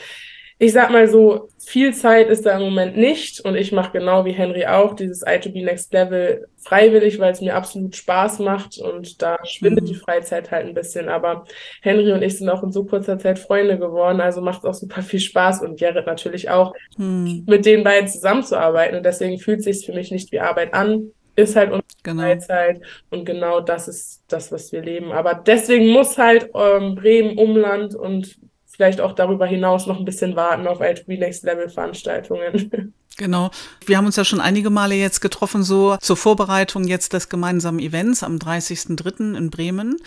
ich 0.58 0.72
sag 0.72 0.90
mal 0.90 1.08
so, 1.08 1.48
viel 1.58 1.94
Zeit 1.94 2.28
ist 2.28 2.46
da 2.46 2.56
im 2.56 2.62
Moment 2.62 2.96
nicht 2.96 3.40
und 3.40 3.56
ich 3.56 3.72
mache 3.72 3.92
genau 3.92 4.24
wie 4.24 4.32
Henry 4.32 4.66
auch 4.66 4.94
dieses 4.94 5.26
I2B 5.26 5.64
Next 5.64 5.92
Level 5.92 6.46
freiwillig, 6.58 7.18
weil 7.18 7.32
es 7.32 7.40
mir 7.40 7.54
absolut 7.54 7.96
Spaß 7.96 8.38
macht 8.38 8.78
und 8.78 9.20
da 9.20 9.38
schwindet 9.44 9.84
mhm. 9.84 9.88
die 9.88 9.94
Freizeit 9.94 10.50
halt 10.50 10.66
ein 10.66 10.74
bisschen. 10.74 11.08
Aber 11.08 11.44
Henry 11.82 12.12
und 12.12 12.22
ich 12.22 12.38
sind 12.38 12.48
auch 12.48 12.62
in 12.62 12.72
so 12.72 12.84
kurzer 12.84 13.18
Zeit 13.18 13.38
Freunde 13.38 13.78
geworden, 13.78 14.20
also 14.20 14.40
macht 14.40 14.64
auch 14.64 14.74
super 14.74 15.02
viel 15.02 15.20
Spaß 15.20 15.62
und 15.62 15.80
Jared 15.80 16.06
natürlich 16.06 16.50
auch, 16.50 16.72
mhm. 16.96 17.44
mit 17.46 17.66
den 17.66 17.82
beiden 17.82 18.08
zusammenzuarbeiten 18.08 18.96
und 18.96 19.04
deswegen 19.04 19.38
fühlt 19.38 19.60
es 19.60 19.64
sich 19.64 19.86
für 19.86 19.92
mich 19.92 20.10
nicht 20.10 20.30
wie 20.32 20.40
Arbeit 20.40 20.74
an. 20.74 21.10
Ist 21.36 21.56
halt 21.56 21.72
unsere 21.72 21.84
genau. 22.04 22.22
Freizeit 22.22 22.80
und 23.10 23.24
genau 23.24 23.60
das 23.60 23.88
ist 23.88 24.22
das, 24.28 24.52
was 24.52 24.70
wir 24.70 24.82
leben. 24.82 25.10
Aber 25.10 25.34
deswegen 25.34 25.88
muss 25.88 26.16
halt 26.16 26.48
ähm, 26.54 26.94
Bremen, 26.94 27.36
Umland 27.38 27.96
und 27.96 28.36
vielleicht 28.74 29.00
auch 29.00 29.12
darüber 29.12 29.46
hinaus 29.46 29.86
noch 29.86 29.98
ein 29.98 30.04
bisschen 30.04 30.34
warten 30.34 30.66
auf 30.66 30.80
ITB 30.80 31.18
Next 31.18 31.44
Level 31.44 31.68
Veranstaltungen. 31.68 32.92
Genau. 33.16 33.52
Wir 33.86 33.96
haben 33.96 34.06
uns 34.06 34.16
ja 34.16 34.24
schon 34.24 34.40
einige 34.40 34.70
Male 34.70 34.96
jetzt 34.96 35.20
getroffen, 35.20 35.62
so 35.62 35.96
zur 35.98 36.16
Vorbereitung 36.16 36.82
jetzt 36.82 37.12
des 37.12 37.28
gemeinsamen 37.28 37.78
Events 37.78 38.24
am 38.24 38.38
30.03. 38.38 39.36
in 39.36 39.50
Bremen. 39.50 39.98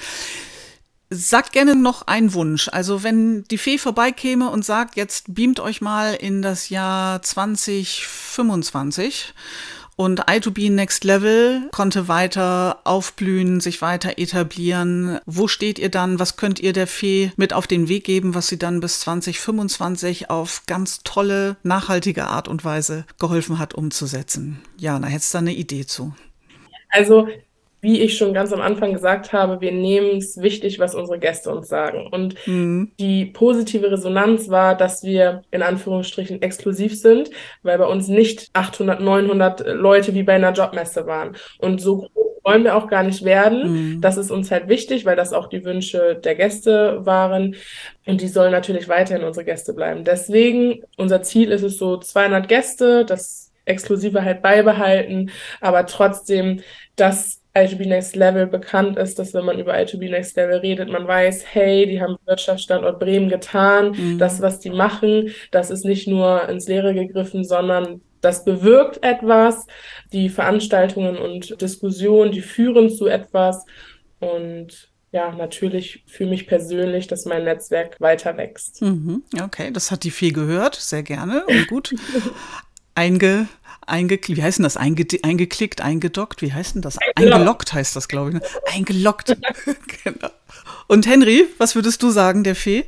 Sagt 1.10 1.54
gerne 1.54 1.74
noch 1.74 2.08
einen 2.08 2.34
Wunsch. 2.34 2.68
Also 2.68 3.04
wenn 3.04 3.46
die 3.46 3.58
Fee 3.58 3.78
vorbeikäme 3.78 4.50
und 4.50 4.66
sagt, 4.66 4.98
jetzt 4.98 5.34
beamt 5.34 5.62
euch 5.62 5.80
mal 5.80 6.16
in 6.16 6.42
das 6.42 6.68
Jahr 6.68 7.22
2025 7.22 9.34
und 9.98 10.30
I2B 10.30 10.72
Next 10.72 11.04
Level 11.04 11.68
konnte 11.74 12.08
weiter 12.08 12.80
aufblühen, 12.84 13.60
sich 13.60 13.82
weiter 13.82 14.18
etablieren. 14.18 15.20
Wo 15.26 15.48
steht 15.48 15.80
ihr 15.80 15.90
dann? 15.90 16.20
Was 16.20 16.38
könnt 16.38 16.60
ihr 16.60 16.72
der 16.72 16.88
Fee 16.88 17.32
mit 17.36 17.52
auf 17.52 17.66
den 17.66 17.90
Weg 17.90 18.04
geben, 18.06 18.36
was 18.36 18.48
sie 18.48 18.60
dann 18.60 18.80
bis 18.80 19.02
2025 19.02 20.30
auf 20.30 20.62
ganz 20.68 21.02
tolle, 21.04 21.58
nachhaltige 21.64 22.26
Art 22.28 22.48
und 22.48 22.64
Weise 22.64 23.06
geholfen 23.20 23.58
hat 23.58 23.74
umzusetzen? 23.74 24.62
Jana, 24.78 25.08
hättest 25.08 25.34
du 25.34 25.38
da 25.38 25.40
eine 25.40 25.54
Idee 25.54 25.86
zu? 25.86 26.14
Also 26.90 27.28
wie 27.82 28.02
ich 28.02 28.18
schon 28.18 28.34
ganz 28.34 28.52
am 28.52 28.62
Anfang 28.62 28.94
gesagt 28.94 29.34
habe, 29.34 29.62
wir 29.62 29.72
nehmen 29.72 30.18
es 30.18 30.42
wichtig, 30.42 30.80
was 30.80 30.96
unsere 30.96 31.20
Gäste 31.20 31.52
uns 31.52 31.68
sagen. 31.68 32.08
Und 32.12 32.36
mhm. 32.48 32.92
die 33.00 33.26
positive 33.26 33.92
Resonanz 33.92 34.50
war, 34.50 34.76
dass 34.76 35.04
wir 35.04 35.44
in 35.52 35.62
Anführungsstrichen 35.62 36.42
exklusiv 36.42 37.00
sind, 37.00 37.30
weil 37.64 37.78
bei 37.78 37.86
uns 37.86 38.08
nicht 38.08 38.50
800, 38.54 39.00
900 39.00 39.68
Leute 39.68 40.14
wie 40.14 40.24
bei 40.24 40.34
einer 40.34 40.54
Jobmesse 40.54 41.06
waren. 41.06 41.36
Und 41.60 41.80
so 41.80 41.98
groß 41.98 42.28
wollen 42.48 42.64
wir 42.64 42.78
auch 42.78 42.88
gar 42.88 43.04
nicht 43.04 43.26
werden. 43.26 43.98
Mhm. 43.98 44.02
Das 44.02 44.16
ist 44.16 44.32
uns 44.32 44.52
halt 44.52 44.70
wichtig, 44.70 45.06
weil 45.06 45.18
das 45.18 45.34
auch 45.34 45.48
die 45.48 45.66
Wünsche 45.66 46.16
der 46.16 46.34
Gäste 46.34 47.06
waren. 47.06 47.56
Und 48.06 48.22
die 48.22 48.30
sollen 48.30 48.54
natürlich 48.54 48.88
weiterhin 48.88 49.26
unsere 49.26 49.46
Gäste 49.46 49.74
bleiben. 49.74 50.06
Deswegen, 50.06 50.82
unser 50.96 51.22
Ziel 51.24 51.52
ist 51.52 51.64
es 51.64 51.78
so 51.78 51.98
200 51.98 52.48
Gäste, 52.48 53.04
das 53.04 53.52
Exklusive 53.66 54.24
halt 54.24 54.42
beibehalten, 54.42 55.30
aber 55.60 55.86
trotzdem, 55.86 56.62
dass 56.96 57.42
I2B 57.58 57.88
Next 57.88 58.16
Level 58.16 58.48
bekannt 58.48 58.98
ist, 58.98 59.18
dass 59.20 59.34
wenn 59.34 59.46
man 59.46 59.60
über 59.60 59.74
I2B 59.74 60.10
Next 60.10 60.36
Level 60.38 60.58
redet, 60.58 60.90
man 60.90 61.08
weiß, 61.08 61.46
hey, 61.54 61.86
die 61.88 62.02
haben 62.02 62.18
Wirtschaftsstandort 62.26 63.00
Bremen 63.00 63.30
getan, 63.30 63.92
mhm. 63.92 64.18
das, 64.20 64.42
was 64.42 64.60
die 64.60 64.70
machen, 64.70 65.32
das 65.52 65.70
ist 65.72 65.86
nicht 65.86 66.08
nur 66.08 66.48
ins 66.48 66.68
Leere 66.68 66.94
gegriffen, 66.94 67.44
sondern 67.44 68.02
das 68.22 68.44
bewirkt 68.44 69.04
etwas. 69.04 69.66
Die 70.12 70.30
Veranstaltungen 70.30 71.18
und 71.18 71.62
Diskussionen, 71.62 72.32
die 72.32 72.42
führen 72.42 72.90
zu 72.90 73.08
etwas. 73.08 73.66
Und 74.20 74.90
ja, 75.12 75.32
natürlich 75.32 76.04
für 76.08 76.26
mich 76.26 76.48
persönlich, 76.48 77.08
dass 77.08 77.26
mein 77.26 77.44
Netzwerk 77.44 78.00
weiter 78.00 78.38
wächst. 78.38 78.82
Mhm, 78.82 79.24
okay, 79.44 79.72
das 79.72 79.92
hat 79.92 80.04
die 80.04 80.12
Fee 80.12 80.32
gehört, 80.32 80.76
sehr 80.76 81.04
gerne 81.04 81.46
und 81.46 81.68
gut. 81.68 81.96
Einge 82.96 83.48
eingeklickt, 83.88 84.38
wie 84.38 84.44
heißt 84.44 84.60
denn 84.60 84.64
das? 84.64 84.78
Einge 84.78 85.06
eingeklickt, 85.24 85.82
eingedockt, 85.82 86.42
wie 86.42 86.54
heißt 86.54 86.76
denn 86.76 86.82
das? 86.82 86.98
Eingeloggt 87.16 87.74
heißt 87.74 87.96
das, 87.96 88.08
glaube 88.08 88.30
ich. 88.30 88.36
Ne? 88.36 88.42
Eingeloggt. 88.74 89.36
genau. 90.04 90.30
Und 90.88 91.08
Henry, 91.08 91.46
was 91.58 91.76
würdest 91.76 92.04
du 92.04 92.10
sagen, 92.10 92.44
der 92.44 92.56
Fee? 92.56 92.86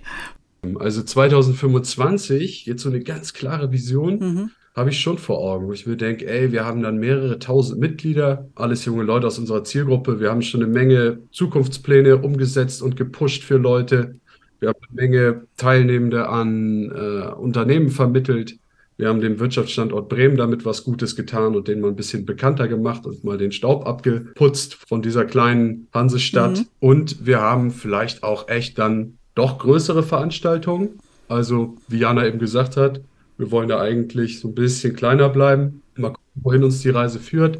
Also 0.77 1.01
2025, 1.01 2.65
jetzt 2.65 2.81
so 2.81 2.89
eine 2.89 2.99
ganz 2.99 3.33
klare 3.33 3.71
Vision, 3.71 4.19
mhm. 4.19 4.51
habe 4.75 4.89
ich 4.89 4.99
schon 4.99 5.17
vor 5.17 5.39
Augen, 5.39 5.67
wo 5.67 5.73
ich 5.73 5.87
mir 5.87 5.95
denke, 5.95 6.27
ey, 6.27 6.51
wir 6.51 6.65
haben 6.65 6.81
dann 6.81 6.97
mehrere 6.97 7.39
tausend 7.39 7.79
Mitglieder, 7.79 8.49
alles 8.55 8.83
junge 8.85 9.03
Leute 9.03 9.27
aus 9.27 9.39
unserer 9.39 9.63
Zielgruppe. 9.63 10.19
Wir 10.19 10.29
haben 10.29 10.41
schon 10.41 10.61
eine 10.61 10.71
Menge 10.71 11.19
Zukunftspläne 11.31 12.17
umgesetzt 12.17 12.81
und 12.81 12.97
gepusht 12.97 13.43
für 13.43 13.57
Leute. 13.57 14.19
Wir 14.59 14.69
haben 14.69 14.79
eine 14.89 14.95
Menge 15.01 15.47
Teilnehmende 15.55 16.27
an 16.27 16.91
äh, 16.91 17.31
Unternehmen 17.31 17.89
vermittelt. 17.89 18.59
Wir 18.99 19.07
haben 19.07 19.21
dem 19.21 19.39
Wirtschaftsstandort 19.39 20.09
Bremen 20.09 20.35
damit 20.35 20.65
was 20.65 20.83
Gutes 20.83 21.15
getan 21.15 21.55
und 21.55 21.69
den 21.69 21.79
mal 21.79 21.87
ein 21.87 21.95
bisschen 21.95 22.25
bekannter 22.25 22.67
gemacht 22.67 23.05
und 23.05 23.23
mal 23.23 23.37
den 23.37 23.53
Staub 23.53 23.87
abgeputzt 23.87 24.73
von 24.73 25.01
dieser 25.01 25.23
kleinen 25.23 25.87
Hansestadt. 25.93 26.57
Mhm. 26.57 26.65
Und 26.81 27.25
wir 27.25 27.39
haben 27.39 27.71
vielleicht 27.71 28.23
auch 28.23 28.49
echt 28.49 28.77
dann 28.77 29.17
doch 29.35 29.57
größere 29.57 30.03
Veranstaltungen. 30.03 30.99
Also, 31.29 31.77
wie 31.87 31.99
Jana 31.99 32.27
eben 32.27 32.39
gesagt 32.39 32.75
hat, 32.75 32.99
wir 33.37 33.51
wollen 33.51 33.69
da 33.69 33.79
eigentlich 33.79 34.41
so 34.41 34.49
ein 34.49 34.53
bisschen 34.53 34.97
kleiner 34.97 35.29
bleiben. 35.29 35.81
Mal 35.95 36.09
gucken, 36.09 36.41
wohin 36.43 36.65
uns 36.65 36.81
die 36.81 36.89
Reise 36.89 37.19
führt. 37.19 37.59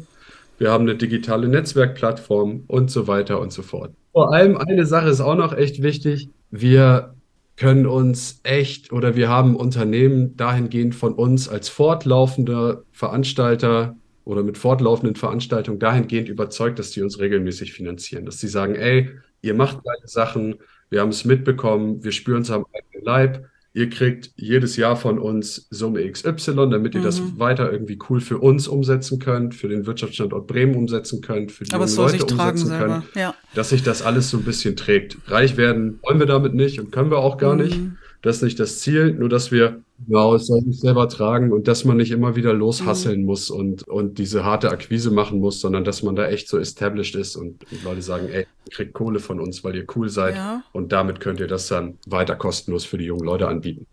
Wir 0.58 0.70
haben 0.70 0.82
eine 0.82 0.96
digitale 0.96 1.48
Netzwerkplattform 1.48 2.64
und 2.66 2.90
so 2.90 3.06
weiter 3.06 3.40
und 3.40 3.50
so 3.50 3.62
fort. 3.62 3.94
Vor 4.12 4.34
allem 4.34 4.58
eine 4.58 4.84
Sache 4.84 5.08
ist 5.08 5.22
auch 5.22 5.36
noch 5.36 5.56
echt 5.56 5.82
wichtig. 5.82 6.28
Wir 6.50 7.14
können 7.60 7.86
uns 7.86 8.40
echt 8.42 8.90
oder 8.90 9.16
wir 9.16 9.28
haben 9.28 9.54
Unternehmen 9.54 10.34
dahingehend 10.34 10.94
von 10.94 11.12
uns 11.12 11.46
als 11.46 11.68
fortlaufender 11.68 12.84
Veranstalter 12.90 13.96
oder 14.24 14.42
mit 14.42 14.56
fortlaufenden 14.56 15.14
Veranstaltungen 15.14 15.78
dahingehend 15.78 16.30
überzeugt, 16.30 16.78
dass 16.78 16.90
die 16.92 17.02
uns 17.02 17.18
regelmäßig 17.18 17.74
finanzieren, 17.74 18.24
dass 18.24 18.38
sie 18.38 18.48
sagen, 18.48 18.76
ey, 18.76 19.10
ihr 19.42 19.52
macht 19.52 19.84
geile 19.84 20.08
Sachen, 20.08 20.54
wir 20.88 21.02
haben 21.02 21.10
es 21.10 21.26
mitbekommen, 21.26 22.02
wir 22.02 22.12
spüren 22.12 22.40
es 22.40 22.50
am 22.50 22.64
eigenen 22.72 23.04
Leib, 23.04 23.49
ihr 23.72 23.88
kriegt 23.88 24.30
jedes 24.36 24.76
Jahr 24.76 24.96
von 24.96 25.18
uns 25.18 25.68
Summe 25.70 26.10
XY, 26.10 26.70
damit 26.70 26.94
ihr 26.94 27.00
mhm. 27.00 27.04
das 27.04 27.38
weiter 27.38 27.70
irgendwie 27.70 27.98
cool 28.08 28.20
für 28.20 28.38
uns 28.38 28.66
umsetzen 28.66 29.18
könnt, 29.18 29.54
für 29.54 29.68
den 29.68 29.86
Wirtschaftsstandort 29.86 30.46
Bremen 30.46 30.74
umsetzen 30.74 31.20
könnt, 31.20 31.52
für 31.52 31.64
die 31.64 31.72
Aber 31.72 31.86
Leute 31.86 32.24
umsetzen 32.24 32.70
könnt, 32.70 33.04
ja. 33.14 33.34
dass 33.54 33.70
sich 33.70 33.82
das 33.82 34.02
alles 34.02 34.30
so 34.30 34.38
ein 34.38 34.44
bisschen 34.44 34.76
trägt. 34.76 35.18
Reich 35.26 35.56
werden 35.56 36.00
wollen 36.02 36.18
wir 36.18 36.26
damit 36.26 36.54
nicht 36.54 36.80
und 36.80 36.90
können 36.90 37.10
wir 37.10 37.18
auch 37.18 37.38
gar 37.38 37.54
mhm. 37.54 37.62
nicht. 37.62 37.80
Das 38.22 38.36
ist 38.36 38.42
nicht 38.42 38.60
das 38.60 38.80
Ziel, 38.80 39.14
nur 39.14 39.28
dass 39.28 39.50
wir 39.50 39.82
genau, 40.06 40.34
es 40.34 40.46
soll 40.46 40.60
sich 40.62 40.80
selber 40.80 41.08
tragen 41.08 41.52
und 41.52 41.68
dass 41.68 41.84
man 41.84 41.96
nicht 41.96 42.10
immer 42.10 42.36
wieder 42.36 42.52
loshasseln 42.52 43.20
mhm. 43.20 43.26
muss 43.26 43.50
und, 43.50 43.88
und 43.88 44.18
diese 44.18 44.44
harte 44.44 44.70
Akquise 44.70 45.10
machen 45.10 45.40
muss, 45.40 45.60
sondern 45.60 45.84
dass 45.84 46.02
man 46.02 46.16
da 46.16 46.28
echt 46.28 46.48
so 46.48 46.58
established 46.58 47.14
ist 47.14 47.36
und, 47.36 47.64
und 47.70 47.84
Leute 47.84 48.02
sagen, 48.02 48.28
ey, 48.28 48.46
ihr 48.66 48.72
kriegt 48.72 48.92
Kohle 48.92 49.20
von 49.20 49.40
uns, 49.40 49.64
weil 49.64 49.74
ihr 49.74 49.86
cool 49.96 50.08
seid 50.08 50.34
ja. 50.34 50.62
und 50.72 50.92
damit 50.92 51.20
könnt 51.20 51.40
ihr 51.40 51.46
das 51.46 51.68
dann 51.68 51.98
weiter 52.06 52.36
kostenlos 52.36 52.84
für 52.84 52.98
die 52.98 53.06
jungen 53.06 53.24
Leute 53.24 53.48
anbieten 53.48 53.86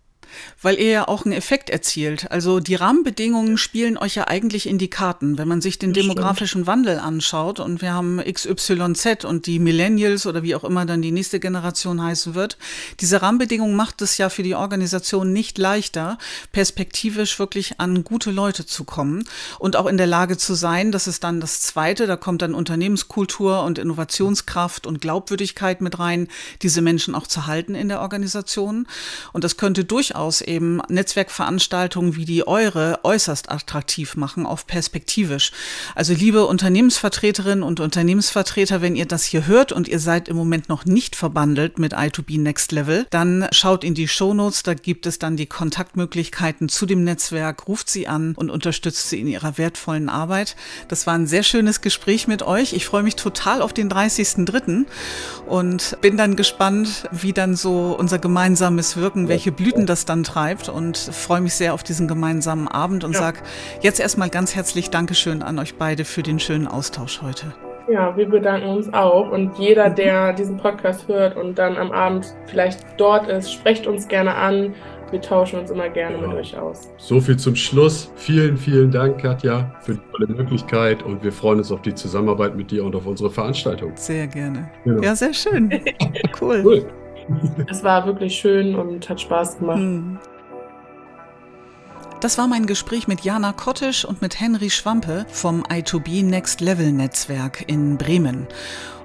weil 0.61 0.79
ihr 0.79 0.89
ja 0.89 1.07
auch 1.07 1.25
einen 1.25 1.33
Effekt 1.33 1.69
erzielt. 1.69 2.31
Also 2.31 2.59
die 2.59 2.75
Rahmenbedingungen 2.75 3.57
spielen 3.57 3.97
euch 3.97 4.15
ja 4.15 4.27
eigentlich 4.27 4.67
in 4.67 4.77
die 4.77 4.89
Karten. 4.89 5.37
Wenn 5.37 5.47
man 5.47 5.61
sich 5.61 5.79
den 5.79 5.93
demografischen 5.93 6.67
Wandel 6.67 6.99
anschaut 6.99 7.59
und 7.59 7.81
wir 7.81 7.93
haben 7.93 8.19
XYZ 8.19 9.25
und 9.25 9.45
die 9.45 9.59
Millennials 9.59 10.25
oder 10.25 10.43
wie 10.43 10.55
auch 10.55 10.63
immer 10.63 10.85
dann 10.85 11.01
die 11.01 11.11
nächste 11.11 11.39
Generation 11.39 12.01
heißen 12.01 12.35
wird, 12.35 12.57
diese 12.99 13.21
Rahmenbedingungen 13.21 13.75
macht 13.75 14.01
es 14.01 14.17
ja 14.17 14.29
für 14.29 14.43
die 14.43 14.55
Organisation 14.55 15.33
nicht 15.33 15.57
leichter, 15.57 16.17
perspektivisch 16.51 17.39
wirklich 17.39 17.79
an 17.79 18.03
gute 18.03 18.31
Leute 18.31 18.65
zu 18.65 18.83
kommen 18.83 19.23
und 19.59 19.75
auch 19.75 19.85
in 19.85 19.97
der 19.97 20.07
Lage 20.07 20.37
zu 20.37 20.53
sein, 20.53 20.91
das 20.91 21.07
ist 21.07 21.23
dann 21.23 21.39
das 21.39 21.61
Zweite, 21.61 22.07
da 22.07 22.15
kommt 22.15 22.41
dann 22.41 22.53
Unternehmenskultur 22.53 23.63
und 23.63 23.77
Innovationskraft 23.77 24.87
und 24.87 25.01
Glaubwürdigkeit 25.01 25.81
mit 25.81 25.99
rein, 25.99 26.27
diese 26.61 26.81
Menschen 26.81 27.15
auch 27.15 27.27
zu 27.27 27.47
halten 27.47 27.75
in 27.75 27.87
der 27.87 28.01
Organisation. 28.01 28.87
Und 29.33 29.43
das 29.43 29.57
könnte 29.57 29.85
durchaus 29.85 30.16
durchaus 30.17 30.41
eben 30.41 30.81
Netzwerkveranstaltungen 30.89 32.15
wie 32.15 32.25
die 32.25 32.47
eure 32.47 32.99
äußerst 33.03 33.51
attraktiv 33.51 34.15
machen, 34.15 34.47
auf 34.47 34.65
perspektivisch. 34.65 35.51
Also 35.93 36.13
liebe 36.13 36.47
Unternehmensvertreterinnen 36.47 37.61
und 37.61 37.79
Unternehmensvertreter, 37.79 38.81
wenn 38.81 38.95
ihr 38.95 39.05
das 39.05 39.25
hier 39.25 39.45
hört 39.45 39.71
und 39.71 39.87
ihr 39.87 39.99
seid 39.99 40.27
im 40.27 40.35
Moment 40.35 40.69
noch 40.69 40.85
nicht 40.85 41.15
verbandelt 41.15 41.77
mit 41.77 41.93
I2B 41.93 42.39
Next 42.39 42.71
Level, 42.71 43.05
dann 43.11 43.47
schaut 43.51 43.83
in 43.83 43.93
die 43.93 44.07
Shownotes, 44.07 44.63
da 44.63 44.73
gibt 44.73 45.05
es 45.05 45.19
dann 45.19 45.37
die 45.37 45.45
Kontaktmöglichkeiten 45.45 46.67
zu 46.67 46.87
dem 46.87 47.03
Netzwerk, 47.03 47.67
ruft 47.67 47.87
sie 47.87 48.07
an 48.07 48.33
und 48.35 48.49
unterstützt 48.49 49.09
sie 49.09 49.19
in 49.19 49.27
ihrer 49.27 49.59
wertvollen 49.59 50.09
Arbeit. 50.09 50.55
Das 50.87 51.05
war 51.05 51.13
ein 51.13 51.27
sehr 51.27 51.43
schönes 51.43 51.81
Gespräch 51.81 52.27
mit 52.27 52.41
euch. 52.41 52.73
Ich 52.73 52.87
freue 52.87 53.03
mich 53.03 53.17
total 53.17 53.61
auf 53.61 53.71
den 53.71 53.87
30.03. 53.87 54.85
und 55.45 55.97
bin 56.01 56.17
dann 56.17 56.35
gespannt, 56.35 57.07
wie 57.11 57.33
dann 57.33 57.55
so 57.55 57.95
unser 57.97 58.17
gemeinsames 58.17 58.97
Wirken, 58.97 59.27
welche 59.27 59.51
Blüten 59.51 59.85
das 59.85 60.06
dann 60.09 60.23
treibt 60.23 60.69
und 60.69 60.97
freue 60.97 61.41
mich 61.41 61.53
sehr 61.53 61.73
auf 61.73 61.83
diesen 61.83 62.07
gemeinsamen 62.07 62.67
Abend 62.67 63.03
und 63.03 63.13
ja. 63.13 63.19
sage 63.19 63.39
jetzt 63.81 63.99
erstmal 63.99 64.29
ganz 64.29 64.55
herzlich 64.55 64.89
Dankeschön 64.89 65.41
an 65.41 65.59
euch 65.59 65.75
beide 65.75 66.05
für 66.05 66.23
den 66.23 66.39
schönen 66.39 66.67
Austausch 66.67 67.21
heute. 67.21 67.53
Ja, 67.89 68.15
wir 68.17 68.27
bedanken 68.27 68.67
uns 68.67 68.93
auch 68.93 69.31
und 69.31 69.57
jeder, 69.57 69.89
mhm. 69.89 69.95
der 69.95 70.33
diesen 70.33 70.57
Podcast 70.57 71.07
hört 71.07 71.37
und 71.37 71.57
dann 71.57 71.77
am 71.77 71.91
Abend 71.91 72.35
vielleicht 72.47 72.81
dort 72.97 73.29
ist, 73.29 73.51
sprecht 73.51 73.87
uns 73.87 74.07
gerne 74.07 74.35
an. 74.35 74.73
Wir 75.09 75.21
tauschen 75.21 75.59
uns 75.59 75.71
immer 75.71 75.87
gerne 75.87 76.17
genau. 76.17 76.29
mit 76.29 76.37
euch 76.37 76.57
aus. 76.57 76.89
So 76.97 77.21
viel 77.21 77.37
zum 77.37 77.55
Schluss. 77.55 78.11
Vielen, 78.17 78.57
vielen 78.57 78.91
Dank, 78.91 79.21
Katja, 79.21 79.73
für 79.79 79.93
die 79.93 80.01
tolle 80.11 80.27
Möglichkeit 80.27 81.01
und 81.01 81.23
wir 81.23 81.31
freuen 81.31 81.59
uns 81.59 81.71
auf 81.71 81.81
die 81.81 81.95
Zusammenarbeit 81.95 82.57
mit 82.57 82.71
dir 82.71 82.83
und 82.83 82.93
auf 82.93 83.05
unsere 83.05 83.29
Veranstaltung. 83.29 83.93
Sehr 83.95 84.27
gerne. 84.27 84.69
Genau. 84.83 85.01
Ja, 85.01 85.15
sehr 85.15 85.33
schön. 85.33 85.71
cool. 86.41 86.61
cool. 86.65 86.85
Es 87.69 87.83
war 87.83 88.05
wirklich 88.05 88.35
schön 88.35 88.75
und 88.75 89.07
hat 89.09 89.21
Spaß 89.21 89.59
gemacht. 89.59 89.77
Hm. 89.77 90.17
Das 92.19 92.39
war 92.39 92.47
mein 92.47 92.65
Gespräch 92.65 93.07
mit 93.07 93.21
Jana 93.21 93.53
Kottisch 93.53 94.03
und 94.03 94.23
mit 94.23 94.39
Henry 94.39 94.71
Schwampe 94.71 95.27
vom 95.29 95.63
I2B 95.63 96.25
Next 96.25 96.61
Level 96.61 96.91
Netzwerk 96.91 97.63
in 97.67 97.97
Bremen. 97.97 98.47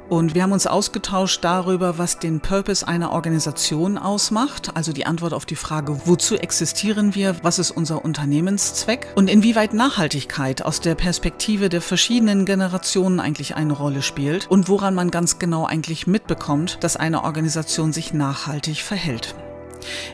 Und 0.08 0.34
wir 0.34 0.42
haben 0.42 0.52
uns 0.52 0.66
ausgetauscht 0.66 1.42
darüber, 1.42 1.98
was 1.98 2.18
den 2.18 2.40
Purpose 2.40 2.86
einer 2.86 3.12
Organisation 3.12 3.98
ausmacht, 3.98 4.76
also 4.76 4.92
die 4.92 5.06
Antwort 5.06 5.32
auf 5.32 5.46
die 5.46 5.56
Frage, 5.56 6.00
wozu 6.04 6.36
existieren 6.36 7.14
wir, 7.14 7.36
was 7.42 7.58
ist 7.58 7.70
unser 7.70 8.04
Unternehmenszweck? 8.04 9.08
Und 9.14 9.28
inwieweit 9.28 9.74
Nachhaltigkeit 9.74 10.62
aus 10.62 10.80
der 10.80 10.94
Perspektive 10.94 11.68
der 11.68 11.80
verschiedenen 11.80 12.44
Generationen 12.44 13.20
eigentlich 13.20 13.56
eine 13.56 13.72
Rolle 13.72 14.02
spielt. 14.02 14.50
Und 14.50 14.68
woran 14.68 14.94
man 14.94 15.10
ganz 15.10 15.38
genau 15.38 15.64
eigentlich 15.64 16.06
mitbekommt, 16.06 16.78
dass 16.82 16.96
eine 16.96 17.24
Organisation 17.24 17.92
sich 17.92 18.12
nachhaltig 18.12 18.82
verhält. 18.82 19.34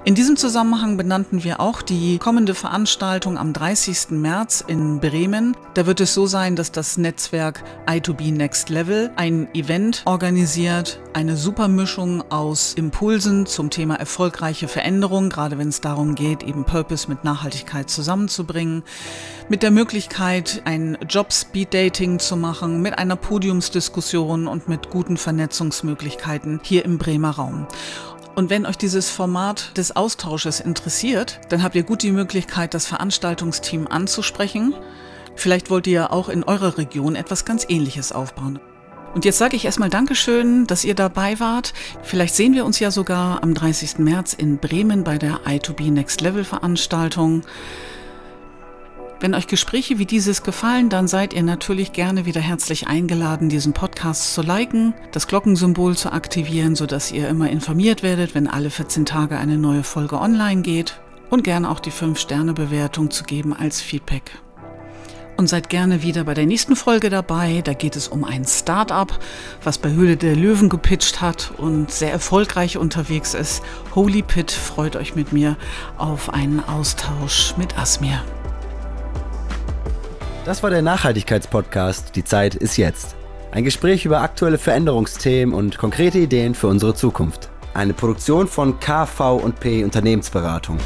In 0.04 0.14
diesem 0.14 0.36
Zusammenhang 0.36 0.96
benannten 0.96 1.44
wir 1.44 1.60
auch 1.60 1.82
die 1.82 2.18
kommende 2.18 2.54
Veranstaltung 2.54 3.36
am 3.38 3.52
30. 3.52 4.10
März 4.10 4.64
in 4.66 5.00
Bremen. 5.00 5.56
Da 5.74 5.86
wird 5.86 6.00
es 6.00 6.14
so 6.14 6.26
sein, 6.26 6.56
dass 6.56 6.72
das 6.72 6.96
Netzwerk 6.96 7.62
I2B 7.86 8.32
Next 8.32 8.68
Level 8.70 9.10
ein 9.16 9.48
Event 9.54 10.02
organisiert, 10.06 11.00
eine 11.12 11.36
Supermischung 11.36 12.22
aus 12.30 12.74
Impulsen 12.74 13.46
zum 13.46 13.70
Thema 13.70 13.96
erfolgreiche 13.96 14.68
Veränderung, 14.68 15.28
gerade 15.28 15.58
wenn 15.58 15.68
es 15.68 15.80
darum 15.80 16.14
geht, 16.14 16.42
eben 16.42 16.64
Purpose 16.64 17.08
mit 17.08 17.24
Nachhaltigkeit 17.24 17.90
zusammenzubringen, 17.90 18.82
mit 19.48 19.62
der 19.62 19.70
Möglichkeit, 19.70 20.62
ein 20.64 20.98
Job-Speed-Dating 21.08 22.18
zu 22.18 22.36
machen, 22.36 22.82
mit 22.82 22.98
einer 22.98 23.16
Podiumsdiskussion 23.16 24.46
und 24.46 24.68
mit 24.68 24.90
guten 24.90 25.16
Vernetzungsmöglichkeiten 25.16 26.60
hier 26.62 26.84
im 26.84 26.98
Bremer 26.98 27.30
Raum. 27.30 27.66
Und 28.38 28.50
wenn 28.50 28.66
euch 28.66 28.78
dieses 28.78 29.10
Format 29.10 29.76
des 29.76 29.96
Austausches 29.96 30.60
interessiert, 30.60 31.40
dann 31.48 31.64
habt 31.64 31.74
ihr 31.74 31.82
gut 31.82 32.04
die 32.04 32.12
Möglichkeit, 32.12 32.72
das 32.72 32.86
Veranstaltungsteam 32.86 33.88
anzusprechen. 33.88 34.76
Vielleicht 35.34 35.70
wollt 35.70 35.88
ihr 35.88 36.12
auch 36.12 36.28
in 36.28 36.44
eurer 36.44 36.78
Region 36.78 37.16
etwas 37.16 37.44
ganz 37.44 37.66
Ähnliches 37.68 38.12
aufbauen. 38.12 38.60
Und 39.12 39.24
jetzt 39.24 39.38
sage 39.38 39.56
ich 39.56 39.64
erstmal 39.64 39.90
Dankeschön, 39.90 40.68
dass 40.68 40.84
ihr 40.84 40.94
dabei 40.94 41.40
wart. 41.40 41.74
Vielleicht 42.04 42.36
sehen 42.36 42.54
wir 42.54 42.64
uns 42.64 42.78
ja 42.78 42.92
sogar 42.92 43.42
am 43.42 43.54
30. 43.54 43.98
März 43.98 44.34
in 44.34 44.58
Bremen 44.58 45.02
bei 45.02 45.18
der 45.18 45.40
I2B 45.40 45.90
Next 45.90 46.20
Level 46.20 46.44
Veranstaltung. 46.44 47.42
Wenn 49.20 49.34
euch 49.34 49.48
Gespräche 49.48 49.98
wie 49.98 50.06
dieses 50.06 50.44
gefallen, 50.44 50.90
dann 50.90 51.08
seid 51.08 51.34
ihr 51.34 51.42
natürlich 51.42 51.92
gerne 51.92 52.24
wieder 52.24 52.40
herzlich 52.40 52.86
eingeladen, 52.86 53.48
diesen 53.48 53.72
Podcast 53.72 54.32
zu 54.32 54.42
liken, 54.42 54.94
das 55.10 55.26
Glockensymbol 55.26 55.96
zu 55.96 56.12
aktivieren, 56.12 56.76
sodass 56.76 57.10
ihr 57.10 57.28
immer 57.28 57.50
informiert 57.50 58.04
werdet, 58.04 58.36
wenn 58.36 58.46
alle 58.46 58.70
14 58.70 59.06
Tage 59.06 59.36
eine 59.36 59.58
neue 59.58 59.82
Folge 59.82 60.20
online 60.20 60.62
geht 60.62 61.00
und 61.30 61.42
gerne 61.42 61.68
auch 61.68 61.80
die 61.80 61.90
5-Sterne-Bewertung 61.90 63.10
zu 63.10 63.24
geben 63.24 63.52
als 63.52 63.80
Feedback. 63.80 64.38
Und 65.36 65.48
seid 65.48 65.68
gerne 65.68 66.04
wieder 66.04 66.22
bei 66.22 66.34
der 66.34 66.46
nächsten 66.46 66.76
Folge 66.76 67.10
dabei. 67.10 67.60
Da 67.62 67.72
geht 67.72 67.96
es 67.96 68.06
um 68.06 68.22
ein 68.24 68.44
Startup, 68.44 69.12
was 69.64 69.78
bei 69.78 69.90
Höhle 69.90 70.16
der 70.16 70.36
Löwen 70.36 70.68
gepitcht 70.68 71.20
hat 71.20 71.52
und 71.58 71.90
sehr 71.90 72.12
erfolgreich 72.12 72.76
unterwegs 72.76 73.34
ist. 73.34 73.62
Holy 73.96 74.22
Pit 74.22 74.52
freut 74.52 74.94
euch 74.94 75.16
mit 75.16 75.32
mir 75.32 75.56
auf 75.96 76.32
einen 76.32 76.60
Austausch 76.64 77.54
mit 77.56 77.76
Asmir. 77.78 78.22
Das 80.48 80.62
war 80.62 80.70
der 80.70 80.80
Nachhaltigkeitspodcast 80.80 82.16
Die 82.16 82.24
Zeit 82.24 82.54
ist 82.54 82.78
jetzt. 82.78 83.16
Ein 83.50 83.64
Gespräch 83.64 84.06
über 84.06 84.22
aktuelle 84.22 84.56
Veränderungsthemen 84.56 85.54
und 85.54 85.76
konkrete 85.76 86.16
Ideen 86.16 86.54
für 86.54 86.68
unsere 86.68 86.94
Zukunft. 86.94 87.50
Eine 87.74 87.92
Produktion 87.92 88.48
von 88.48 88.80
KV&P 88.80 89.84
Unternehmensberatung. 89.84 90.78